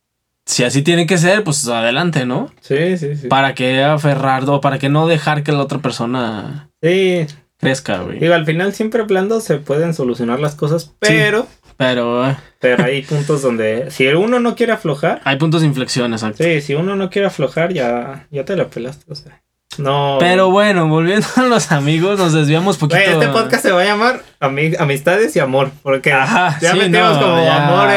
Si 0.47 0.65
así 0.65 0.81
tiene 0.81 1.07
que 1.07 1.19
ser, 1.19 1.45
pues 1.45 1.67
adelante, 1.69 2.25
¿no? 2.25 2.51
Sí, 2.63 2.97
sí, 2.97 3.17
sí. 3.17 3.29
¿Para 3.29 3.55
qué 3.55 3.83
aferrar 3.83 4.49
o 4.49 4.63
para 4.63 4.79
qué 4.79 4.89
no 4.89 5.07
dejar 5.07 5.43
que 5.43 5.53
la 5.53 5.61
otra 5.61 5.79
persona 5.81 6.71
Sí. 6.83 7.27
crezca, 7.59 7.99
güey? 8.01 8.19
Digo, 8.19 8.33
al 8.33 8.47
final 8.47 8.73
siempre 8.73 9.03
hablando 9.03 9.41
se 9.41 9.59
pueden 9.59 9.93
solucionar 9.93 10.41
las 10.41 10.55
cosas, 10.55 10.95
pero, 11.01 11.47
Pero 11.77 12.27
eh, 12.31 12.37
pero 12.61 12.83
hay 12.85 13.03
puntos 13.03 13.43
donde 13.43 13.91
si 13.91 14.07
uno 14.09 14.41
no 14.41 14.57
quiere 14.57 14.73
aflojar, 14.73 15.21
hay 15.25 15.37
puntos 15.37 15.61
de 15.61 15.67
inflexión, 15.67 16.15
exacto. 16.15 16.43
sí, 16.43 16.63
si 16.63 16.75
uno 16.75 16.97
no 16.97 17.11
quiere 17.11 17.29
aflojar, 17.29 17.75
ya, 17.75 18.27
ya 18.31 18.47
te 18.47 18.57
la 18.57 18.69
pelaste, 18.69 19.05
o 19.13 19.15
sea. 19.15 19.43
No. 19.79 20.17
Pero 20.21 20.51
bueno, 20.51 20.89
volviendo 20.89 21.27
a 21.37 21.43
los 21.43 21.71
amigos, 21.73 22.19
nos 22.19 22.33
desviamos 22.33 22.77
poquito. 22.79 22.99
Este 23.01 23.29
podcast 23.29 23.63
se 23.63 23.71
va 23.73 23.83
a 23.83 23.85
llamar 23.85 24.23
Ami- 24.41 24.77
Amistades 24.79 25.35
y 25.37 25.41
Amor, 25.41 25.71
porque 25.83 26.13
Ajá, 26.13 26.59
ya 26.61 26.73
sí, 26.73 26.79
metimos 26.79 27.15
no, 27.15 27.21
como 27.21 27.45
ya. 27.45 27.67
amor 27.69 27.91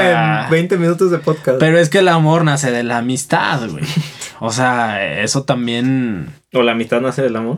en 0.46 0.50
20 0.52 0.78
minutos 0.78 1.12
de 1.12 1.17
podcast. 1.20 1.60
Pero 1.60 1.78
es 1.80 1.89
que 1.89 2.00
el 2.00 2.08
amor 2.08 2.44
nace 2.44 2.72
de 2.72 2.84
la 2.84 3.00
amistad, 3.00 3.67
güey. 3.70 3.84
O 4.39 4.52
sea, 4.52 5.22
eso 5.22 5.44
también. 5.44 6.34
¿O 6.54 6.62
la 6.62 6.72
amistad 6.74 7.02
nace 7.02 7.22
del 7.22 7.36
amor? 7.36 7.58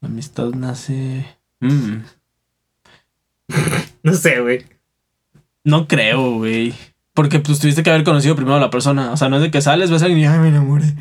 La 0.00 0.08
amistad 0.08 0.46
nace. 0.50 1.26
Mm, 1.60 1.98
No 4.02 4.12
sé, 4.14 4.40
güey. 4.40 4.64
no 5.64 5.86
creo, 5.88 6.32
güey. 6.34 6.74
Porque 7.14 7.40
pues 7.40 7.58
tuviste 7.58 7.82
que 7.82 7.90
haber 7.90 8.04
conocido 8.04 8.36
primero 8.36 8.56
a 8.56 8.60
la 8.60 8.70
persona. 8.70 9.10
O 9.12 9.16
sea, 9.16 9.28
no 9.28 9.36
es 9.36 9.42
de 9.42 9.50
que 9.50 9.62
sales, 9.62 9.90
ves 9.90 10.02
a 10.02 10.04
alguien 10.06 10.22
y 10.24 10.26
ay, 10.26 10.38
me 10.38 10.48
enamoré. 10.48 10.94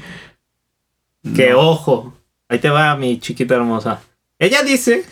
Que 1.36 1.52
No. 1.52 1.60
ojo. 1.60 2.14
Ahí 2.50 2.60
te 2.60 2.70
va 2.70 2.96
mi 2.96 3.20
chiquita 3.20 3.56
hermosa. 3.56 4.02
Ella 4.38 4.64
dice. 4.64 5.06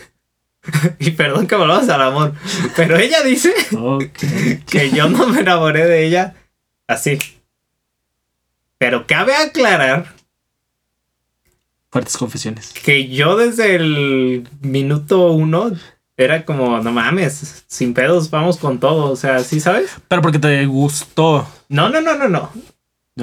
y 1.00 1.12
perdón 1.12 1.48
que 1.48 1.56
volvamos 1.56 1.90
al 1.90 2.02
amor. 2.02 2.34
Pero 2.76 2.98
ella 2.98 3.22
dice 3.24 3.54
que 4.70 4.90
yo 4.92 5.10
no 5.10 5.28
me 5.28 5.40
enamoré 5.42 5.86
de 5.86 6.06
ella 6.06 6.36
así. 6.88 7.18
Pero 8.78 9.08
cabe 9.08 9.36
aclarar 9.36 10.14
Fuertes 11.90 12.18
confesiones. 12.18 12.74
que 12.84 13.08
yo 13.10 13.36
desde 13.38 13.76
el 13.76 14.48
minuto 14.62 15.32
uno 15.32 15.72
era 16.18 16.44
como, 16.44 16.80
no 16.80 16.92
mames, 16.92 17.64
sin 17.68 17.94
pedos, 17.94 18.30
vamos 18.32 18.58
con 18.58 18.80
todo. 18.80 19.12
O 19.12 19.16
sea, 19.16 19.44
¿sí 19.44 19.60
sabes? 19.60 19.92
Pero 20.08 20.22
porque 20.22 20.40
te 20.40 20.66
gustó. 20.66 21.48
No, 21.70 21.90
no, 21.90 22.02
no, 22.02 22.16
no, 22.16 22.28
no. 22.30 22.52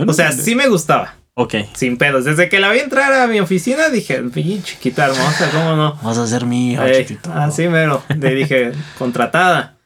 O 0.08 0.12
sea, 0.12 0.30
sí 0.32 0.54
me 0.54 0.68
gustaba. 0.68 1.16
Ok. 1.34 1.54
Sin 1.74 1.96
pedos. 1.96 2.24
Desde 2.24 2.48
que 2.48 2.60
la 2.60 2.70
vi 2.70 2.80
entrar 2.80 3.12
a 3.12 3.26
mi 3.26 3.40
oficina 3.40 3.88
dije, 3.88 4.20
"Pinche 4.24 4.62
chiquita 4.74 5.06
hermosa, 5.06 5.50
¿cómo 5.52 5.74
no? 5.76 5.94
Vas 6.02 6.18
a 6.18 6.26
ser 6.26 6.44
mi 6.44 6.72
hija, 6.72 6.88
Ey, 6.88 7.06
chiquito. 7.06 7.32
así 7.32 7.68
mero. 7.68 8.02
Le 8.18 8.34
dije, 8.34 8.72
contratada. 8.98 9.78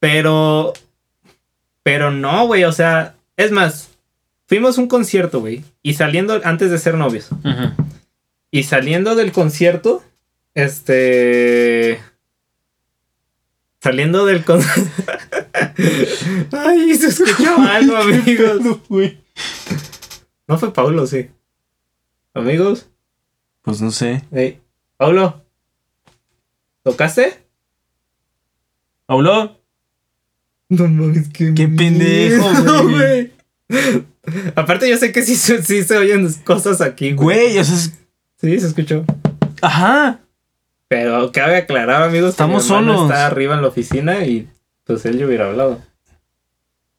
Pero. 0.00 0.72
Pero 1.82 2.10
no, 2.10 2.46
güey. 2.46 2.64
O 2.64 2.72
sea, 2.72 3.14
es 3.36 3.50
más, 3.50 3.90
fuimos 4.46 4.78
a 4.78 4.80
un 4.80 4.88
concierto, 4.88 5.40
güey. 5.40 5.64
Y 5.82 5.94
saliendo, 5.94 6.40
antes 6.44 6.70
de 6.70 6.78
ser 6.78 6.94
novios. 6.94 7.28
Y 8.50 8.62
saliendo 8.62 9.14
del 9.16 9.32
concierto, 9.32 10.02
este. 10.54 12.00
Saliendo 13.82 14.24
del 14.24 14.44
concierto. 14.44 14.90
Ay, 16.52 16.94
se 16.94 17.08
escuchó 17.08 17.56
algo, 17.68 17.96
amigos. 17.96 18.60
No 20.46 20.58
fue 20.58 20.72
Paulo, 20.72 21.06
sí. 21.06 21.30
Amigos, 22.34 22.88
Pues 23.62 23.80
no 23.80 23.90
sé. 23.90 24.22
hey, 24.32 24.60
Paulo. 24.96 25.42
¿Tocaste? 26.82 27.38
¿Paulo? 29.06 29.58
No 30.68 30.88
mames, 30.88 31.28
qué, 31.28 31.54
Qué 31.54 31.68
pendejo, 31.68 32.44
güey. 32.88 33.32
Aparte, 34.56 34.88
yo 34.88 34.96
sé 34.96 35.12
que 35.12 35.22
sí, 35.22 35.36
se- 35.36 35.62
sí 35.62 35.82
se 35.84 35.96
oyen 35.96 36.30
cosas 36.44 36.80
aquí, 36.80 37.12
güey. 37.12 37.38
Güey, 37.38 37.58
eso 37.58 37.74
es. 37.74 37.92
Sí, 38.40 38.58
se 38.60 38.66
escuchó. 38.66 39.04
Ajá. 39.62 40.20
Pero 40.88 41.32
cabe 41.32 41.56
aclarar, 41.56 42.02
amigos, 42.02 42.30
Estamos 42.30 42.64
que 42.66 42.70
mi 42.72 42.76
hermano 42.78 42.98
solos. 42.98 43.10
está 43.10 43.26
arriba 43.26 43.54
en 43.54 43.62
la 43.62 43.68
oficina 43.68 44.24
y 44.26 44.48
pues 44.84 45.04
él 45.06 45.18
yo 45.18 45.26
hubiera 45.26 45.48
hablado. 45.48 45.82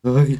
Ay. 0.03 0.39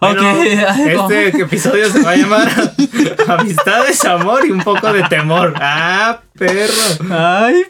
Ok. 0.00 0.16
Bueno, 0.16 0.22
Ay, 0.68 0.96
¿cómo? 0.96 1.10
este 1.10 1.42
episodio 1.42 1.88
se 1.90 2.02
va 2.02 2.10
a 2.10 2.16
llamar 2.16 2.48
Amistades, 3.28 4.04
amor 4.04 4.44
y 4.46 4.50
un 4.50 4.62
poco 4.62 4.92
de 4.92 5.02
temor. 5.04 5.54
Ah, 5.56 6.20
perro. 6.36 6.72
Ay. 7.10 7.62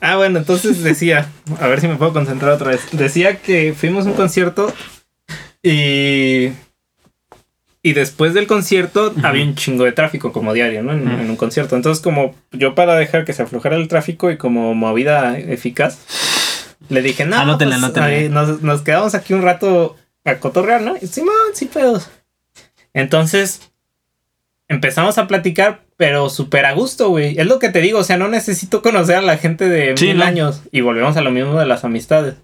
Ah, 0.00 0.16
bueno, 0.16 0.38
entonces 0.38 0.82
decía, 0.82 1.28
a 1.60 1.68
ver 1.68 1.80
si 1.80 1.88
me 1.88 1.96
puedo 1.96 2.12
concentrar 2.12 2.52
otra 2.52 2.70
vez. 2.70 2.80
Decía 2.92 3.36
que 3.38 3.74
fuimos 3.76 4.06
a 4.06 4.10
un 4.10 4.14
concierto 4.16 4.72
y. 5.62 6.50
Y 7.82 7.94
después 7.94 8.34
del 8.34 8.46
concierto 8.46 9.14
había 9.22 9.42
un 9.42 9.54
chingo 9.54 9.84
de 9.84 9.92
tráfico 9.92 10.32
como 10.32 10.52
diario, 10.52 10.82
¿no? 10.82 10.92
En, 10.92 11.30
un 11.30 11.36
concierto. 11.36 11.76
Entonces, 11.76 12.02
como 12.02 12.34
yo 12.52 12.74
para 12.74 12.94
dejar 12.96 13.24
que 13.24 13.32
se 13.32 13.42
aflojara 13.42 13.76
el 13.76 13.88
tráfico 13.88 14.30
y 14.30 14.36
como 14.36 14.74
movida 14.74 15.38
eficaz, 15.38 15.98
le 16.90 17.00
dije, 17.00 17.24
no, 17.24 17.36
Anótenle, 17.36 17.76
pues, 17.76 17.84
anótenle. 17.84 18.16
ahí 18.16 18.28
nos, 18.28 18.60
nos 18.60 18.82
quedamos 18.82 19.14
aquí 19.14 19.32
un 19.32 19.40
rato 19.40 19.96
a 20.24 20.38
cotorrear, 20.38 20.82
¿no? 20.82 20.96
Y 21.00 21.06
Simón, 21.06 21.34
sí 21.54 21.66
pedos. 21.66 22.08
Entonces, 22.92 23.70
empezamos 24.68 25.18
a 25.18 25.26
platicar, 25.26 25.82
pero 25.96 26.28
súper 26.30 26.66
a 26.66 26.72
gusto, 26.72 27.08
güey. 27.10 27.38
Es 27.38 27.46
lo 27.46 27.58
que 27.58 27.68
te 27.70 27.80
digo, 27.80 27.98
o 28.00 28.04
sea, 28.04 28.16
no 28.16 28.28
necesito 28.28 28.82
conocer 28.82 29.16
a 29.16 29.22
la 29.22 29.38
gente 29.38 29.68
de 29.68 29.96
Sí, 29.96 30.08
mil 30.08 30.18
no. 30.18 30.24
años. 30.24 30.62
Y 30.72 30.80
volvemos 30.80 31.16
a 31.16 31.20
lo 31.22 31.30
mismo 31.30 31.58
de 31.58 31.66
las 31.66 31.84
amistades. 31.84 32.34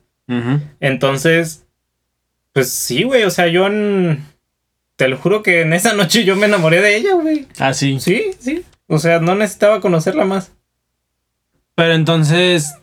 Entonces, 0.80 1.64
pues 2.52 2.70
sí, 2.70 3.02
güey, 3.04 3.24
o 3.24 3.30
sea, 3.30 3.46
yo 3.48 3.66
en... 3.66 4.24
Te 4.96 5.08
lo 5.08 5.18
juro 5.18 5.42
que 5.42 5.60
en 5.60 5.72
esa 5.74 5.92
noche 5.94 6.24
yo 6.24 6.36
me 6.36 6.46
enamoré 6.46 6.80
de 6.80 6.96
ella, 6.96 7.14
güey. 7.14 7.46
Ah, 7.58 7.74
sí. 7.74 7.98
Sí, 8.00 8.30
sí. 8.40 8.64
O 8.86 8.98
sea, 8.98 9.20
no 9.20 9.34
necesitaba 9.34 9.80
conocerla 9.80 10.24
más. 10.24 10.52
Pero 11.74 11.92
entonces. 11.92 12.74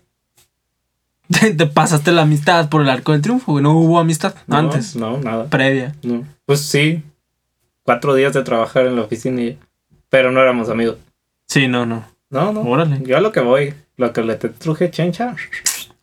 Te, 1.30 1.54
te 1.56 1.66
pasaste 1.68 2.12
la 2.12 2.24
amistad 2.24 2.70
por 2.70 2.82
el 2.82 2.90
arco 2.90 3.12
del 3.14 3.22
triunfo, 3.22 3.54
güey. 3.54 3.64
No 3.64 3.72
hubo 3.74 4.00
amistad 4.00 4.36
No, 4.48 4.58
antes. 4.58 4.96
No, 4.96 5.18
nada. 5.20 5.46
Previa. 5.50 5.96
No. 6.04 6.24
Pues 6.46 6.62
sí. 6.62 7.02
Cuatro 7.84 8.16
días 8.16 8.34
de 8.34 8.44
trabajar 8.44 8.86
en 8.86 8.96
la 8.96 9.02
oficina 9.04 9.42
y... 9.42 9.58
Pero 10.10 10.32
no 10.32 10.42
éramos 10.42 10.70
amigos. 10.70 10.98
Sí, 11.48 11.68
no, 11.68 11.86
no. 11.86 12.06
No, 12.30 12.52
no. 12.54 12.62
Órale. 12.62 13.00
Yo 13.04 13.18
a 13.18 13.22
lo 13.22 13.32
que 13.32 13.40
voy, 13.42 13.74
lo 13.98 14.14
que 14.14 14.22
le 14.22 14.36
te 14.36 14.50
truje 14.50 14.90
chencha. 14.92 15.36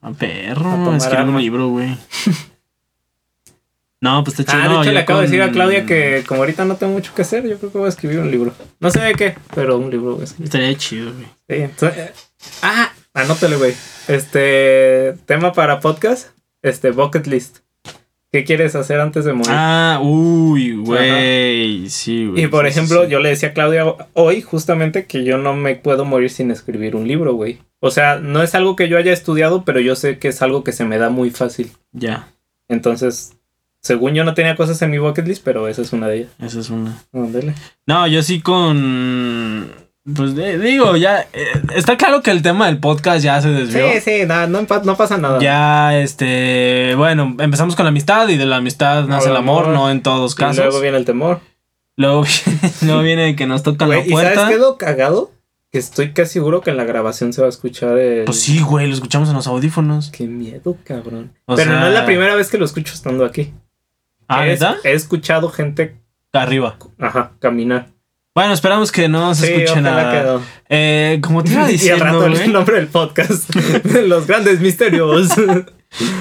A 0.02 0.10
perro. 0.12 0.94
Escribe 0.94 1.24
un 1.24 1.40
libro, 1.40 1.68
güey. 1.68 1.96
No, 4.02 4.24
pues 4.24 4.40
está 4.40 4.52
chido. 4.52 4.62
Ah, 4.64 4.68
de 4.76 4.80
hecho 4.80 4.92
le 4.92 5.00
acabo 5.00 5.20
de 5.20 5.26
con- 5.26 5.30
decir 5.30 5.42
a 5.42 5.52
Claudia 5.52 5.84
que 5.84 6.24
como 6.26 6.40
ahorita 6.40 6.64
no 6.64 6.76
tengo 6.76 6.94
mucho 6.94 7.12
que 7.14 7.20
hacer, 7.20 7.46
yo 7.46 7.58
creo 7.58 7.70
que 7.70 7.76
voy 7.78 7.86
a 7.86 7.90
escribir 7.90 8.18
un 8.20 8.30
libro. 8.30 8.54
No 8.78 8.90
sé 8.90 8.98
de 9.00 9.12
qué, 9.14 9.34
pero 9.54 9.76
un 9.76 9.90
libro 9.90 10.12
voy 10.12 10.22
a 10.22 10.24
escribir. 10.24 10.44
Estaría 10.46 10.74
chido, 10.78 11.12
güey. 11.12 11.26
Sí, 11.26 11.64
entonces- 11.64 11.98
eh, 11.98 12.12
ah, 12.62 12.89
anótale, 13.14 13.56
güey. 13.56 13.74
Este 14.08 15.14
tema 15.26 15.52
para 15.52 15.80
podcast, 15.80 16.28
este 16.62 16.90
bucket 16.90 17.26
list. 17.26 17.58
¿Qué 18.32 18.44
quieres 18.44 18.76
hacer 18.76 19.00
antes 19.00 19.24
de 19.24 19.32
morir? 19.32 19.50
Ah, 19.52 19.98
uy, 20.00 20.76
güey. 20.76 21.88
Sí, 21.90 22.26
güey. 22.26 22.44
y 22.44 22.46
por 22.46 22.64
sí, 22.64 22.70
ejemplo, 22.70 23.04
sí. 23.04 23.10
yo 23.10 23.18
le 23.18 23.30
decía 23.30 23.48
a 23.48 23.52
Claudia 23.52 23.84
hoy 24.14 24.40
justamente 24.40 25.06
que 25.06 25.24
yo 25.24 25.36
no 25.36 25.54
me 25.56 25.74
puedo 25.74 26.04
morir 26.04 26.30
sin 26.30 26.52
escribir 26.52 26.94
un 26.94 27.08
libro, 27.08 27.34
güey. 27.34 27.58
O 27.80 27.90
sea, 27.90 28.20
no 28.20 28.42
es 28.42 28.54
algo 28.54 28.76
que 28.76 28.88
yo 28.88 28.98
haya 28.98 29.12
estudiado, 29.12 29.64
pero 29.64 29.80
yo 29.80 29.96
sé 29.96 30.18
que 30.18 30.28
es 30.28 30.42
algo 30.42 30.62
que 30.62 30.70
se 30.70 30.84
me 30.84 30.98
da 30.98 31.08
muy 31.10 31.30
fácil. 31.30 31.72
Ya, 31.92 32.28
Entonces, 32.68 33.32
según 33.80 34.14
yo 34.14 34.22
no 34.22 34.34
tenía 34.34 34.54
cosas 34.54 34.80
en 34.82 34.90
mi 34.92 34.98
bucket 34.98 35.26
list, 35.26 35.42
pero 35.44 35.66
esa 35.66 35.82
es 35.82 35.92
una 35.92 36.06
de 36.06 36.18
ellas. 36.18 36.30
esa 36.40 36.60
es 36.60 36.70
una. 36.70 37.02
Ándale. 37.12 37.54
No, 37.86 38.06
yo 38.06 38.22
sí 38.22 38.40
con. 38.40 39.72
Pues 40.14 40.34
de- 40.34 40.58
digo, 40.58 40.96
ya. 40.96 41.26
eh, 41.32 41.46
está 41.74 41.96
claro 41.96 42.22
que 42.22 42.30
el 42.30 42.42
tema 42.42 42.66
del 42.66 42.78
podcast 42.78 43.22
ya 43.24 43.40
se 43.40 43.48
desvió. 43.50 43.90
Sí, 43.92 44.00
sí, 44.00 44.26
nada, 44.26 44.46
no, 44.46 44.66
pa- 44.66 44.82
no 44.84 44.96
pasa 44.96 45.16
nada. 45.18 45.38
Ya, 45.40 45.98
este. 45.98 46.94
Bueno, 46.96 47.36
empezamos 47.38 47.76
con 47.76 47.84
la 47.84 47.90
amistad 47.90 48.28
y 48.28 48.36
de 48.36 48.46
la 48.46 48.56
amistad 48.56 49.04
nace 49.06 49.26
el 49.26 49.32
el 49.32 49.36
amor, 49.38 49.64
amor. 49.64 49.74
no 49.74 49.90
en 49.90 50.02
todos 50.02 50.32
Y 50.32 50.36
casos. 50.36 50.64
luego 50.64 50.80
viene 50.80 50.96
el 50.96 51.04
temor. 51.04 51.40
Luego, 51.96 52.22
viene- 52.46 52.72
luego 52.82 53.02
viene 53.02 53.36
que 53.36 53.46
nos 53.46 53.62
toca 53.62 53.86
la 53.86 53.96
Güey, 53.96 54.08
¿Y 54.08 54.12
sabes 54.12 54.34
puerta. 54.38 54.48
qué 54.48 54.84
cagado? 54.84 55.32
Que 55.72 55.78
estoy 55.78 56.12
casi 56.12 56.32
seguro 56.32 56.62
que 56.62 56.70
en 56.70 56.76
la 56.76 56.84
grabación 56.84 57.32
se 57.32 57.40
va 57.42 57.46
a 57.46 57.50
escuchar 57.50 57.96
el... 57.96 58.24
Pues 58.24 58.40
sí, 58.40 58.60
güey, 58.60 58.88
lo 58.88 58.94
escuchamos 58.94 59.28
en 59.28 59.36
los 59.36 59.46
audífonos. 59.46 60.10
Qué 60.10 60.24
miedo, 60.26 60.76
cabrón. 60.82 61.32
O 61.46 61.54
Pero 61.54 61.70
no 61.72 61.78
sea- 61.78 61.88
es 61.88 61.94
la 61.94 62.04
primera 62.06 62.34
vez 62.34 62.50
que 62.50 62.58
lo 62.58 62.64
escucho 62.64 62.92
estando 62.92 63.24
aquí. 63.24 63.52
Ah, 64.26 64.46
he, 64.46 64.50
¿neta? 64.50 64.76
he 64.82 64.92
escuchado 64.94 65.48
gente, 65.48 65.96
Arriba. 66.32 66.76
ajá, 66.98 67.32
caminar. 67.38 67.86
Bueno, 68.34 68.52
esperamos 68.52 68.92
que 68.92 69.08
no 69.08 69.34
se 69.34 69.46
Sí, 69.48 69.52
escuche 69.54 69.80
nada. 69.80 70.40
Eh, 70.68 71.18
como 71.20 71.42
te 71.42 71.50
iba 71.50 71.62
Y 71.62 71.64
al 71.64 71.70
diciendo, 71.72 72.04
rato 72.04 72.26
el 72.26 72.52
nombre 72.52 72.76
del 72.76 72.86
podcast. 72.86 73.54
Los 74.06 74.26
grandes 74.26 74.60
misterios. 74.60 75.30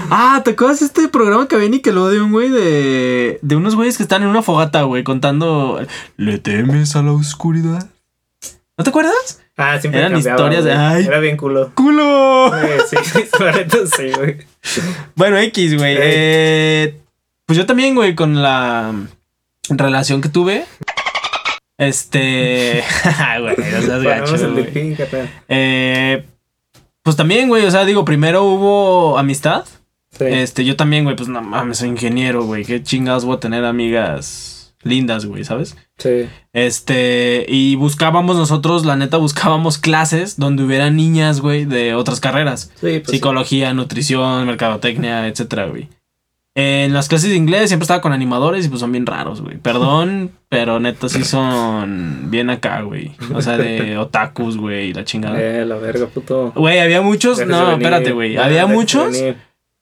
Ah, 0.10 0.42
¿te 0.44 0.50
acuerdas 0.50 0.80
de 0.80 0.88
este 0.88 1.08
programa 1.10 1.48
que 1.48 1.56
había 1.56 1.70
Nickelodeon, 1.70 2.32
güey? 2.32 2.50
De, 2.50 3.38
de 3.44 3.56
unos 3.56 3.76
güeyes 3.76 3.98
que 3.98 4.02
están 4.02 4.24
en 4.24 4.30
una 4.30 4.42
fogata, 4.42 4.82
güey, 4.82 5.04
contando. 5.04 5.80
¿Le 6.18 6.40
temes 6.40 6.96
a 6.96 7.04
la 7.04 7.12
oscuridad? 7.12 7.88
¿No 8.80 8.84
te 8.84 8.90
acuerdas? 8.90 9.44
ah, 9.58 9.78
siempre 9.80 10.02
Eran 10.02 10.18
historias 10.18 10.64
de- 10.64 10.74
ay. 10.74 11.06
Era 11.06 11.20
bien 11.20 11.38
culo. 11.38 11.72
¡Culo! 11.76 12.52
Eh, 12.58 12.78
sí, 12.90 12.96
sí, 13.04 13.20
sí, 13.96 14.12
güey. 14.18 14.38
Bueno, 15.14 15.38
X, 15.38 15.78
güey. 15.78 15.92
Ey. 15.92 16.02
Eh, 16.02 17.00
pues 17.46 17.56
yo 17.56 17.68
también, 17.68 17.94
güey, 17.94 18.16
con 18.16 18.42
la 18.42 18.92
relación 19.70 20.22
que 20.22 20.30
tuve. 20.30 20.66
Este. 21.80 22.84
güey, 23.40 23.56
no 23.58 23.82
seas 23.82 24.04
gacho, 24.04 24.52
güey. 24.52 24.98
Eh, 25.48 26.26
pues 27.02 27.16
también, 27.16 27.48
güey, 27.48 27.66
o 27.66 27.72
sea, 27.72 27.86
digo, 27.86 28.04
primero 28.04 28.44
hubo 28.44 29.18
amistad. 29.18 29.64
Sí. 30.12 30.26
Este, 30.26 30.66
yo 30.66 30.76
también, 30.76 31.06
güey, 31.06 31.16
pues 31.16 31.30
no 31.30 31.42
mames, 31.42 31.78
soy 31.78 31.88
ingeniero, 31.88 32.44
güey. 32.44 32.66
Qué 32.66 32.84
chingados 32.84 33.24
voy 33.24 33.38
a 33.38 33.40
tener 33.40 33.64
amigas 33.64 34.76
lindas, 34.84 35.26
güey, 35.26 35.44
¿sabes? 35.44 35.78
sí. 35.98 36.28
Este, 36.52 37.46
y 37.48 37.76
buscábamos 37.76 38.36
nosotros, 38.36 38.86
la 38.86 38.98
neta, 38.98 39.18
buscábamos 39.18 39.78
clases 39.78 40.38
donde 40.38 40.64
hubiera 40.64 40.90
niñas, 40.90 41.40
güey, 41.40 41.64
de 41.64 41.96
otras 41.96 42.20
carreras. 42.20 42.72
Sí, 42.76 43.00
pues 43.00 43.08
Psicología, 43.08 43.74
nutrición, 43.74 44.46
mercadotecnia, 44.46 45.28
etcétera, 45.28 45.68
güey. 45.68 45.88
En 46.56 46.94
las 46.94 47.08
clases 47.08 47.30
de 47.30 47.36
inglés 47.36 47.70
siempre 47.70 47.84
estaba 47.84 48.02
con 48.02 48.12
animadores 48.12 48.66
y 48.66 48.70
pues 48.70 48.82
son 48.82 48.92
bien 48.92 49.06
raros, 49.06 49.42
güey. 49.42 49.58
Perdón, 49.58 50.32
pero 50.50 50.80
neta 50.80 51.08
sí 51.08 51.24
son 51.24 52.30
bien 52.32 52.50
acá, 52.50 52.82
güey. 52.82 53.16
O 53.34 53.42
sea, 53.42 53.58
de 53.58 53.98
otakus, 54.00 54.58
güey, 54.58 54.92
la 54.94 55.04
chingada. 55.06 55.40
Eh, 55.40 55.66
la 55.66 55.76
verga, 55.76 56.08
puto. 56.08 56.52
Güey, 56.56 56.80
había 56.80 57.02
muchos. 57.02 57.38
Déjese 57.38 57.56
No, 57.58 57.66
venir. 57.68 57.82
espérate, 57.84 58.12
güey. 58.12 58.38
Había 58.38 58.66
muchos 58.66 59.12
venir. 59.12 59.38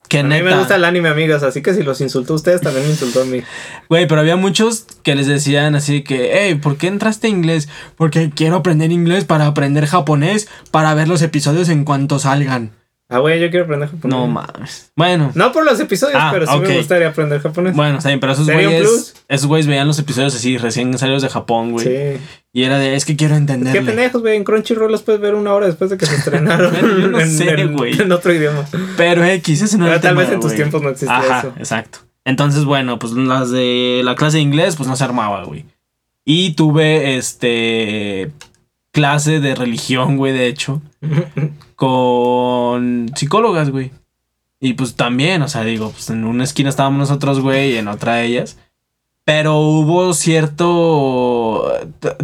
que 0.09 0.19
A 0.19 0.23
mí 0.23 0.41
me 0.41 0.55
gusta 0.57 0.75
el 0.75 0.83
anime, 0.85 1.09
amigas, 1.09 1.41
así 1.43 1.61
que 1.61 1.73
si 1.73 1.83
los 1.83 1.99
insultó 2.01 2.33
a 2.33 2.35
ustedes, 2.35 2.61
también 2.61 2.83
me 2.85 2.91
insultó 2.91 3.21
a 3.21 3.25
mí. 3.25 3.41
Güey, 3.89 4.05
pero 4.07 4.21
había 4.21 4.35
muchos 4.35 4.85
que 5.03 5.15
les 5.15 5.25
decían 5.27 5.73
así 5.73 6.03
que, 6.03 6.31
hey, 6.33 6.55
¿por 6.55 6.77
qué 6.77 6.87
entraste 6.87 7.27
a 7.27 7.29
inglés? 7.29 7.69
Porque 7.95 8.29
quiero 8.29 8.57
aprender 8.57 8.91
inglés 8.91 9.23
para 9.25 9.47
aprender 9.47 9.85
japonés, 9.87 10.47
para 10.69 10.93
ver 10.93 11.07
los 11.07 11.21
episodios 11.21 11.69
en 11.69 11.85
cuanto 11.85 12.19
salgan. 12.19 12.71
Ah, 13.09 13.19
güey, 13.19 13.39
yo 13.39 13.49
quiero 13.49 13.63
aprender 13.63 13.89
japonés. 13.89 14.17
No 14.17 14.27
mames. 14.27 14.91
Bueno. 14.95 15.31
No 15.33 15.53
por 15.53 15.63
los 15.63 15.79
episodios, 15.79 16.17
Ah, 16.21 16.29
pero 16.33 16.45
sí 16.45 16.59
me 16.59 16.77
gustaría 16.77 17.07
aprender 17.07 17.39
japonés. 17.41 17.73
Bueno, 17.73 17.97
está 17.99 18.09
bien, 18.09 18.19
pero 18.19 18.33
esos 18.33 18.45
¿Sería 18.45 18.67
un 18.67 18.73
güeyes. 18.83 19.15
Esos 19.29 19.47
güeyes 19.47 19.65
veían 19.67 19.87
los 19.87 19.97
episodios 19.97 20.35
así, 20.35 20.57
recién 20.57 20.97
salidos 20.97 21.21
de 21.21 21.29
Japón, 21.29 21.71
güey. 21.71 21.85
sí. 21.85 22.21
Y 22.51 22.63
era 22.63 22.79
de, 22.79 22.95
es 22.95 23.05
que 23.05 23.15
quiero 23.15 23.35
Qué 23.35 23.39
entenderle. 23.39 23.81
pendejos, 23.81 24.21
güey. 24.21 24.35
En 24.35 24.43
Crunchyroll 24.43 24.91
los 24.91 25.03
puedes 25.03 25.21
ver 25.21 25.35
una 25.35 25.53
hora 25.53 25.67
después 25.67 25.89
de 25.89 25.97
que 25.97 26.05
se 26.05 26.15
estrenaron. 26.15 26.71
Bueno, 26.81 26.97
yo 26.99 27.07
no 27.07 27.19
en, 27.19 27.29
sé, 27.29 27.65
güey. 27.67 28.01
en 28.01 28.11
otro 28.11 28.33
idioma. 28.33 28.65
Pero 28.97 29.23
X, 29.23 29.61
ese 29.61 29.77
no 29.77 29.85
Pero 29.85 29.93
era 29.95 30.01
tal 30.01 30.11
tema, 30.11 30.21
vez 30.23 30.31
en 30.33 30.39
tus 30.39 30.55
tiempos 30.55 30.81
no 30.81 30.89
existía 30.89 31.17
Ajá, 31.17 31.39
eso. 31.39 31.53
exacto. 31.59 31.99
Entonces, 32.25 32.65
bueno, 32.65 32.99
pues 32.99 33.13
las 33.13 33.51
de 33.51 34.01
la 34.03 34.15
clase 34.15 34.37
de 34.37 34.43
inglés, 34.43 34.75
pues 34.75 34.89
no 34.89 34.95
se 34.97 35.03
armaba, 35.05 35.45
güey. 35.45 35.65
Y 36.25 36.55
tuve, 36.55 37.15
este, 37.17 38.31
clase 38.91 39.39
de 39.39 39.55
religión, 39.55 40.17
güey, 40.17 40.33
de 40.33 40.47
hecho, 40.47 40.81
con 41.77 43.11
psicólogas, 43.15 43.69
güey. 43.69 43.91
Y 44.59 44.73
pues 44.73 44.95
también, 44.95 45.41
o 45.43 45.47
sea, 45.47 45.63
digo, 45.63 45.91
pues 45.91 46.09
en 46.09 46.25
una 46.25 46.43
esquina 46.43 46.69
estábamos 46.69 46.99
nosotros, 46.99 47.39
güey, 47.39 47.73
y 47.73 47.77
en 47.77 47.87
otra 47.87 48.21
ellas. 48.23 48.57
Pero 49.23 49.57
hubo 49.59 50.13
cierto... 50.13 51.69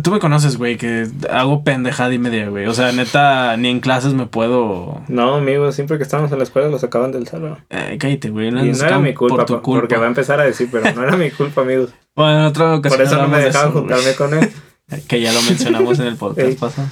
Tú 0.01 0.10
me 0.10 0.20
conoces, 0.20 0.58
güey, 0.58 0.78
que 0.78 1.08
hago 1.30 1.64
pendejada 1.64 2.14
y 2.14 2.18
media, 2.18 2.47
güey. 2.49 2.66
O 2.66 2.74
sea, 2.74 2.91
neta, 2.93 3.56
ni 3.58 3.68
en 3.68 3.82
clases 3.82 4.14
me 4.14 4.26
puedo... 4.26 5.01
No, 5.10 5.36
amigo, 5.36 5.72
siempre 5.74 5.97
que 5.97 6.04
estábamos 6.04 6.32
en 6.32 6.38
la 6.38 6.45
escuela 6.45 6.70
los 6.70 6.80
sacaban 6.82 7.12
del 7.12 7.28
salón. 7.28 7.58
Eh, 7.70 7.97
cállate, 7.99 8.30
güey. 8.30 8.47
Y 8.47 8.51
no 8.51 8.62
era 8.86 8.99
mi 8.99 9.14
culpa, 9.14 9.36
por 9.36 9.45
tu 9.45 9.56
pa- 9.56 9.62
porque 9.62 9.97
va 9.97 10.06
a 10.06 10.08
empezar 10.08 10.39
a 10.39 10.43
decir, 10.45 10.70
pero 10.72 10.91
no 10.95 11.04
era 11.04 11.18
mi 11.18 11.30
culpa, 11.30 11.62
amigos. 11.62 11.93
Bueno, 12.16 12.39
en 12.39 12.45
otra 12.45 12.76
ocasión 12.76 12.97
Por 12.99 13.06
eso 13.08 13.22
no 13.22 13.28
me 13.28 13.39
dejaban 13.43 13.72
juntarme 13.74 14.16
con 14.16 14.34
él. 14.36 14.49
Que 15.08 15.22
ya 15.22 15.32
lo 15.34 15.41
mencionamos 15.41 15.97
en 15.99 16.08
el 16.08 16.16
podcast 16.18 16.60
pasado. 16.60 16.88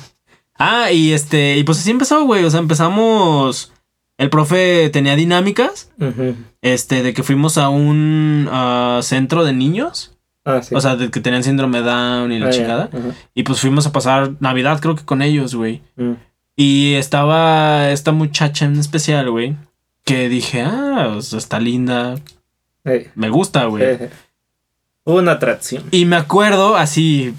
Ah, 0.63 0.91
y 0.91 1.11
este, 1.13 1.57
y 1.57 1.63
pues 1.63 1.79
así 1.79 1.89
empezó, 1.89 2.23
güey. 2.25 2.43
O 2.43 2.49
sea, 2.49 2.59
empezamos. 2.59 3.73
El 4.17 4.29
profe 4.29 4.89
tenía 4.89 5.15
dinámicas. 5.15 5.89
Ujú. 5.99 6.35
Este, 6.61 7.01
de 7.01 7.13
que 7.15 7.23
fuimos 7.23 7.57
a 7.57 7.69
un 7.69 8.47
ah, 8.51 8.99
centro 9.01 9.43
de 9.43 9.53
niños. 9.53 10.15
Ah, 10.45 10.61
sí. 10.61 10.75
O 10.75 10.81
sea, 10.81 10.95
de 10.95 11.09
que 11.09 11.19
tenían 11.19 11.43
síndrome 11.43 11.81
Down 11.81 12.31
y 12.31 12.37
la 12.37 12.47
Ah, 12.47 12.51
chingada. 12.51 12.89
Y 13.33 13.41
pues 13.43 13.59
fuimos 13.59 13.87
a 13.87 13.91
pasar 13.91 14.33
Navidad, 14.39 14.79
creo 14.79 14.95
que 14.95 15.03
con 15.03 15.23
ellos, 15.23 15.55
güey. 15.55 15.81
Mm. 15.95 16.13
Y 16.55 16.93
estaba 16.93 17.89
esta 17.89 18.11
muchacha 18.11 18.65
en 18.65 18.77
especial, 18.77 19.31
güey. 19.31 19.55
Que 20.05 20.29
dije, 20.29 20.61
ah, 20.61 21.13
o 21.17 21.21
sea, 21.23 21.39
está 21.39 21.59
linda. 21.59 22.15
Me 23.15 23.29
gusta, 23.29 23.65
güey. 23.65 23.83
Hubo 23.83 24.09
una 25.05 25.33
atracción. 25.33 25.83
Y 25.91 26.05
me 26.05 26.15
acuerdo 26.15 26.77
así, 26.77 27.33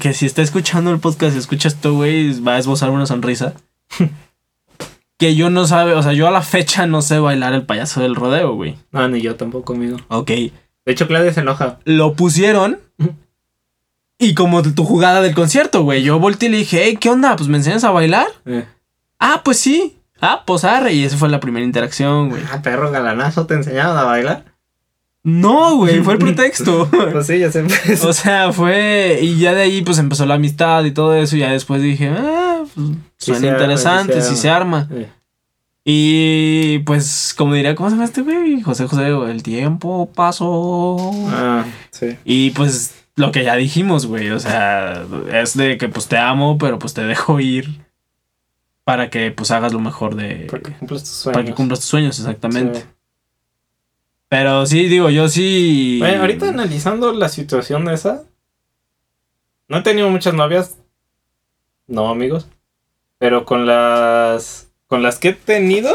que 0.00 0.12
si 0.12 0.26
está 0.26 0.42
escuchando 0.42 0.90
el 0.90 0.98
podcast 0.98 1.34
y 1.34 1.38
escucha 1.38 1.68
esto, 1.68 1.94
güey, 1.94 2.40
va 2.40 2.54
a 2.54 2.58
esbozar 2.58 2.90
una 2.90 3.06
sonrisa. 3.06 3.54
que 5.18 5.34
yo 5.34 5.50
no 5.50 5.66
sabe, 5.66 5.94
o 5.94 6.02
sea, 6.02 6.12
yo 6.12 6.26
a 6.28 6.30
la 6.30 6.42
fecha 6.42 6.86
no 6.86 7.02
sé 7.02 7.18
bailar 7.18 7.54
el 7.54 7.64
payaso 7.64 8.00
del 8.00 8.14
rodeo, 8.14 8.54
güey. 8.54 8.76
Ah, 8.92 9.08
ni 9.08 9.20
yo 9.20 9.36
tampoco, 9.36 9.72
amigo. 9.72 9.98
Ok. 10.08 10.28
De 10.28 10.52
hecho, 10.92 11.06
Claudia 11.06 11.32
se 11.32 11.40
enoja. 11.40 11.78
Lo 11.84 12.14
pusieron. 12.14 12.78
Y 14.18 14.34
como 14.34 14.62
tu 14.62 14.84
jugada 14.84 15.20
del 15.20 15.34
concierto, 15.34 15.82
güey, 15.82 16.02
yo 16.02 16.18
volteé 16.18 16.48
y 16.48 16.52
le 16.52 16.58
dije, 16.58 16.82
hey, 16.84 16.96
¿qué 16.98 17.10
onda? 17.10 17.36
Pues 17.36 17.48
me 17.48 17.58
enseñas 17.58 17.84
a 17.84 17.90
bailar. 17.90 18.28
Eh. 18.46 18.64
Ah, 19.18 19.42
pues 19.44 19.58
sí. 19.58 19.98
Ah, 20.20 20.44
pues 20.46 20.64
arre. 20.64 20.94
Y 20.94 21.04
esa 21.04 21.18
fue 21.18 21.28
la 21.28 21.40
primera 21.40 21.66
interacción, 21.66 22.30
güey. 22.30 22.42
Ah, 22.50 22.62
perro 22.62 22.90
galanazo, 22.90 23.46
¿te 23.46 23.54
enseñaban 23.54 23.96
a 23.96 24.04
bailar? 24.04 24.55
No, 25.28 25.76
güey, 25.76 26.02
fue 26.02 26.12
el 26.12 26.18
pretexto. 26.20 26.88
Pues 27.10 27.26
sí, 27.26 27.40
ya 27.40 27.50
sé. 27.50 27.64
pues. 27.64 28.04
O 28.04 28.12
sea, 28.12 28.52
fue. 28.52 29.18
Y 29.20 29.38
ya 29.40 29.54
de 29.54 29.62
ahí, 29.62 29.82
pues 29.82 29.98
empezó 29.98 30.24
la 30.24 30.34
amistad 30.34 30.84
y 30.84 30.92
todo 30.92 31.14
eso. 31.16 31.34
Y 31.34 31.40
ya 31.40 31.50
después 31.50 31.82
dije, 31.82 32.10
ah, 32.16 32.62
pues, 32.72 32.86
Sí 33.18 33.32
suena 33.32 33.40
se 33.40 33.46
arma, 33.48 33.58
interesante, 33.58 34.22
sí 34.22 34.36
se 34.36 34.42
se 34.42 34.50
arma. 34.50 34.88
Eh. 34.92 35.08
Y 35.84 36.78
pues, 36.80 37.34
como 37.36 37.54
diría, 37.54 37.74
¿cómo 37.74 37.88
se 37.90 37.96
llama 37.96 38.04
este 38.04 38.22
güey? 38.22 38.62
José 38.62 38.86
José, 38.86 39.08
el 39.08 39.42
tiempo 39.42 40.10
pasó. 40.14 40.96
Ah, 41.28 41.64
sí. 41.90 42.16
Y 42.24 42.50
pues, 42.50 42.94
lo 43.16 43.32
que 43.32 43.42
ya 43.42 43.56
dijimos, 43.56 44.06
güey. 44.06 44.30
O 44.30 44.38
sea, 44.38 45.04
es 45.32 45.56
de 45.56 45.76
que 45.76 45.88
pues 45.88 46.06
te 46.06 46.18
amo, 46.18 46.56
pero 46.56 46.78
pues 46.78 46.94
te 46.94 47.02
dejo 47.02 47.40
ir. 47.40 47.84
Para 48.84 49.10
que 49.10 49.32
pues 49.32 49.50
hagas 49.50 49.72
lo 49.72 49.80
mejor 49.80 50.14
de. 50.14 50.46
Porque 50.48 50.70
cumples 50.70 51.02
tus 51.02 51.22
Para 51.24 51.38
que 51.38 51.40
sueños. 51.42 51.56
cumplas 51.56 51.80
tus 51.80 51.88
sueños, 51.88 52.18
exactamente. 52.20 52.80
Sí. 52.82 52.86
Pero 54.38 54.66
sí, 54.66 54.86
digo, 54.86 55.08
yo 55.08 55.28
sí. 55.28 55.96
Bueno, 55.98 56.20
ahorita 56.20 56.50
analizando 56.50 57.14
la 57.14 57.30
situación 57.30 57.86
de 57.86 57.94
esa, 57.94 58.24
no 59.66 59.78
he 59.78 59.82
tenido 59.82 60.10
muchas 60.10 60.34
novias, 60.34 60.76
no 61.86 62.10
amigos, 62.10 62.46
pero 63.16 63.46
con 63.46 63.64
las 63.64 64.70
con 64.88 65.02
las 65.02 65.18
que 65.18 65.28
he 65.28 65.32
tenido, 65.32 65.90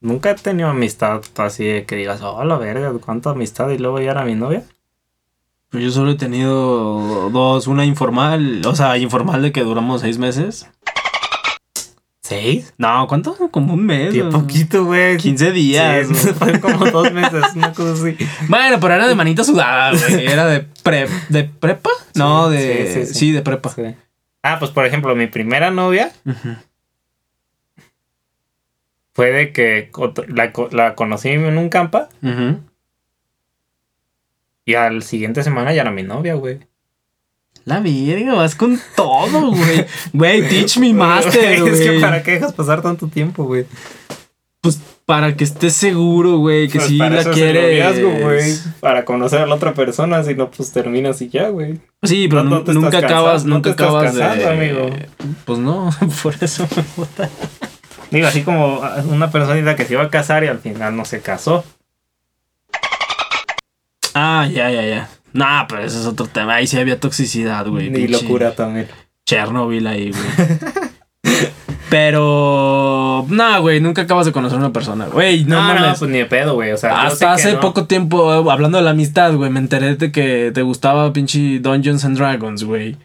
nunca 0.00 0.32
he 0.32 0.34
tenido 0.34 0.70
amistad 0.70 1.22
así 1.36 1.64
de 1.64 1.86
que 1.86 1.94
digas, 1.94 2.22
oh 2.22 2.42
la 2.42 2.58
verga, 2.58 2.92
cuánta 2.98 3.30
amistad 3.30 3.70
y 3.70 3.78
luego 3.78 4.00
ya 4.00 4.10
era 4.10 4.24
mi 4.24 4.34
novia. 4.34 4.64
Pues 5.68 5.84
yo 5.84 5.92
solo 5.92 6.10
he 6.10 6.16
tenido 6.16 7.30
dos, 7.30 7.68
una 7.68 7.84
informal, 7.84 8.62
o 8.66 8.74
sea, 8.74 8.98
informal 8.98 9.42
de 9.42 9.52
que 9.52 9.62
duramos 9.62 10.00
seis 10.00 10.18
meses. 10.18 10.68
¿Seis? 12.32 12.74
No, 12.78 13.06
¿cuánto? 13.08 13.36
Como 13.50 13.74
un 13.74 13.84
mes. 13.86 14.14
¿no? 14.14 14.30
poquito, 14.30 14.84
güey. 14.84 15.16
15 15.16 15.52
días. 15.52 16.06
Sí, 16.08 16.28
¿no? 16.28 16.34
fue 16.34 16.60
como 16.60 16.86
dos 16.90 17.12
meses, 17.12 17.44
una 17.54 17.72
cosa 17.72 17.92
así. 17.92 18.16
Bueno, 18.48 18.78
pero 18.80 18.94
era 18.94 19.06
de 19.08 19.14
manita 19.14 19.44
sudada, 19.44 19.92
güey. 19.92 20.26
Era 20.26 20.46
de 20.46 20.60
pre, 20.82 21.06
de 21.28 21.44
prepa? 21.44 21.90
No, 22.14 22.48
de 22.50 23.06
sí, 23.06 23.32
de 23.32 23.42
prepa. 23.42 23.72
Ah, 24.42 24.56
pues 24.58 24.70
por 24.70 24.84
ejemplo, 24.86 25.14
mi 25.14 25.26
primera 25.28 25.70
novia 25.70 26.12
fue 29.14 29.30
de 29.30 29.52
que 29.52 29.90
la, 30.28 30.52
co- 30.52 30.68
la 30.72 30.94
conocí 30.94 31.28
en 31.28 31.58
un 31.58 31.68
campa 31.68 32.08
y 34.64 34.74
al 34.74 35.02
siguiente 35.02 35.42
semana 35.42 35.72
ya 35.74 35.82
era 35.82 35.90
mi 35.90 36.02
novia, 36.02 36.34
güey. 36.34 36.60
La 37.64 37.80
verga, 37.80 38.34
vas 38.34 38.54
con 38.54 38.80
todo, 38.96 39.50
güey. 39.52 39.86
Güey, 40.12 40.48
teach 40.48 40.78
me 40.78 40.92
master, 40.92 41.60
güey. 41.60 41.72
es 41.74 41.80
que 41.80 42.00
para 42.00 42.22
qué 42.22 42.32
dejas 42.32 42.52
pasar 42.52 42.82
tanto 42.82 43.06
tiempo, 43.08 43.44
güey. 43.44 43.66
Pues 44.60 44.80
para 45.06 45.34
que 45.36 45.42
estés 45.44 45.74
seguro, 45.74 46.38
güey, 46.38 46.68
que 46.68 46.78
Pues 46.78 46.88
sí 46.90 46.98
para 46.98 47.16
la 47.16 47.20
eso 47.22 47.30
quieres. 47.32 48.00
güey. 48.00 48.54
Para 48.80 49.04
conocer 49.04 49.40
a 49.40 49.46
la 49.46 49.54
otra 49.56 49.74
persona, 49.74 50.22
si 50.22 50.34
no, 50.36 50.50
pues 50.50 50.70
terminas 50.72 51.20
y 51.22 51.28
ya, 51.28 51.48
güey. 51.48 51.80
Sí, 52.02 52.28
pero 52.28 52.44
No, 52.44 52.60
no 52.60 52.72
nunca 52.72 52.98
acabas, 52.98 53.44
no 53.44 53.56
nunca 53.56 53.70
acabas 53.72 54.12
casando, 54.14 54.44
de. 54.44 54.50
amigo. 54.50 54.90
Pues 55.44 55.58
no, 55.58 55.90
por 56.22 56.34
eso 56.40 56.66
me 56.76 56.84
gusta. 56.96 57.28
Digo, 58.12 58.26
así 58.26 58.42
como 58.42 58.80
una 59.08 59.30
personita 59.30 59.74
que 59.74 59.84
se 59.84 59.94
iba 59.94 60.02
a 60.02 60.10
casar 60.10 60.44
y 60.44 60.48
al 60.48 60.58
final 60.60 60.94
no 60.96 61.04
se 61.04 61.20
casó. 61.20 61.64
Ah, 64.14 64.46
ya, 64.52 64.70
ya, 64.70 64.82
ya. 64.86 65.08
Nah, 65.32 65.66
pero 65.68 65.82
ese 65.82 65.98
es 66.00 66.06
otro 66.06 66.26
tema. 66.26 66.54
Ahí 66.56 66.66
sí 66.66 66.78
había 66.78 66.98
toxicidad, 67.00 67.66
güey. 67.66 67.86
y 67.86 67.90
pinche 67.90 68.08
locura 68.22 68.54
también. 68.54 68.88
Chernobyl 69.26 69.86
ahí, 69.86 70.10
güey. 70.12 70.58
Pero. 71.90 73.26
Nah, 73.28 73.58
güey, 73.58 73.80
nunca 73.80 74.02
acabas 74.02 74.24
de 74.26 74.32
conocer 74.32 74.56
a 74.56 74.60
una 74.60 74.72
persona, 74.72 75.06
güey. 75.06 75.44
No, 75.44 75.56
No, 75.56 75.74
no, 75.74 75.80
mames. 75.80 75.98
pues 75.98 76.10
ni 76.10 76.18
de 76.18 76.26
pedo, 76.26 76.54
güey. 76.54 76.72
O 76.72 76.76
sea, 76.78 77.02
Hasta 77.02 77.32
hace 77.34 77.52
no. 77.54 77.60
poco 77.60 77.84
tiempo, 77.86 78.32
eh, 78.34 78.50
hablando 78.50 78.78
de 78.78 78.84
la 78.84 78.90
amistad, 78.90 79.34
güey, 79.34 79.50
me 79.50 79.60
enteré 79.60 79.96
de 79.96 80.10
que 80.10 80.52
te 80.54 80.62
gustaba 80.62 81.12
pinche 81.12 81.58
Dungeons 81.60 82.04
and 82.06 82.16
Dragons, 82.16 82.64
güey. 82.64 82.96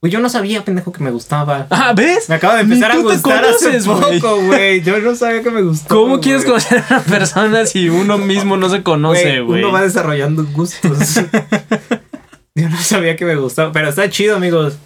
Güey, 0.00 0.12
yo 0.12 0.20
no 0.20 0.28
sabía, 0.28 0.64
pendejo, 0.64 0.92
que 0.92 1.02
me 1.02 1.10
gustaba. 1.10 1.66
Ah, 1.70 1.92
¿ves? 1.92 2.28
Me 2.28 2.36
acaba 2.36 2.54
de 2.54 2.60
empezar 2.62 2.92
a 2.92 2.96
gustar 2.98 3.42
conoces, 3.42 3.86
hace 3.86 3.90
güey. 3.90 4.20
poco, 4.20 4.42
güey. 4.42 4.80
Yo 4.82 4.98
no 5.00 5.14
sabía 5.16 5.42
que 5.42 5.50
me 5.50 5.62
gustaba. 5.62 5.88
¿Cómo 5.88 6.20
quieres 6.20 6.44
conocer 6.44 6.78
a 6.78 6.94
una 6.94 7.00
persona 7.02 7.66
si 7.66 7.88
uno 7.88 8.16
mismo 8.16 8.56
no 8.56 8.68
se 8.68 8.84
conoce, 8.84 9.40
güey? 9.40 9.60
Uno 9.60 9.72
va 9.72 9.82
desarrollando 9.82 10.44
gustos. 10.44 11.16
Yo 12.54 12.68
no 12.68 12.76
sabía 12.76 13.16
que 13.16 13.24
me 13.24 13.34
gustaba. 13.34 13.72
Pero 13.72 13.88
está 13.88 14.08
chido, 14.08 14.36
amigos. 14.36 14.78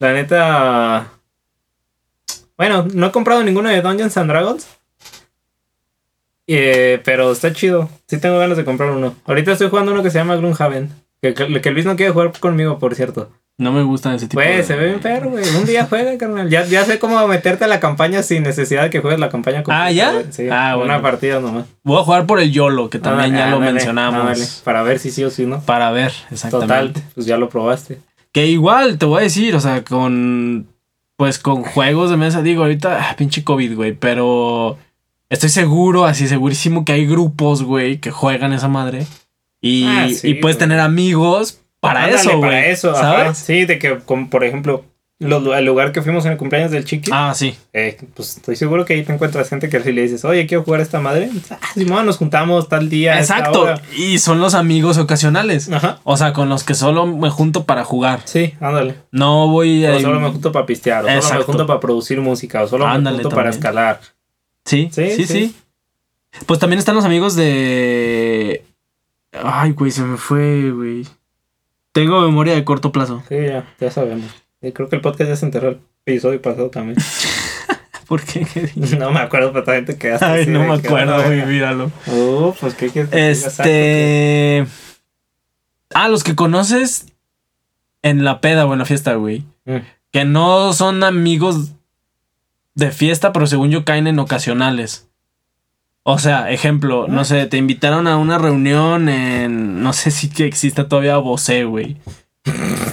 La 0.00 0.12
neta. 0.12 1.08
Bueno, 2.56 2.88
no 2.92 3.06
he 3.06 3.12
comprado 3.12 3.44
ninguno 3.44 3.68
de 3.68 3.80
Dungeons 3.80 4.16
and 4.16 4.28
Dragons. 4.28 4.66
Eh, 6.48 7.00
pero 7.04 7.30
está 7.30 7.52
chido. 7.52 7.88
Sí 8.08 8.18
tengo 8.18 8.38
ganas 8.38 8.56
de 8.56 8.64
comprar 8.64 8.90
uno. 8.90 9.14
Ahorita 9.24 9.52
estoy 9.52 9.68
jugando 9.68 9.92
uno 9.92 10.02
que 10.02 10.10
se 10.10 10.18
llama 10.18 10.34
Gloomhaven. 10.34 10.90
Que, 11.22 11.34
que, 11.34 11.70
Luis 11.70 11.84
no 11.84 11.96
quiere 11.96 12.12
jugar 12.12 12.32
conmigo, 12.40 12.78
por 12.78 12.94
cierto. 12.94 13.30
No 13.58 13.72
me 13.72 13.82
gustan 13.82 14.14
ese 14.14 14.26
tipo 14.26 14.40
Güey, 14.40 14.56
de... 14.58 14.62
se 14.62 14.74
ve 14.74 14.86
bien 14.86 15.00
perro, 15.00 15.28
güey. 15.30 15.44
Un 15.54 15.66
día 15.66 15.84
juega, 15.86 16.16
carnal. 16.16 16.48
Ya, 16.48 16.64
ya 16.64 16.82
sé 16.86 16.98
cómo 16.98 17.26
meterte 17.28 17.64
a 17.64 17.68
la 17.68 17.78
campaña 17.78 18.22
sin 18.22 18.42
necesidad 18.42 18.84
de 18.84 18.90
que 18.90 19.00
juegues 19.00 19.20
la 19.20 19.28
campaña 19.28 19.62
completa, 19.62 19.90
¿ya? 19.92 20.12
güey. 20.12 20.24
Sí, 20.30 20.48
Ah, 20.50 20.76
bueno. 20.76 20.94
una 20.94 21.02
partida 21.02 21.40
nomás. 21.40 21.66
Voy 21.84 22.00
a 22.00 22.04
jugar 22.04 22.24
por 22.24 22.40
el 22.40 22.50
YOLO, 22.52 22.88
que 22.88 22.98
también 22.98 23.34
Ah, 23.34 23.38
ya 23.38 23.50
lo 23.50 23.60
mencionamos. 23.60 24.18
ándale, 24.20 24.46
para 24.64 24.82
ver 24.82 24.98
si 24.98 25.10
sí 25.10 25.22
o 25.24 25.30
si 25.30 25.44
no. 25.44 25.60
Para 25.60 25.90
ver, 25.90 26.10
exactamente. 26.30 27.00
Total, 27.00 27.04
pues 27.14 27.26
ya 27.26 27.36
lo 27.36 27.50
probaste. 27.50 27.98
Que 28.32 28.46
igual, 28.46 28.96
te 28.96 29.04
voy 29.04 29.20
a 29.20 29.22
decir, 29.24 29.54
o 29.54 29.60
sea, 29.60 29.84
con... 29.84 30.66
Pues 31.16 31.38
con 31.38 31.62
juegos 31.62 32.08
de 32.08 32.16
mesa, 32.16 32.40
digo, 32.40 32.62
ahorita, 32.62 33.10
ah, 33.10 33.16
pinche 33.16 33.44
COVID, 33.44 33.74
güey, 33.76 33.92
pero... 33.92 34.78
Estoy 35.28 35.50
seguro, 35.50 36.06
así 36.06 36.26
segurísimo 36.28 36.86
que 36.86 36.92
hay 36.92 37.06
grupos, 37.06 37.62
güey, 37.62 37.98
que 37.98 38.10
juegan 38.10 38.54
esa 38.54 38.68
madre. 38.68 39.04
Y, 39.60 39.84
Ah, 39.86 40.08
sí, 40.14 40.28
y 40.30 40.34
puedes 40.34 40.58
tener 40.58 40.80
amigos 40.80 41.60
para 41.80 42.04
Ándale, 42.04 42.20
eso, 42.22 42.30
güey. 42.38 42.40
Para 42.50 42.66
eso, 42.66 42.90
ajá. 42.90 43.00
¿Sabes? 43.00 43.38
Sí, 43.38 43.64
de 43.64 43.78
que, 43.78 43.98
como, 43.98 44.28
por 44.30 44.44
ejemplo, 44.44 44.84
Los- 45.18 45.46
el 45.54 45.66
lugar 45.66 45.92
que 45.92 46.00
fuimos 46.00 46.24
en 46.24 46.32
el 46.32 46.38
cumpleaños 46.38 46.70
del 46.70 46.86
chiqui, 46.86 47.10
Ah, 47.12 47.34
sí. 47.36 47.54
eh, 47.74 47.98
pues 48.14 48.38
estoy 48.38 48.56
seguro 48.56 48.86
que 48.86 48.94
ahí 48.94 49.02
te 49.02 49.12
encuentras 49.12 49.50
gente 49.50 49.68
que 49.68 49.78
si 49.82 49.92
le 49.92 50.00
dices, 50.00 50.24
oye, 50.24 50.46
quiero 50.46 50.62
jugar 50.64 50.80
esta 50.80 50.98
madre, 50.98 51.28
ah, 51.50 51.58
Simón, 51.74 52.06
nos 52.06 52.16
juntamos 52.16 52.70
tal 52.70 52.88
día. 52.88 53.12
a 53.16 53.20
esta 53.20 53.36
Exacto. 53.36 53.60
hora". 53.64 53.82
Y 53.94 54.18
son 54.18 54.40
los 54.40 54.54
amigos 54.54 54.96
ocasionales. 54.96 55.70
Ajá. 55.70 56.00
O 56.04 56.16
sea, 56.16 56.32
con 56.32 56.48
los 56.48 56.64
que 56.64 56.74
solo 56.74 57.04
me 57.06 57.28
junto 57.28 57.64
para 57.66 57.84
jugar. 57.84 58.20
Sí, 58.24 58.54
ándale. 58.60 58.94
No 59.12 59.48
voy 59.48 59.84
a. 59.84 59.96
O 59.96 60.00
solo 60.00 60.20
me 60.20 60.30
junto 60.30 60.52
para 60.52 60.64
pistear, 60.64 61.00
o 61.04 61.08
solo 61.08 61.12
me 61.12 61.18
Exacto. 61.18 61.44
junto 61.44 61.66
para 61.66 61.80
producir 61.80 62.18
música, 62.22 62.62
o 62.62 62.66
solo 62.68 62.86
Ándale, 62.86 63.18
me 63.18 63.22
junto 63.24 63.36
para 63.36 63.50
también. 63.50 63.58
escalar. 63.60 64.00
Sí, 64.64 64.88
sí, 64.90 65.10
Sí, 65.16 65.26
sí, 65.26 65.26
sí. 65.26 65.56
Pues 66.46 66.58
también 66.60 66.78
están 66.78 66.94
los 66.94 67.04
amigos 67.04 67.36
de. 67.36 68.64
Ay, 69.44 69.72
güey, 69.72 69.90
se 69.90 70.02
me 70.02 70.16
fue, 70.16 70.70
güey. 70.70 71.06
Tengo 71.92 72.20
memoria 72.20 72.54
de 72.54 72.64
corto 72.64 72.92
plazo. 72.92 73.22
Sí, 73.28 73.36
ya, 73.36 73.66
ya 73.80 73.90
sabemos. 73.90 74.30
Creo 74.60 74.88
que 74.88 74.96
el 74.96 75.02
podcast 75.02 75.30
ya 75.30 75.36
se 75.36 75.46
enterró 75.46 75.70
el 75.70 75.80
episodio 76.04 76.40
pasado 76.40 76.70
también. 76.70 76.98
¿Por 78.06 78.22
qué? 78.22 78.44
no 78.98 79.12
me 79.12 79.20
acuerdo 79.20 79.52
perfectamente 79.52 79.96
que 79.96 80.12
hasta 80.12 80.32
Ay, 80.32 80.46
no 80.46 80.64
me 80.64 80.74
acuerdo, 80.74 81.14
ah, 81.14 81.22
güey, 81.24 81.46
míralo. 81.46 81.92
Uh, 82.08 82.52
pues 82.60 82.74
qué 82.74 82.90
quieres 82.90 83.12
Este. 83.12 84.66
Ah, 85.94 86.08
los 86.08 86.24
que 86.24 86.34
conoces 86.34 87.06
en 88.02 88.24
la 88.24 88.40
peda 88.40 88.66
o 88.66 88.72
en 88.72 88.80
la 88.80 88.84
fiesta, 88.84 89.14
güey. 89.14 89.44
Mm. 89.64 89.78
Que 90.10 90.24
no 90.24 90.72
son 90.72 91.04
amigos 91.04 91.72
de 92.74 92.90
fiesta, 92.90 93.32
pero 93.32 93.46
según 93.46 93.70
yo 93.70 93.84
caen 93.84 94.06
en 94.06 94.18
ocasionales. 94.18 95.09
O 96.02 96.18
sea, 96.18 96.50
ejemplo, 96.50 97.06
no 97.08 97.24
sé, 97.24 97.46
te 97.46 97.56
invitaron 97.58 98.06
a 98.06 98.16
una 98.16 98.38
reunión 98.38 99.08
en. 99.08 99.82
No 99.82 99.92
sé 99.92 100.10
si 100.10 100.28
que 100.28 100.46
exista 100.46 100.88
todavía 100.88 101.16
Bosé, 101.18 101.64
güey. 101.64 101.96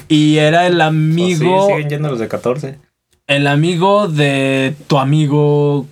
Y 0.09 0.37
era 0.37 0.67
el 0.67 0.73
Pues 0.75 0.83
amigo. 0.87 1.67
sí, 1.67 1.73
siguen 1.73 1.89
yendo 1.89 2.09
los 2.09 2.19
de 2.19 2.27
14. 2.27 2.79
El 3.27 3.47
amigo 3.47 4.07
de 4.07 4.75
tu 4.87 4.97
amigo 4.99 5.85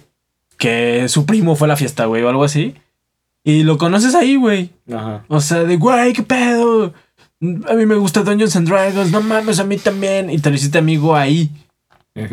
que 0.57 1.07
su 1.09 1.25
primo 1.25 1.55
fue 1.55 1.67
a 1.67 1.69
la 1.69 1.75
fiesta, 1.77 2.05
güey, 2.05 2.23
o 2.23 2.29
algo 2.29 2.43
así. 2.43 2.75
Y 3.43 3.63
lo 3.63 3.77
conoces 3.77 4.15
ahí, 4.15 4.35
güey. 4.35 4.71
Ajá. 4.93 5.23
O 5.27 5.39
sea, 5.39 5.63
de, 5.63 5.77
güey, 5.77 6.13
qué 6.13 6.23
pedo. 6.23 6.93
A 7.69 7.73
mí 7.73 7.85
me 7.85 7.95
gusta 7.95 8.23
Dungeons 8.23 8.55
and 8.55 8.67
Dragons, 8.67 9.11
no 9.11 9.21
mames, 9.21 9.59
a 9.59 9.63
mí 9.65 9.77
también. 9.77 10.29
Y 10.29 10.39
te 10.39 10.49
lo 10.49 10.55
hiciste 10.55 10.77
amigo 10.79 11.15
ahí. 11.15 11.49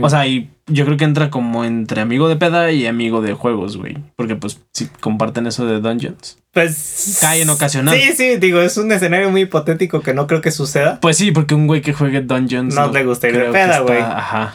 O 0.01 0.09
sea, 0.09 0.26
y 0.28 0.49
yo 0.68 0.85
creo 0.85 0.97
que 0.97 1.05
entra 1.05 1.28
como 1.28 1.64
entre 1.64 2.01
amigo 2.01 2.28
de 2.28 2.37
peda 2.37 2.70
y 2.70 2.87
amigo 2.87 3.20
de 3.20 3.33
juegos, 3.35 3.76
güey. 3.76 3.97
Porque 4.14 4.37
pues 4.37 4.61
si 4.72 4.87
comparten 4.87 5.47
eso 5.49 5.66
de 5.66 5.80
Dungeons. 5.80 6.39
pues. 6.53 7.18
cae 7.20 7.43
en 7.43 7.51
ocasional. 7.51 7.99
Sí, 7.99 8.12
sí, 8.16 8.37
digo, 8.37 8.61
es 8.61 8.76
un 8.76 8.93
escenario 8.93 9.30
muy 9.30 9.41
hipotético 9.43 10.01
que 10.01 10.14
no 10.14 10.28
creo 10.28 10.41
que 10.41 10.53
suceda. 10.53 11.01
Pues 11.01 11.16
sí, 11.16 11.33
porque 11.33 11.57
un 11.57 11.66
güey 11.66 11.80
que 11.83 11.93
juegue 11.95 12.20
Dungeons. 12.20 12.74
No 12.76 12.93
le 12.93 13.05
gusta 13.05 13.28
ir 13.28 13.37
de 13.39 13.51
peda, 13.51 13.80
güey. 13.80 13.99
Ajá. 13.99 14.55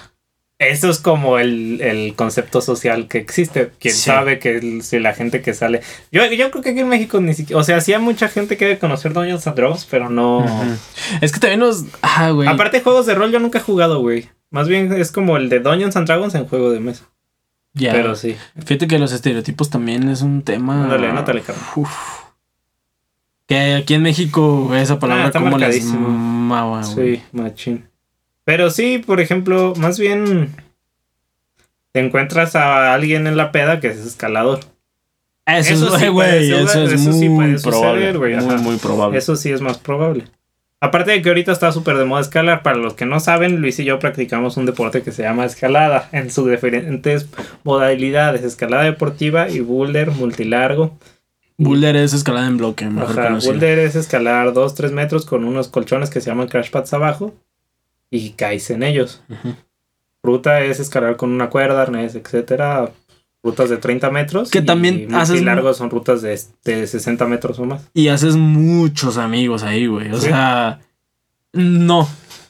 Eso 0.59 0.89
es 0.89 0.97
como 0.99 1.37
el, 1.37 1.81
el 1.81 2.15
concepto 2.15 2.61
social 2.61 3.07
que 3.07 3.19
existe. 3.19 3.71
Quién 3.79 3.93
Sí. 3.93 4.01
sabe 4.05 4.39
que 4.39 4.57
el- 4.57 4.81
si 4.81 4.97
la 4.97 5.13
gente 5.13 5.41
que 5.41 5.53
sale. 5.53 5.81
Yo, 6.11 6.25
yo 6.31 6.49
creo 6.49 6.63
que 6.63 6.69
aquí 6.71 6.79
en 6.79 6.87
México 6.89 7.19
ni 7.21 7.33
siquiera. 7.35 7.59
O 7.59 7.63
sea, 7.63 7.79
sí 7.81 7.93
hay 7.93 7.99
mucha 8.01 8.27
gente 8.27 8.57
que 8.57 8.65
debe 8.65 8.79
conocer 8.79 9.13
Dungeons 9.13 9.45
and 9.45 9.55
Dragons, 9.55 9.85
pero 9.91 10.09
no. 10.09 10.43
Es 11.21 11.31
que 11.31 11.39
también 11.39 11.59
nos. 11.59 11.83
Ah, 12.01 12.31
güey. 12.31 12.47
Aparte, 12.47 12.81
juegos 12.81 13.05
de 13.05 13.13
rol 13.13 13.31
yo 13.31 13.39
nunca 13.39 13.59
he 13.59 13.61
jugado, 13.61 13.99
güey. 13.99 14.29
Más 14.49 14.67
bien 14.67 14.93
es 14.93 15.11
como 15.11 15.37
el 15.37 15.49
de 15.49 15.59
Dungeons 15.59 15.95
and 15.95 16.07
Dragons 16.07 16.35
en 16.35 16.45
juego 16.47 16.71
de 16.71 16.79
mesa. 16.79 17.05
Ya. 17.73 17.91
Pero 17.91 18.15
sí. 18.15 18.35
Fíjate 18.65 18.87
que 18.87 18.97
los 18.99 19.11
estereotipos 19.11 19.69
también 19.69 20.09
es 20.09 20.21
un 20.21 20.41
tema. 20.41 20.83
Ándale, 20.85 21.07
anótale. 21.07 21.43
Uf. 21.75 21.91
Que 23.45 23.75
aquí 23.75 23.93
en 23.93 24.01
México 24.03 24.73
esa 24.75 24.99
palabra 24.99 25.27
Ah, 25.27 25.31
como 25.31 25.57
les 25.57 25.83
mama. 25.85 26.83
Sí, 26.83 27.21
machín. 27.31 27.87
Pero 28.43 28.71
sí, 28.71 28.97
por 29.05 29.19
ejemplo, 29.21 29.73
más 29.77 29.99
bien 29.99 30.55
te 31.91 31.99
encuentras 31.99 32.55
a 32.55 32.93
alguien 32.93 33.27
en 33.27 33.37
la 33.37 33.51
peda 33.51 33.79
que 33.79 33.87
es 33.87 33.97
escalador. 33.97 34.59
Eso, 35.45 35.73
Eso 35.73 35.95
es, 35.95 36.01
sí 36.01 36.07
güey, 36.09 36.51
eso 36.51 36.67
suceder, 36.67 36.87
es 36.93 37.01
eso 37.01 37.13
sí 37.13 37.29
muy 37.29 37.37
puede 37.37 37.59
suceder, 37.59 38.13
probable. 38.17 38.57
muy 38.57 38.75
probable. 38.77 39.17
Eso 39.17 39.35
sí 39.37 39.49
es 39.51 39.61
más 39.61 39.77
probable. 39.77 40.25
Aparte 40.79 41.11
de 41.11 41.21
que 41.23 41.29
ahorita 41.29 41.51
está 41.51 41.71
súper 41.71 41.97
de 41.97 42.05
moda 42.05 42.21
escalar, 42.21 42.61
para 42.61 42.77
los 42.77 42.93
que 42.93 43.05
no 43.07 43.19
saben, 43.19 43.61
Luis 43.61 43.79
y 43.79 43.83
yo 43.83 43.97
practicamos 43.97 44.57
un 44.57 44.67
deporte 44.67 45.01
que 45.01 45.11
se 45.11 45.23
llama 45.23 45.45
escalada 45.45 46.07
en 46.11 46.29
sus 46.29 46.49
diferentes 46.49 47.27
modalidades, 47.63 48.43
escalada 48.43 48.83
deportiva 48.83 49.49
y 49.49 49.59
boulder 49.59 50.11
multilargo. 50.11 50.95
Boulder 51.57 51.95
es 51.95 52.13
escalada 52.13 52.45
en 52.45 52.57
bloque, 52.57 52.85
mejor 52.85 53.19
Ajá, 53.19 53.27
conocido. 53.29 53.53
boulder 53.53 53.79
es 53.79 53.95
escalar 53.95 54.53
2-3 54.53 54.91
metros 54.91 55.25
con 55.25 55.43
unos 55.45 55.67
colchones 55.67 56.11
que 56.11 56.21
se 56.21 56.29
llaman 56.29 56.47
crash 56.47 56.69
pads 56.69 56.93
abajo 56.93 57.33
y 58.11 58.29
caes 58.31 58.69
en 58.69 58.83
ellos. 58.83 59.23
Ruta 60.21 60.61
es 60.61 60.79
escalar 60.79 61.15
con 61.17 61.31
una 61.31 61.49
cuerda, 61.49 61.81
arnés, 61.81 62.13
etcétera. 62.13 62.91
Rutas 63.43 63.69
de 63.69 63.77
30 63.77 64.09
metros. 64.09 64.51
Que 64.51 64.59
y 64.59 64.65
también 64.65 65.13
haces- 65.13 65.43
largos 65.43 65.77
son 65.77 65.89
rutas 65.89 66.21
de, 66.21 66.39
de 66.65 66.87
60 66.87 67.25
metros 67.27 67.59
o 67.59 67.65
más. 67.65 67.87
Y 67.93 68.07
haces 68.09 68.35
muchos 68.35 69.17
amigos 69.17 69.63
ahí, 69.63 69.87
güey. 69.87 70.11
O 70.11 70.17
¿Sí? 70.19 70.27
sea, 70.27 70.79
no. 71.53 72.09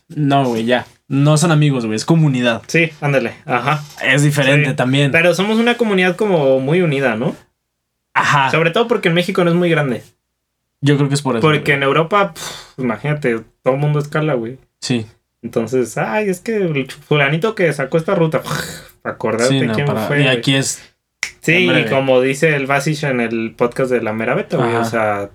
No, 0.09 0.45
güey, 0.45 0.65
ya. 0.65 0.87
No 1.09 1.37
son 1.37 1.51
amigos, 1.51 1.85
güey, 1.85 1.95
es 1.95 2.05
comunidad. 2.05 2.63
Sí, 2.67 2.89
ándale. 3.01 3.35
Ajá. 3.45 3.83
Es 4.03 4.23
diferente 4.23 4.69
Sí. 4.71 4.75
también. 4.75 5.11
Pero 5.11 5.33
somos 5.35 5.57
una 5.59 5.75
comunidad 5.77 6.15
como 6.15 6.59
muy 6.59 6.81
unida, 6.81 7.15
¿no? 7.15 7.35
Ajá. 8.13 8.49
Sobre 8.51 8.71
todo 8.71 8.87
porque 8.87 9.09
en 9.09 9.13
México 9.15 9.43
no 9.43 9.51
es 9.51 9.55
muy 9.55 9.69
grande. 9.69 10.03
Yo 10.81 10.97
creo 10.97 11.07
que 11.09 11.15
es 11.15 11.21
por 11.21 11.35
eso. 11.35 11.41
Porque 11.41 11.59
güey. 11.59 11.77
en 11.77 11.83
Europa, 11.83 12.33
pf, 12.33 12.81
imagínate, 12.81 13.41
todo 13.63 13.75
el 13.75 13.79
mundo 13.79 13.99
escala, 13.99 14.33
güey. 14.33 14.57
Sí. 14.81 15.05
Entonces, 15.41 15.97
ay, 15.97 16.29
es 16.29 16.39
que 16.41 16.57
el 16.57 16.91
fulanito 16.91 17.55
que 17.55 17.71
sacó 17.73 17.97
esta 17.97 18.15
ruta, 18.15 18.41
acordarte 19.09 19.59
Sí, 19.59 19.65
no, 19.65 19.73
quién 19.73 19.87
para- 19.87 20.07
fue. 20.07 20.23
Y 20.23 20.27
aquí 20.27 20.55
es. 20.55 20.81
Sí, 21.41 21.69
y 21.69 21.85
como 21.89 22.19
dice 22.21 22.55
el 22.55 22.65
Basish 22.67 23.05
en 23.05 23.21
el 23.21 23.53
podcast 23.55 23.89
de 23.91 24.01
la 24.01 24.11
Mera 24.13 24.35
Beta, 24.35 24.57
güey. 24.57 24.75
O 24.75 24.83
sea, 24.85 25.29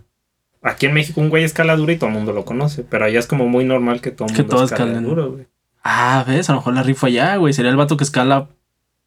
aquí 0.62 0.86
en 0.86 0.92
México 0.94 1.20
un 1.20 1.30
güey 1.30 1.42
escala 1.44 1.74
duro 1.76 1.90
y 1.92 1.96
todo 1.96 2.08
el 2.08 2.14
mundo 2.14 2.32
lo 2.32 2.44
conoce. 2.44 2.84
Pero 2.88 3.04
allá 3.06 3.18
es 3.18 3.26
como 3.26 3.46
muy 3.48 3.64
normal 3.64 4.00
que 4.00 4.10
todo 4.10 4.28
el 4.28 4.34
mundo 4.34 4.48
todos 4.56 4.70
escale 4.72 4.90
escalen. 4.90 5.08
duro, 5.08 5.32
güey. 5.32 5.46
Ah, 5.82 6.24
ves, 6.28 6.48
a 6.48 6.52
lo 6.52 6.58
mejor 6.58 6.74
la 6.74 6.82
rifa 6.82 7.06
allá, 7.06 7.36
güey. 7.36 7.52
Sería 7.54 7.70
el 7.70 7.76
vato 7.76 7.96
que 7.96 8.04
escala 8.04 8.48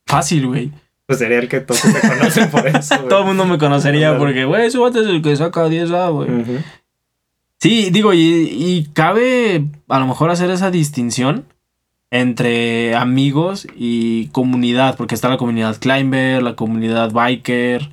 fácil, 0.07 0.47
güey. 0.47 0.71
Pues 1.05 1.19
sería 1.19 1.37
el 1.37 1.47
que 1.47 1.59
todos 1.61 1.81
te 1.83 2.07
conocen 2.07 2.49
por 2.49 2.65
eso. 2.67 2.97
Todo 3.07 3.19
el 3.19 3.25
mundo 3.27 3.45
me 3.45 3.59
conocería 3.59 4.17
porque, 4.17 4.45
güey, 4.45 4.65
ese 4.65 4.79
vato 4.79 4.99
es 4.99 5.07
el 5.07 5.21
que 5.21 5.35
saca 5.35 5.69
10 5.69 5.91
A, 5.91 6.09
güey. 6.09 6.27
Sí, 7.59 7.89
digo, 7.91 8.13
y, 8.13 8.19
y 8.19 8.89
cabe 8.93 9.65
a 9.87 9.99
lo 9.99 10.07
mejor 10.07 10.29
hacer 10.31 10.49
esa 10.49 10.71
distinción 10.71 11.45
entre 12.19 12.95
amigos 12.95 13.67
y 13.75 14.27
comunidad, 14.27 14.95
porque 14.97 15.15
está 15.15 15.29
la 15.29 15.37
comunidad 15.37 15.77
climber, 15.79 16.41
la 16.43 16.55
comunidad 16.55 17.11
biker, 17.11 17.89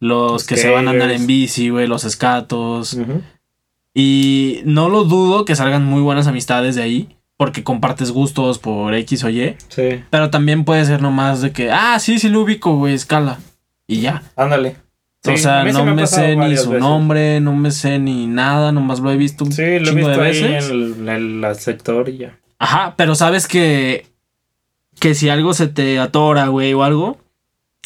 los 0.00 0.32
Los 0.32 0.44
que 0.44 0.56
se 0.56 0.70
van 0.70 0.88
a 0.88 0.90
andar 0.92 1.08
skaters. 1.08 1.20
en 1.22 1.26
bici, 1.26 1.68
güey, 1.70 1.86
los 1.86 2.04
escatos. 2.04 2.94
Ujú. 2.94 3.22
Y 3.94 4.60
no 4.64 4.88
lo 4.88 5.04
dudo 5.04 5.44
que 5.44 5.56
salgan 5.56 5.84
muy 5.84 6.02
buenas 6.02 6.26
amistades 6.26 6.74
de 6.76 6.82
ahí, 6.82 7.08
porque 7.38 7.64
compartes 7.64 8.10
gustos 8.10 8.58
por 8.58 8.94
X 8.94 9.24
o 9.24 9.30
Y, 9.30 9.56
Sí, 9.68 10.02
pero 10.10 10.30
también 10.30 10.64
puede 10.64 10.84
ser 10.84 11.00
nomás 11.02 11.40
de 11.40 11.52
que, 11.52 11.70
ah, 11.70 11.98
sí, 11.98 12.18
sí 12.18 12.28
lo 12.28 12.42
ubico, 12.42 12.76
güey, 12.76 12.94
escala. 12.94 13.38
Y 13.86 14.00
ya. 14.00 14.22
ándale. 14.36 14.76
Sí, 15.24 15.32
o 15.32 15.36
sea, 15.38 15.64
no 15.64 15.84
me, 15.86 16.06
sé 16.06 16.36
ni 16.36 16.56
su 16.56 16.70
veces. 16.70 16.80
nombre, 16.80 17.40
no 17.40 17.54
me 17.56 17.70
sé 17.72 17.98
ni 17.98 18.26
nada, 18.28 18.70
nomás 18.70 19.00
lo 19.00 19.10
he 19.10 19.16
visto 19.16 19.44
un 19.44 19.50
Sí, 19.52 19.62
lo 19.62 19.68
he 19.68 19.82
chingo 19.82 19.94
visto 19.96 20.10
de 20.10 20.26
ahí 20.28 20.42
veces. 20.42 20.70
en 20.70 20.76
el, 20.76 21.08
en 21.08 21.44
el 21.44 21.54
sector 21.56 22.08
y 22.08 22.18
ya. 22.18 22.38
Ajá, 22.58 22.94
pero 22.96 23.14
sabes 23.14 23.46
que. 23.48 24.06
Que 24.98 25.14
si 25.14 25.28
algo 25.28 25.52
se 25.52 25.66
te 25.68 25.98
atora, 25.98 26.46
güey, 26.48 26.72
o 26.72 26.82
algo. 26.82 27.18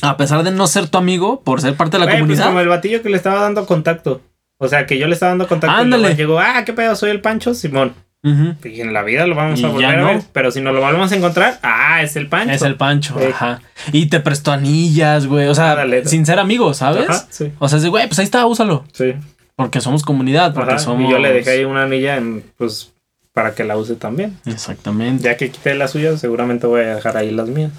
A 0.03 0.17
pesar 0.17 0.43
de 0.45 0.51
no 0.53 0.67
ser 0.67 0.89
tu 0.89 0.97
amigo, 0.99 1.43
por 1.43 1.61
ser 1.61 1.75
parte 1.75 1.97
de 1.99 2.01
la 2.01 2.05
Güey, 2.07 2.19
pues 2.19 2.23
comunidad. 2.23 2.47
como 2.47 2.61
el 2.61 2.69
batillo 2.69 3.03
que 3.03 3.11
le 3.11 3.17
estaba 3.17 3.41
dando 3.43 3.67
contacto. 3.67 4.23
O 4.59 4.69
sea, 4.69 4.87
que 4.87 4.97
yo 4.99 5.07
le 5.09 5.15
estaba 5.15 5.31
dando 5.31 5.49
contacto. 5.49 5.77
y 5.77 5.81
Ándale. 5.83 6.03
luego 6.03 6.17
llegó, 6.17 6.39
ah, 6.39 6.63
qué 6.65 6.73
pedo, 6.73 6.95
soy 6.95 7.11
el 7.11 7.21
Pancho, 7.21 7.53
Simón. 7.55 7.95
Ujú, 8.23 8.55
Y 8.69 8.83
en 8.83 8.93
la 8.93 9.03
vida 9.03 9.27
lo 9.27 9.35
vamos 9.35 9.59
Y 9.61 9.65
a 9.65 9.69
volver 9.69 9.87
a 9.87 9.97
no. 9.97 10.07
ver. 10.07 10.21
Pero 10.33 10.51
si 10.51 10.61
nos 10.61 10.75
lo 10.75 10.81
volvemos 10.81 11.11
a 11.11 11.17
encontrar, 11.17 11.59
ah, 11.63 12.03
es 12.03 12.17
el 12.17 12.29
Pancho. 12.29 12.53
Es 12.55 12.63
el 12.63 12.77
Pancho, 12.77 13.17
Sí. 13.19 13.27
ajá. 13.33 13.61
Y 13.93 14.07
te 14.07 14.21
prestó 14.21 14.53
anillas, 14.53 15.27
güey. 15.27 15.49
O 15.49 15.55
sea, 15.55 15.73
Ándale. 15.73 16.05
sin 16.07 16.25
ser 16.27 16.39
amigos, 16.39 16.77
¿sabes? 16.79 17.09
Ajá, 17.09 17.27
sí, 17.31 17.51
O 17.59 17.69
sea, 17.69 17.79
es 17.79 17.83
de, 17.83 17.89
güey, 17.89 18.07
pues 18.07 18.19
ahí 18.21 18.25
está, 18.27 18.47
úsalo. 18.47 18.85
sí. 18.93 19.15
Porque 19.57 19.81
somos 19.83 20.03
comunidad, 20.05 20.55
porque 20.55 20.71
Ajá, 20.73 20.79
somos. 20.79 21.09
Y 21.09 21.13
yo 21.13 21.19
le 21.19 21.33
dejé 21.33 21.51
ahí 21.51 21.65
una 21.65 21.83
anilla 21.83 22.17
en, 22.17 22.43
pues, 22.57 22.93
para 23.41 23.55
que 23.55 23.65
la 23.65 23.79
use 23.79 23.97
también. 23.97 24.39
Exactamente. 24.45 25.25
Ya 25.25 25.39
que 25.39 25.51
quité 25.51 25.75
las 25.75 25.93
suyas, 25.93 26.21
seguramente 26.21 26.67
voy 26.67 26.83
a 26.83 26.97
dejar 26.97 27.17
ahí 27.17 27.31
las 27.31 27.49
mías. 27.49 27.73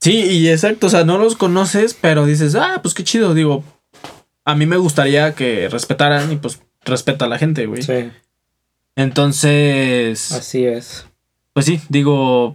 Sí, 0.00 0.12
y 0.22 0.48
exacto, 0.48 0.86
o 0.86 0.88
sea, 0.88 1.02
no 1.02 1.18
los 1.18 1.34
conoces, 1.34 1.98
pero 2.00 2.26
dices, 2.26 2.54
ah, 2.54 2.78
pues 2.80 2.94
qué 2.94 3.02
chido, 3.02 3.34
digo, 3.34 3.64
a 4.44 4.54
mí 4.54 4.66
me 4.66 4.76
gustaría 4.76 5.34
que 5.34 5.68
respetaran 5.68 6.30
y 6.30 6.36
pues 6.36 6.62
respeta 6.84 7.24
a 7.24 7.28
la 7.28 7.38
gente, 7.38 7.66
güey. 7.66 7.82
Sí, 7.82 8.08
Entonces, 8.94 10.30
así 10.30 10.64
es. 10.64 11.06
pues 11.54 11.66
sí, 11.66 11.80
digo, 11.88 12.54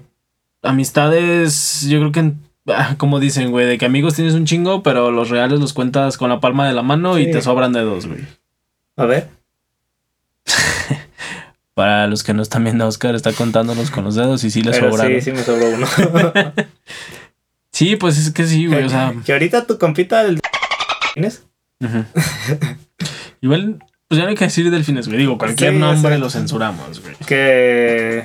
amistades, 0.63 1.85
yo 1.89 1.99
creo 1.99 2.11
que, 2.13 2.31
ah, 2.71 2.95
como 2.97 3.19
dicen, 3.19 3.51
güey, 3.51 3.65
de 3.65 3.77
que 3.77 3.85
amigos 3.85 4.13
tienes 4.15 4.33
un 4.33 4.45
chingo, 4.45 4.81
pero 4.81 5.11
los 5.11 5.29
reales 5.29 5.59
los 5.59 5.73
cuentas 5.73 6.17
con 6.17 6.29
la 6.29 6.39
palma 6.39 6.65
de 6.65 6.73
la 6.73 6.83
mano 6.83 7.19
y 7.19 7.29
te 7.29 7.41
sobran 7.41 7.73
dedos, 7.73 8.07
güey. 8.07 8.21
A 8.95 9.05
ver. 9.05 9.27
Para 11.75 12.07
los 12.07 12.23
que 12.23 12.33
no 12.33 12.41
están 12.41 12.63
viendo, 12.63 12.87
Oscar 12.87 13.13
está 13.15 13.31
contándonos 13.33 13.91
con 13.91 14.05
los 14.05 14.15
dedos 14.15 14.43
y 14.45 14.49
sí 14.49 14.63
le 14.63 14.73
sobraron. 14.73 15.13
sí, 15.13 15.21
sí 15.21 15.31
me 15.31 15.43
sobró 15.43 15.69
uno. 15.69 15.85
Sí, 17.71 17.97
pues 17.97 18.17
es 18.17 18.31
que 18.31 18.47
sí, 18.47 18.67
güey. 18.67 18.85
O 18.85 18.89
sea, 18.89 19.13
que 19.25 19.33
ahorita 19.33 19.67
tu 19.67 19.77
compita 19.77 20.23
del... 20.23 20.39
¿Tienes? 21.13 21.43
igual, 23.41 23.83
pues 24.07 24.17
ya 24.17 24.23
no 24.23 24.29
hay 24.29 24.35
que 24.35 24.45
decir 24.45 24.71
delfines, 24.71 25.07
güey. 25.07 25.19
Digo, 25.19 25.37
cualquier 25.37 25.73
Sí, 25.73 25.79
nombre 25.79 26.17
lo 26.17 26.29
censuramos, 26.29 27.01
güey. 27.01 27.15
Que... 27.27 28.23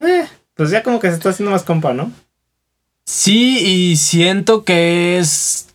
Eh, 0.00 0.26
pues 0.54 0.70
ya 0.70 0.82
como 0.82 0.98
que 0.98 1.10
se 1.10 1.16
está 1.16 1.28
haciendo 1.28 1.50
más 1.50 1.62
compa, 1.64 1.92
¿no? 1.92 2.10
Sí, 3.04 3.58
y 3.58 3.96
siento 3.96 4.64
que 4.64 5.18
es 5.18 5.68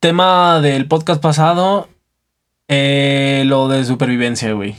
tema 0.00 0.60
del 0.60 0.86
podcast 0.86 1.22
pasado, 1.22 1.88
eh, 2.66 3.44
lo 3.46 3.68
de 3.68 3.84
supervivencia, 3.84 4.52
güey. 4.52 4.74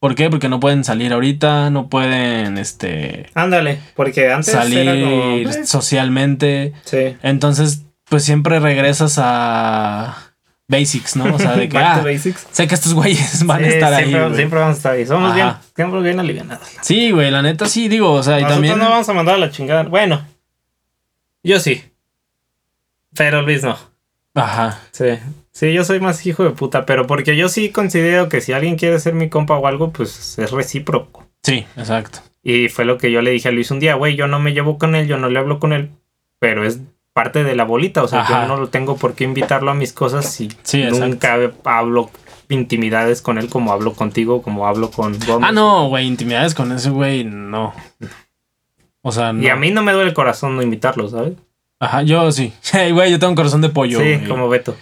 ¿Por 0.00 0.14
qué? 0.14 0.30
Porque 0.30 0.48
no 0.48 0.60
pueden 0.60 0.84
salir 0.84 1.12
ahorita, 1.12 1.70
no 1.70 1.88
pueden, 1.88 2.56
este, 2.58 3.26
Ándale, 3.34 3.80
porque 3.96 4.30
antes 4.30 4.52
salir 4.52 4.78
era 4.78 4.92
como... 4.92 5.36
eh, 5.38 5.66
socialmente. 5.66 6.72
sí. 6.84 7.16
Entonces, 7.22 7.82
pues 8.04 8.24
siempre 8.24 8.60
regresas 8.60 9.18
a 9.18 10.16
basics, 10.68 11.16
¿no? 11.16 11.34
O 11.34 11.38
sea, 11.38 11.56
de 11.56 11.68
que, 11.70 11.78
ah, 11.78 12.00
basics. 12.04 12.46
sé 12.52 12.68
que 12.68 12.74
estos 12.76 12.94
güeyes 12.94 13.42
van 13.46 13.64
a 13.64 13.68
estar 13.68 13.92
ahí, 13.92 14.04
siempre, 14.04 14.24
güey. 14.24 14.36
siempre 14.36 14.58
vamos 14.60 14.74
a 14.74 14.76
estar 14.76 14.92
ahí. 14.94 15.06
Somos 15.06 15.32
Ajá. 15.32 15.34
bien, 15.34 15.54
siempre 15.74 16.00
bien 16.00 16.20
alivianados. 16.20 16.68
Sí, 16.82 17.10
güey, 17.10 17.30
la 17.30 17.42
neta 17.42 17.66
sí, 17.66 17.88
digo, 17.88 18.12
o 18.12 18.22
sea, 18.22 18.38
y 18.40 18.44
también... 18.44 18.78
no 18.78 18.88
vamos 18.88 19.08
a 19.08 19.12
mandar 19.14 19.34
a 19.34 19.38
la 19.38 19.50
chingada. 19.50 19.82
Bueno, 19.84 20.24
yo 21.42 21.58
sí. 21.58 21.82
Pero 23.16 23.42
Luis 23.42 23.62
no. 23.64 23.76
Ajá, 24.40 24.80
Sí. 24.92 25.06
Sí, 25.52 25.72
yo 25.72 25.82
soy 25.82 25.98
más 25.98 26.24
hijo 26.24 26.44
de 26.44 26.50
puta, 26.50 26.86
pero 26.86 27.06
porque 27.08 27.36
yo 27.36 27.48
sí 27.48 27.70
considero 27.70 28.28
que 28.28 28.40
si 28.40 28.52
alguien 28.52 28.76
quiere 28.76 29.00
ser 29.00 29.14
mi 29.14 29.28
compa 29.28 29.56
o 29.58 29.66
algo, 29.66 29.90
pues 29.90 30.38
es 30.38 30.50
recíproco. 30.52 31.26
sí, 31.42 31.66
exacto. 31.76 32.20
Y 32.44 32.68
fue 32.68 32.84
lo 32.84 32.96
que 32.96 33.10
yo 33.10 33.20
le 33.22 33.32
dije 33.32 33.48
a 33.48 33.52
Luis 33.52 33.70
un 33.72 33.80
día, 33.80 33.94
güey, 33.96 34.14
yo 34.14 34.28
no 34.28 34.38
me 34.38 34.52
llevo 34.52 34.78
con 34.78 34.94
él, 34.94 35.08
yo 35.08 35.18
no 35.18 35.28
le 35.28 35.38
hablo 35.38 35.58
con 35.58 35.72
él, 35.72 35.90
pero 36.38 36.64
es 36.64 36.78
parte 37.12 37.42
de 37.42 37.56
la 37.56 37.64
bolita, 37.64 38.02
o 38.04 38.08
sea, 38.08 38.20
Ajá. 38.20 38.42
yo 38.42 38.48
no 38.48 38.56
lo 38.60 38.68
tengo 38.68 38.96
por 38.96 39.14
qué 39.14 39.24
invitarlo 39.24 39.70
a 39.72 39.74
mis 39.74 39.92
cosas 39.92 40.32
si 40.32 40.48
Sí, 40.62 40.80
exacto. 40.82 41.06
nunca 41.08 41.36
hablo 41.64 42.10
intimidades 42.48 43.20
con 43.20 43.36
él 43.38 43.48
como 43.48 43.72
hablo 43.72 43.92
contigo, 43.94 44.40
como 44.42 44.66
hablo 44.68 44.90
con 44.92 45.18
Gómez. 45.26 45.48
Ah, 45.48 45.52
no, 45.52 45.88
güey, 45.88 46.06
intimidades 46.06 46.54
con 46.54 46.70
ese 46.72 46.90
güey, 46.90 47.24
no. 47.24 47.74
O 49.02 49.10
sea, 49.12 49.32
no. 49.32 49.42
Y 49.42 49.48
a 49.48 49.56
mí 49.56 49.70
no 49.72 49.82
me 49.82 49.92
duele 49.92 50.08
el 50.10 50.14
corazón 50.14 50.54
no 50.56 50.62
invitarlo, 50.62 51.08
¿sabes? 51.08 51.32
Ajá, 51.80 52.02
yo 52.02 52.30
sí. 52.32 52.52
Hey, 52.72 52.92
güey, 52.92 53.10
yo 53.10 53.18
tengo 53.18 53.30
un 53.30 53.36
corazón 53.36 53.60
de 53.60 53.68
pollo. 53.68 54.00
sí, 54.00 54.26
como 54.28 54.48
Beto. 54.48 54.76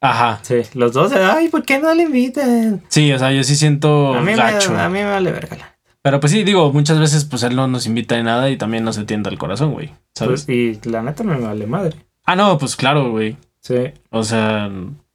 Ajá. 0.00 0.40
Sí, 0.42 0.56
los 0.74 0.92
dos, 0.92 1.12
ay, 1.12 1.48
¿por 1.48 1.64
qué 1.64 1.78
no 1.78 1.92
le 1.94 2.04
invitan? 2.04 2.82
Sí, 2.88 3.12
o 3.12 3.18
sea, 3.18 3.32
yo 3.32 3.42
sí 3.42 3.56
siento 3.56 4.14
a, 4.14 4.20
mí 4.20 4.34
gacho. 4.34 4.72
me, 4.72 4.80
a 4.80 4.88
mí 4.88 4.98
me 4.98 5.04
vale 5.06 5.32
verga. 5.32 5.76
Pero 6.02 6.20
pues 6.20 6.32
sí, 6.32 6.44
digo, 6.44 6.72
muchas 6.72 7.00
veces 7.00 7.24
pues 7.24 7.42
él 7.42 7.56
no 7.56 7.66
nos 7.66 7.86
invita 7.86 8.16
ni 8.16 8.22
nada 8.22 8.48
y 8.48 8.56
también 8.56 8.84
no 8.84 8.92
se 8.92 9.04
tienta 9.04 9.28
el 9.30 9.38
corazón, 9.38 9.72
güey. 9.72 9.92
¿Sabes? 10.14 10.44
Pues, 10.44 10.56
y 10.56 10.78
la 10.88 11.02
neta 11.02 11.24
me 11.24 11.36
vale 11.36 11.66
madre. 11.66 11.96
ah, 12.24 12.36
no, 12.36 12.58
pues 12.58 12.76
claro, 12.76 13.10
güey. 13.10 13.36
Sí. 13.60 13.92
O 14.10 14.22
sea, 14.22 14.70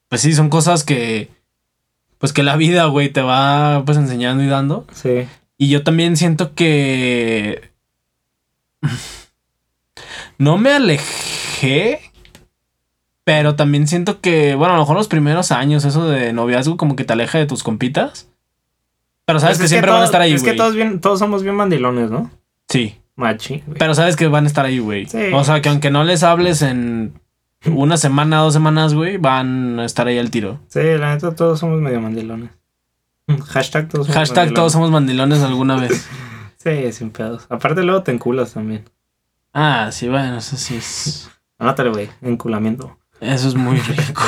pues 0.09 0.21
sí, 0.21 0.33
son 0.33 0.49
cosas 0.49 0.83
que. 0.83 1.29
Pues 2.17 2.33
que 2.33 2.43
la 2.43 2.57
vida, 2.57 2.85
güey, 2.85 3.07
te 3.09 3.21
va 3.21 3.83
pues 3.85 3.97
enseñando 3.97 4.43
y 4.43 4.47
dando. 4.47 4.85
Sí. 4.91 5.25
Y 5.57 5.69
yo 5.69 5.83
también 5.83 6.17
siento 6.17 6.53
que. 6.55 7.71
No 10.41 10.57
me 10.57 10.71
alejé. 10.73 11.99
Pero 13.23 13.55
también 13.55 13.87
siento 13.87 14.21
que, 14.21 14.55
bueno, 14.55 14.73
a 14.73 14.77
lo 14.77 14.81
mejor 14.81 14.95
los 14.97 15.07
primeros 15.07 15.51
años, 15.51 15.85
eso 15.85 16.07
de 16.07 16.33
noviazgo, 16.33 16.77
como 16.77 16.95
que 16.95 17.03
te 17.03 17.13
aleja 17.13 17.37
de 17.37 17.45
tus 17.45 17.61
compitas. 17.61 18.27
Pero 19.25 19.39
sabes 19.39 19.59
Pues 19.59 19.65
que 19.65 19.75
siempre 19.75 19.91
van 19.91 20.01
a 20.01 20.05
estar 20.05 20.19
ahí, 20.19 20.33
Es 20.33 20.41
que 20.41 20.53
todos, 20.53 20.73
bien, 20.73 20.99
todos 20.99 21.19
somos 21.19 21.43
bien 21.43 21.53
mandilones, 21.55 22.09
¿no? 22.09 22.31
Sí. 22.67 22.97
Machi. 23.15 23.63
Pero 23.77 23.93
sabes 23.93 24.15
que 24.15 24.27
van 24.27 24.45
a 24.45 24.47
estar 24.47 24.65
ahí, 24.65 24.79
güey. 24.79 25.05
Sí. 25.05 25.19
O 25.31 25.43
sea, 25.43 25.61
que 25.61 25.69
aunque 25.69 25.91
no 25.91 26.03
les 26.03 26.23
hables 26.23 26.63
en 26.63 27.13
una 27.67 27.97
semana, 27.97 28.39
dos 28.39 28.53
semanas, 28.53 28.95
güey, 28.95 29.17
van 29.17 29.79
a 29.79 29.85
estar 29.85 30.07
ahí 30.07 30.17
al 30.17 30.31
tiro. 30.31 30.59
Sí, 30.69 30.79
la 30.97 31.13
neta 31.13 31.35
todos 31.35 31.59
somos 31.59 31.79
medio 31.79 32.01
mandilones. 32.01 32.49
Hashtag 33.49 33.89
todos 33.89 34.07
somos 34.07 34.17
Hashtag 34.17 34.37
mandilones. 34.37 34.55
todos 34.55 34.71
somos 34.73 34.89
mandilones 34.89 35.41
alguna 35.43 35.75
vez. 35.75 36.09
Sí, 36.57 36.91
sin 36.91 37.09
pedos. 37.09 37.47
Aparte 37.49 37.81
luego 37.81 38.03
te 38.03 38.11
enculas 38.11 38.53
también. 38.53 38.83
Ah, 39.53 39.89
sí, 39.91 40.07
bueno, 40.07 40.37
eso 40.37 40.57
sí 40.57 40.75
es. 40.75 41.29
Anótale, 41.57 41.89
güey. 41.89 42.09
Enculamiento. 42.21 42.97
Eso 43.19 43.47
es 43.47 43.55
muy 43.55 43.77
rico. 43.77 44.23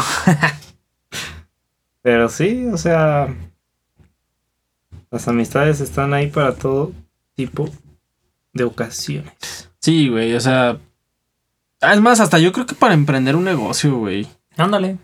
Pero 2.02 2.30
sí, 2.30 2.68
o 2.72 2.78
sea... 2.78 3.34
Las 5.10 5.28
amistades 5.28 5.80
están 5.80 6.14
ahí 6.14 6.28
para 6.28 6.56
todo 6.56 6.92
tipo 7.36 7.70
de 8.52 8.64
ocasiones. 8.64 9.70
Sí, 9.80 10.10
güey, 10.10 10.34
o 10.34 10.40
sea. 10.40 10.78
Es 11.82 12.02
más, 12.02 12.20
hasta 12.20 12.40
yo 12.40 12.52
creo 12.52 12.66
que 12.66 12.74
para 12.74 12.94
emprender 12.94 13.36
un 13.36 13.44
negocio, 13.44 13.96
güey. 13.98 14.28
Ándale. 14.58 14.98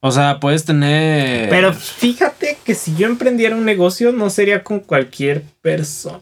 O 0.00 0.12
sea, 0.12 0.38
puedes 0.38 0.64
tener. 0.64 1.48
Pero 1.48 1.72
fíjate 1.72 2.58
que 2.64 2.74
si 2.74 2.94
yo 2.94 3.06
emprendiera 3.08 3.56
un 3.56 3.64
negocio 3.64 4.12
no 4.12 4.30
sería 4.30 4.62
con 4.62 4.80
cualquier 4.80 5.42
persona. 5.62 6.20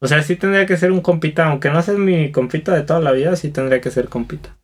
O 0.00 0.06
sea, 0.06 0.22
sí 0.22 0.36
tendría 0.36 0.64
que 0.66 0.76
ser 0.76 0.92
un 0.92 1.00
compita, 1.00 1.46
aunque 1.48 1.70
no 1.70 1.82
seas 1.82 1.98
mi 1.98 2.30
compita 2.30 2.74
de 2.74 2.82
toda 2.82 3.00
la 3.00 3.12
vida, 3.12 3.34
sí 3.36 3.50
tendría 3.50 3.80
que 3.80 3.90
ser 3.90 4.08
compita. 4.08 4.56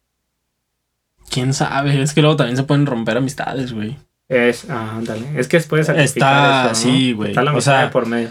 Quién 1.31 1.53
sabe, 1.55 2.01
es 2.03 2.15
que 2.15 2.21
luego 2.21 2.37
también 2.37 2.57
se 2.57 2.63
pueden 2.63 2.87
romper 2.87 3.17
amistades, 3.17 3.73
güey. 3.73 3.97
Es, 4.29 4.69
ah, 4.71 4.95
ándale. 4.97 5.27
Es 5.37 5.49
que 5.49 5.59
sacrificar 5.61 5.99
Está- 6.01 6.61
eso, 6.63 6.69
¿no? 6.69 6.75
sí, 6.77 7.13
güey. 7.13 7.31
Está 7.31 7.43
la 7.43 7.51
O 7.51 7.55
amistad 7.55 7.73
sea, 7.73 7.85
de 7.87 7.91
por 7.91 8.07
medio. 8.07 8.29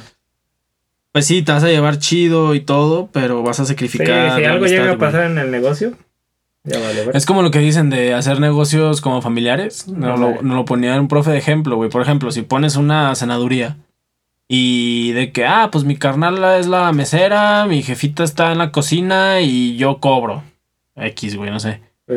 Pues 1.12 1.26
sí, 1.28 1.42
te 1.44 1.52
vas 1.52 1.64
a 1.64 1.68
llevar 1.68 2.00
chido 2.00 2.56
y 2.56 2.62
todo, 2.62 3.10
pero 3.12 3.44
vas 3.44 3.60
a 3.60 3.66
Sí, 3.66 3.70
sacrificar. 3.74 4.38
si 4.40 4.46
algo 4.46 4.58
amistad, 4.60 4.68
llega 4.70 4.84
a 4.84 4.88
güey. 4.96 4.98
pasar 5.00 5.30
en 5.30 5.38
el 5.38 5.52
negocio, 5.52 5.94
ya 6.64 6.80
vale. 6.80 7.06
Es 7.14 7.26
como 7.26 7.42
lo 7.44 7.52
que 7.52 7.60
dicen 7.60 7.90
de 7.90 8.14
hacer 8.14 8.40
negocios 8.40 9.02
como 9.02 9.22
familiares. 9.22 9.88
Nos 9.90 10.20
lo, 10.20 10.42
nos 10.42 10.56
lo 10.56 10.66
ponía 10.66 11.00
un 11.00 11.08
profe 11.10 11.32
de 11.32 11.38
ejemplo, 11.38 11.76
güey. 11.76 11.90
Por 11.90 12.02
ejemplo, 12.02 12.32
si 12.32 12.42
pones 12.42 12.76
una 12.78 13.14
senaduría 13.16 13.76
y 14.56 15.14
de 15.14 15.32
que, 15.32 15.46
ah, 15.48 15.70
pues 15.72 15.84
mi 15.84 15.96
carnal 15.98 16.44
es 16.60 16.68
la 16.68 16.92
mesera, 16.92 17.66
mi 17.66 17.82
jefita 17.82 18.24
está 18.24 18.52
en 18.52 18.60
la 18.60 18.72
cocina 18.72 19.42
y 19.42 19.78
yo 19.78 19.98
cobro. 20.00 20.44
X, 20.96 21.36
güey, 21.38 21.50
no 21.50 21.60
sé. 21.60 21.82
Sí. 22.08 22.16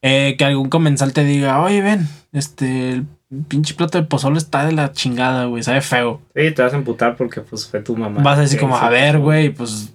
Eh, 0.00 0.36
que 0.38 0.44
algún 0.46 0.70
comensal 0.70 1.12
te 1.12 1.24
diga, 1.24 1.60
oye, 1.60 1.82
ven, 1.82 2.08
este, 2.32 2.92
el 2.92 3.06
pinche 3.48 3.74
plato 3.74 3.98
de 3.98 4.04
pozole 4.04 4.38
está 4.38 4.64
de 4.64 4.72
la 4.72 4.92
chingada, 4.92 5.44
güey, 5.44 5.62
sabe 5.62 5.82
feo. 5.82 6.22
Sí, 6.34 6.50
te 6.52 6.62
vas 6.62 6.72
a 6.72 6.76
emputar 6.76 7.16
porque 7.16 7.42
pues 7.42 7.66
fue 7.68 7.80
tu 7.80 7.94
mamá. 7.98 8.22
Vas 8.22 8.38
a 8.38 8.42
decir 8.42 8.58
como, 8.58 8.78
a 8.78 8.88
ver, 8.88 9.18
güey, 9.18 9.50
pues, 9.50 9.92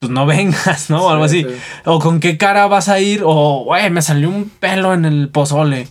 pues 0.00 0.12
no 0.12 0.26
vengas, 0.26 0.90
¿no? 0.90 1.06
O 1.06 1.08
algo 1.10 1.26
Sí, 1.26 1.44
así. 1.46 1.54
sí. 1.54 1.60
O 1.86 2.00
con 2.00 2.20
qué 2.20 2.36
cara 2.36 2.66
vas 2.66 2.90
a 2.90 3.00
ir, 3.00 3.22
o, 3.24 3.64
güey, 3.64 3.88
me 3.88 4.02
salió 4.02 4.28
un 4.28 4.50
pelo 4.50 4.92
en 4.92 5.06
el 5.06 5.30
pozole. 5.30 5.88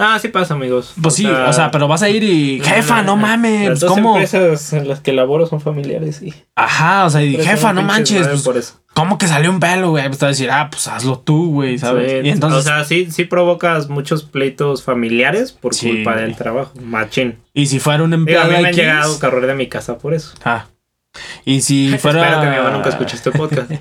Ah, 0.00 0.16
sí 0.20 0.28
pasa, 0.28 0.54
amigos. 0.54 0.94
Pues 1.02 1.14
sí, 1.16 1.26
o 1.26 1.52
sea, 1.52 1.70
pero 1.72 1.88
vas 1.88 2.02
a 2.02 2.08
ir 2.08 2.22
y, 2.22 2.60
jefa, 2.60 3.02
no 3.02 3.16
mames, 3.16 3.68
Las 3.68 3.80
dos 3.80 3.90
¿cómo? 3.90 4.14
empresas 4.14 4.72
en 4.72 4.86
las 4.86 5.00
que 5.00 5.12
laboro 5.12 5.46
son 5.46 5.60
familiares 5.60 6.22
y 6.22 6.32
Ajá, 6.54 7.04
o 7.04 7.10
sea, 7.10 7.22
y 7.24 7.36
jefa, 7.36 7.72
no 7.72 7.82
manches, 7.82 8.26
pues, 8.28 8.42
por 8.42 8.56
eso. 8.56 8.80
¿cómo 8.94 9.18
que 9.18 9.26
salió 9.26 9.50
un 9.50 9.58
pelo, 9.60 9.90
güey? 9.90 10.06
Pues 10.06 10.18
te 10.18 10.24
a 10.26 10.28
decir, 10.28 10.50
ah, 10.50 10.68
pues 10.70 10.86
hazlo 10.88 11.18
tú, 11.18 11.50
güey, 11.52 11.78
¿sabes? 11.78 12.10
Sí, 12.12 12.18
y 12.28 12.30
entonces, 12.30 12.60
o 12.60 12.62
sea, 12.62 12.84
sí, 12.84 13.08
sí 13.10 13.24
provocas 13.24 13.88
muchos 13.88 14.22
pleitos 14.24 14.82
familiares 14.84 15.52
por 15.52 15.74
Sí. 15.74 15.88
culpa 15.90 16.14
del 16.16 16.36
trabajo. 16.36 16.72
Machín. 16.80 17.38
y 17.52 17.66
si 17.66 17.80
fuera 17.80 18.02
un 18.04 18.10
Digo, 18.10 18.18
a 18.18 18.20
empleado 18.20 18.50
mí 18.52 18.62
me 18.62 18.68
han 18.68 18.74
llegado 18.74 19.14
a 19.16 19.18
correr 19.20 19.46
de 19.46 19.54
mi 19.54 19.66
casa 19.68 19.98
por 19.98 20.14
eso. 20.14 20.32
ah, 20.44 20.66
y 21.44 21.60
si 21.62 21.88
fuera, 21.98 22.22
Espero 22.22 22.40
que 22.42 22.50
mi 22.50 22.56
mamá 22.56 22.70
nunca 22.70 22.90
escuche 22.90 23.16
este 23.16 23.32
podcast. 23.32 23.70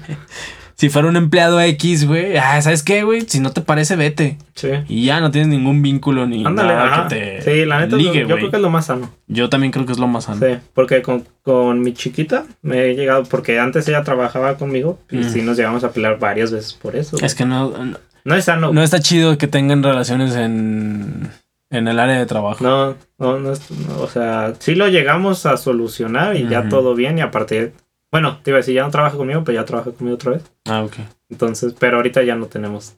si 0.78 0.90
fuera 0.90 1.08
un 1.08 1.16
empleado 1.18 1.60
X, 1.60 2.08
güey, 2.08 2.38
ah, 2.38 2.62
¿sabes 2.62 2.84
qué, 2.84 3.04
güey? 3.04 3.22
Si 3.28 3.40
no 3.40 3.52
te 3.52 3.62
parece, 3.62 3.96
vete. 3.96 4.38
Sí. 4.54 4.70
Y 4.88 5.06
ya 5.06 5.20
no 5.20 5.32
tienes 5.32 5.50
ningún 5.50 5.82
vínculo 5.82 6.28
ni 6.28 6.46
Ándale, 6.46 6.74
nada 6.74 7.08
que 7.10 7.16
te 7.16 7.42
Sí, 7.42 7.66
la 7.66 7.80
neta, 7.82 7.96
ligue, 7.96 8.28
yo 8.28 8.36
creo 8.36 8.50
que 8.52 8.56
es 8.58 8.62
lo 8.62 8.70
más 8.70 8.86
sano. 8.86 9.10
Yo 9.28 9.50
también 9.50 9.72
creo 9.72 9.86
que 9.88 9.92
es 9.94 10.00
lo 10.00 10.08
más 10.08 10.26
sano. 10.26 10.46
Sí, 10.46 10.56
porque 10.76 11.02
con, 11.02 11.26
con 11.42 11.82
mi 11.82 11.94
chiquita 11.94 12.46
me 12.62 12.86
he 12.92 12.96
llegado, 12.96 13.24
porque 13.24 13.60
antes 13.60 13.88
ella 13.88 14.04
trabajaba 14.04 14.56
conmigo 14.58 15.00
y 15.10 15.18
Mm. 15.18 15.24
sí 15.30 15.42
nos 15.42 15.58
llegamos 15.58 15.84
a 15.84 15.92
pelear 15.92 16.20
varias 16.20 16.52
veces 16.52 16.74
por 16.76 16.96
eso. 16.96 17.18
Es 17.24 17.34
que 17.36 17.44
no, 17.46 17.72
no, 17.72 17.98
no 18.24 18.36
es 18.36 18.46
sano. 18.46 18.72
no 18.72 18.84
está 18.84 19.00
chido 19.00 19.38
que 19.40 19.48
tengan 19.48 19.82
relaciones 19.82 20.36
en, 20.36 21.30
en 21.72 21.88
el 21.88 22.00
área 22.00 22.20
de 22.20 22.26
trabajo. 22.28 22.64
No, 22.64 22.90
no, 23.18 23.40
no, 23.40 23.52
no, 23.52 24.00
o 24.02 24.08
sea, 24.08 24.54
sí 24.60 24.76
lo 24.76 24.88
llegamos 24.90 25.46
a 25.48 25.58
solucionar 25.58 26.36
y 26.36 26.48
ya 26.48 26.70
todo 26.70 26.94
bien 26.94 27.18
y 27.18 27.22
aparte, 27.22 27.74
bueno, 28.12 28.40
te 28.44 28.52
iba 28.52 28.58
a 28.58 28.62
decir, 28.62 28.76
ya 28.76 28.84
no 28.84 28.92
trabaja 28.92 29.18
conmigo, 29.18 29.44
pero 29.44 29.60
ya 29.60 29.66
trabaja 29.66 29.92
conmigo 29.92 30.16
otra 30.16 30.32
vez. 30.32 30.44
Ah, 30.66 30.84
ok. 30.84 30.96
Entonces, 31.30 31.74
pero 31.78 31.98
ahorita 31.98 32.24
ya 32.24 32.36
no 32.36 32.46
tenemos. 32.46 32.96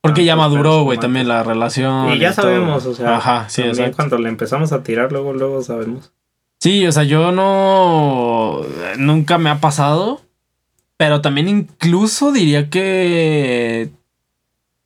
Porque 0.00 0.24
ya 0.24 0.36
maduró, 0.36 0.84
güey, 0.84 0.98
también 0.98 1.28
la 1.28 1.42
relación. 1.42 2.12
y 2.12 2.18
ya 2.18 2.32
sabemos, 2.32 2.86
o 2.86 2.94
sea, 2.94 3.16
Ajá, 3.16 3.48
sí, 3.48 3.62
también 3.62 3.92
cuando 3.92 4.16
le 4.18 4.28
empezamos 4.28 4.72
a 4.72 4.82
tirar, 4.82 5.12
luego, 5.12 5.32
luego 5.32 5.62
sabemos. 5.62 6.12
Sí, 6.60 6.86
o 6.86 6.92
sea, 6.92 7.04
yo 7.04 7.30
no. 7.32 8.62
Nunca 8.96 9.38
me 9.38 9.50
ha 9.50 9.60
pasado. 9.60 10.20
Pero 10.96 11.20
también 11.20 11.48
incluso 11.48 12.32
diría 12.32 12.70
que. 12.70 13.90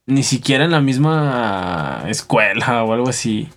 Ni 0.05 0.23
siquiera 0.23 0.65
en 0.65 0.73
la 0.73 0.81
misma 0.81 2.05
escuela 2.09 2.85
o 2.85 2.93
algo 2.93 3.09
así. 3.09 3.49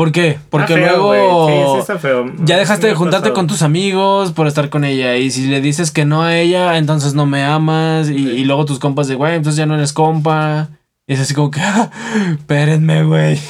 ¿Por 0.00 0.12
qué? 0.12 0.38
Porque 0.48 0.72
feo, 0.72 0.96
luego. 0.96 1.46
Sí, 1.48 1.54
sí 1.74 1.78
está 1.80 1.98
feo. 1.98 2.32
ya 2.38 2.56
dejaste 2.56 2.86
de 2.86 2.94
juntarte 2.94 3.24
pasado. 3.24 3.34
con 3.34 3.46
tus 3.48 3.60
amigos 3.60 4.32
por 4.32 4.46
estar 4.46 4.70
con 4.70 4.86
ella. 4.86 5.16
Y 5.18 5.30
si 5.30 5.46
le 5.46 5.60
dices 5.60 5.90
que 5.90 6.06
no 6.06 6.22
a 6.22 6.38
ella, 6.38 6.78
entonces 6.78 7.12
no 7.12 7.26
me 7.26 7.44
amas. 7.44 8.08
Y, 8.08 8.14
Sí. 8.14 8.28
y 8.30 8.44
luego 8.44 8.64
tus 8.64 8.78
compas 8.78 9.08
de, 9.08 9.14
güey, 9.16 9.34
entonces 9.34 9.58
ya 9.58 9.66
no 9.66 9.74
eres 9.74 9.92
compa. 9.92 10.70
Y 11.06 11.12
es 11.12 11.20
así 11.20 11.34
como 11.34 11.50
que, 11.50 11.60
"Ah, 11.60 11.90
espérenme, 12.32 13.04
güey. 13.04 13.36
Sí. 13.36 13.42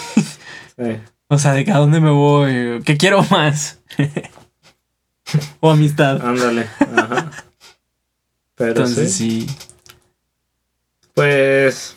O 1.28 1.38
sea, 1.38 1.52
¿de 1.52 1.64
que 1.64 1.70
a 1.70 1.76
dónde 1.78 2.00
me 2.00 2.10
voy? 2.10 2.82
¿Qué 2.84 2.96
quiero 2.96 3.24
más? 3.30 3.78
o 5.60 5.70
amistad. 5.70 6.20
Ándale. 6.26 6.66
Ajá. 6.96 7.30
Pero 8.56 8.70
Entonces 8.70 9.14
sí. 9.14 9.46
Pues. 11.14 11.96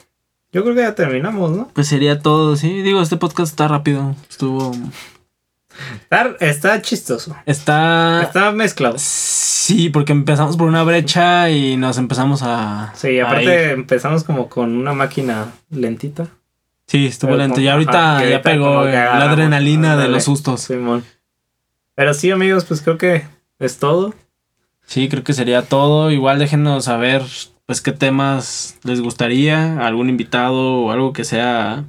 Yo 0.54 0.64
creo 0.64 0.76
que 0.76 0.82
ya 0.82 0.95
terminamos, 0.95 1.51
¿no? 1.51 1.68
Pues 1.74 1.88
sería 1.88 2.20
todo, 2.20 2.56
sí. 2.56 2.82
Digo, 2.84 3.01
este 3.01 3.18
podcast 3.18 3.51
está 3.51 3.68
rápido. 3.68 4.16
Estuvo. 4.30 4.72
Está, 6.04 6.36
está 6.39 6.82
chistoso. 6.82 7.36
Está. 7.47 8.22
Está 8.22 8.51
mezclado. 8.51 8.95
Sí, 8.99 9.89
porque 9.89 10.12
empezamos 10.12 10.56
por 10.56 10.68
una 10.68 10.84
brecha 10.84 11.49
y 11.49 11.76
nos 11.78 11.97
empezamos 11.97 12.41
a. 12.43 12.93
Sí, 12.95 13.20
aparte 13.20 13.72
empezamos 13.72 14.24
como 14.24 14.47
con 14.47 14.76
una 14.78 14.93
máquina 14.93 15.47
lentita. 15.72 16.28
Sí, 16.86 17.08
estuvo 17.08 17.32
Pero 17.32 17.39
lento. 17.39 17.56
como- 17.56 17.66
Y 17.66 17.70
ahorita 17.70 18.18
ajá, 18.18 18.26
ya 18.30 18.41
pegó 18.43 18.84
la 18.86 19.32
adrenalina 19.32 19.97
de 19.97 20.10
los 20.10 20.24
sustos. 20.26 20.62
Simón. 20.62 21.04
Pero 21.95 22.14
sí, 22.14 22.30
amigos, 22.30 22.66
pues 22.66 22.82
creo 22.82 22.97
que 22.99 23.26
es 23.58 23.80
todo. 23.80 24.14
Sí, 24.86 25.10
creo 25.10 25.24
que 25.24 25.34
sería 25.34 25.64
todo. 25.64 26.12
Igual 26.12 26.38
déjenos 26.39 26.86
saber, 26.86 27.24
pues, 27.66 27.82
qué 27.82 27.91
temas 27.91 28.78
les 28.84 29.01
gustaría, 29.01 29.86
algún 29.86 30.09
invitado 30.09 30.76
o 30.82 30.91
algo 30.91 31.14
que 31.14 31.24
sea 31.24 31.84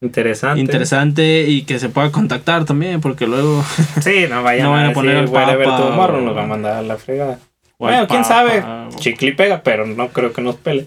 Interesante. 0.00 0.60
interesante 0.60 1.46
y 1.48 1.62
que 1.62 1.78
se 1.78 1.88
pueda 1.88 2.10
contactar 2.12 2.64
también, 2.66 3.00
porque 3.00 3.26
luego. 3.26 3.64
Sí, 4.02 4.26
no 4.28 4.42
vayan 4.42 4.66
No 4.66 4.74
a, 4.74 4.78
a 4.78 4.82
decir, 4.82 4.94
poner 4.94 5.16
al 5.16 5.30
Papa 5.30 5.76
tomorrow 5.78 6.18
o- 6.18 6.20
nos 6.26 6.36
va 6.36 6.42
a 6.44 6.46
mandar 6.46 6.76
a 6.76 6.82
la 6.82 6.96
fregada. 6.96 7.38
Bueno, 7.78 8.06
quién 8.06 8.22
Papa, 8.22 8.34
sabe. 8.34 8.60
o- 8.60 8.90
Chicle 8.98 9.28
y 9.30 9.32
pega, 9.34 9.62
pero 9.62 9.86
no 9.86 10.08
creo 10.08 10.32
que 10.32 10.42
nos 10.42 10.56
pele. 10.56 10.86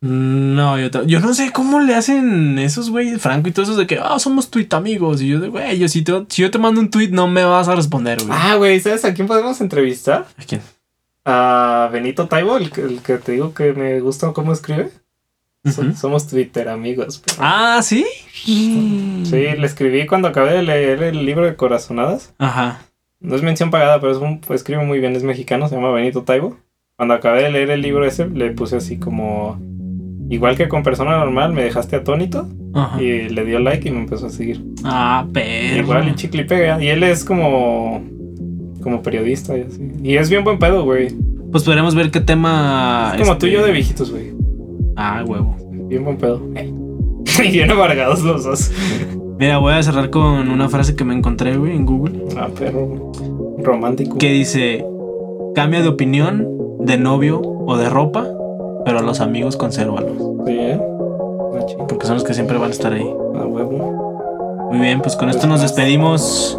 No, 0.00 0.78
yo, 0.78 1.04
yo 1.06 1.18
no 1.20 1.34
sé 1.34 1.50
cómo 1.52 1.80
le 1.80 1.94
hacen 1.94 2.56
esos 2.60 2.88
güey, 2.90 3.16
Franco 3.18 3.48
y 3.48 3.52
todos 3.52 3.68
esos 3.68 3.78
de 3.78 3.86
que, 3.88 3.98
ah, 4.00 4.18
somos 4.20 4.48
tweet 4.50 4.68
amigos. 4.72 5.20
Y 5.22 5.28
yo 5.28 5.40
de, 5.40 5.48
güey, 5.48 5.76
yo 5.78 5.88
si, 5.88 6.02
te, 6.02 6.12
si 6.28 6.42
yo 6.42 6.50
te 6.52 6.58
mando 6.58 6.80
un 6.80 6.88
tweet, 6.90 7.08
no 7.08 7.26
me 7.26 7.42
vas 7.44 7.66
a 7.68 7.74
responder, 7.74 8.18
güey. 8.24 8.30
Ah, 8.40 8.54
güey, 8.56 8.78
¿sabes 8.80 9.04
a 9.04 9.12
quién 9.14 9.26
podemos 9.26 9.60
entrevistar? 9.60 10.26
¿A 10.36 10.44
quién? 10.44 10.60
A 11.30 11.88
Benito 11.92 12.26
Taibo, 12.28 12.56
el 12.56 12.70
que, 12.70 12.80
el 12.82 13.00
que 13.02 13.18
te 13.18 13.32
digo 13.32 13.52
que 13.54 13.72
me 13.74 14.00
gusta 14.00 14.32
cómo 14.32 14.52
escribe. 14.52 14.90
Somos 15.96 16.26
Twitter 16.28 16.68
amigos. 16.68 17.22
pero- 17.24 17.38
Ah, 17.40 17.80
¿sí? 17.82 18.06
Sí, 18.32 19.24
le 19.58 19.66
escribí 19.66 20.06
cuando 20.06 20.28
acabé 20.28 20.52
de 20.54 20.62
leer 20.62 21.02
el 21.02 21.26
libro 21.26 21.44
de 21.44 21.56
Corazonadas. 21.56 22.32
Ajá. 22.38 22.80
No 23.20 23.34
es 23.36 23.42
mención 23.42 23.70
pagada, 23.70 24.00
pero 24.00 24.12
es 24.12 24.18
un, 24.18 24.40
escribe 24.50 24.84
muy 24.84 25.00
bien, 25.00 25.14
es 25.16 25.24
mexicano, 25.24 25.68
se 25.68 25.74
llama 25.74 25.90
Benito 25.92 26.22
Taibo. 26.22 26.56
Cuando 26.96 27.14
acabé 27.14 27.42
de 27.42 27.50
leer 27.50 27.70
el 27.70 27.82
libro 27.82 28.04
ese, 28.06 28.26
le 28.28 28.50
puse 28.52 28.76
así 28.76 28.98
como... 28.98 29.58
Igual 30.30 30.56
que 30.56 30.68
con 30.68 30.82
persona 30.82 31.16
normal, 31.16 31.52
me 31.52 31.64
dejaste 31.64 31.96
atónito 31.96 32.46
Ajá. 32.74 33.02
y 33.02 33.28
le 33.30 33.44
dio 33.44 33.58
like 33.60 33.88
y 33.88 33.92
me 33.92 34.00
empezó 34.00 34.26
a 34.26 34.30
seguir. 34.30 34.62
Ah, 34.84 35.26
pero. 35.32 35.76
Igual 35.82 36.08
y 36.08 36.14
chicle 36.16 36.42
y 36.42 36.44
pega. 36.44 36.82
Y 36.82 36.88
él 36.88 37.02
es 37.02 37.24
como... 37.24 38.02
Como 38.82 39.02
periodista 39.02 39.56
y 39.56 39.62
así. 39.62 39.92
Y 40.02 40.16
es 40.16 40.30
bien 40.30 40.44
buen 40.44 40.58
pedo, 40.58 40.84
güey. 40.84 41.14
Pues 41.50 41.64
podremos 41.64 41.94
ver 41.94 42.10
qué 42.10 42.20
tema. 42.20 43.12
Es 43.14 43.20
como 43.20 43.32
este, 43.32 43.40
tú 43.40 43.46
y 43.46 43.52
yo 43.52 43.64
de 43.64 43.72
viejitos, 43.72 44.10
güey. 44.10 44.32
Ah, 44.96 45.24
huevo. 45.26 45.56
Bien 45.88 46.04
buen 46.04 46.16
pedo. 46.16 46.42
y 47.44 47.50
bien 47.50 47.70
amargados 47.70 48.22
los 48.22 48.44
dos. 48.44 48.70
Mira, 49.38 49.58
voy 49.58 49.72
a 49.72 49.82
cerrar 49.82 50.10
con 50.10 50.48
una 50.50 50.68
frase 50.68 50.96
que 50.96 51.04
me 51.04 51.14
encontré, 51.14 51.56
güey, 51.56 51.76
en 51.76 51.86
Google. 51.86 52.24
Ah, 52.36 52.48
perro. 52.56 53.12
Romántico. 53.58 54.18
Que 54.18 54.32
dice: 54.32 54.84
Cambia 55.54 55.80
de 55.80 55.88
opinión, 55.88 56.46
de 56.80 56.98
novio 56.98 57.40
o 57.40 57.76
de 57.76 57.88
ropa, 57.88 58.26
pero 58.84 58.98
a 58.98 59.02
los 59.02 59.20
amigos 59.20 59.56
consérvalos. 59.56 60.16
Sí, 60.46 60.52
¿eh? 60.58 60.80
Machín. 61.54 61.78
Porque 61.88 62.06
son 62.06 62.16
los 62.16 62.24
que 62.24 62.34
siempre 62.34 62.58
van 62.58 62.70
a 62.70 62.72
estar 62.72 62.92
ahí. 62.92 63.08
A 63.34 63.46
huevo. 63.46 64.68
Muy 64.70 64.80
bien, 64.80 65.00
pues 65.00 65.16
con 65.16 65.30
esto 65.30 65.46
nos 65.46 65.62
despedimos. 65.62 66.58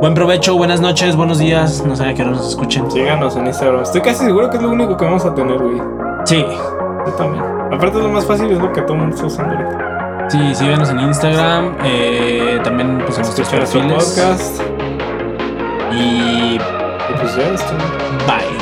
Buen 0.00 0.14
provecho, 0.14 0.56
buenas 0.56 0.80
noches, 0.80 1.16
buenos 1.16 1.38
días. 1.38 1.84
No 1.84 1.96
sé 1.96 2.04
a 2.06 2.14
qué 2.14 2.22
hora 2.22 2.30
nos 2.32 2.48
escuchen. 2.48 2.88
Síganos 2.90 3.36
en 3.36 3.46
Instagram. 3.48 3.82
Estoy 3.82 4.00
casi 4.00 4.24
seguro 4.24 4.48
que 4.50 4.56
es 4.56 4.62
lo 4.62 4.70
único 4.70 4.96
que 4.96 5.04
vamos 5.04 5.24
a 5.24 5.34
tener, 5.34 5.58
güey. 5.58 5.80
Sí, 6.24 6.44
Yo 7.06 7.12
también. 7.14 7.42
Aparte 7.72 7.98
es 7.98 8.04
lo 8.04 8.08
más 8.10 8.24
fácil, 8.24 8.50
es 8.50 8.58
lo 8.58 8.72
que 8.72 8.80
todo 8.82 8.94
el 8.94 9.00
mundo 9.00 9.14
está 9.16 9.26
usando 9.26 9.54
ahorita. 9.56 10.28
sí, 10.30 10.54
síganos 10.54 10.88
en 10.90 11.00
Instagram. 11.00 11.76
eh, 11.84 12.60
también 12.62 12.98
pues 13.04 13.18
en 13.18 13.24
nuestros 13.24 13.48
perfiles. 13.48 14.04
podcast. 14.04 14.60
Y 15.92 16.54
Y 16.56 16.60
pues 17.20 17.36
ya, 17.36 17.42
esto. 17.54 17.72
bye. 18.26 18.57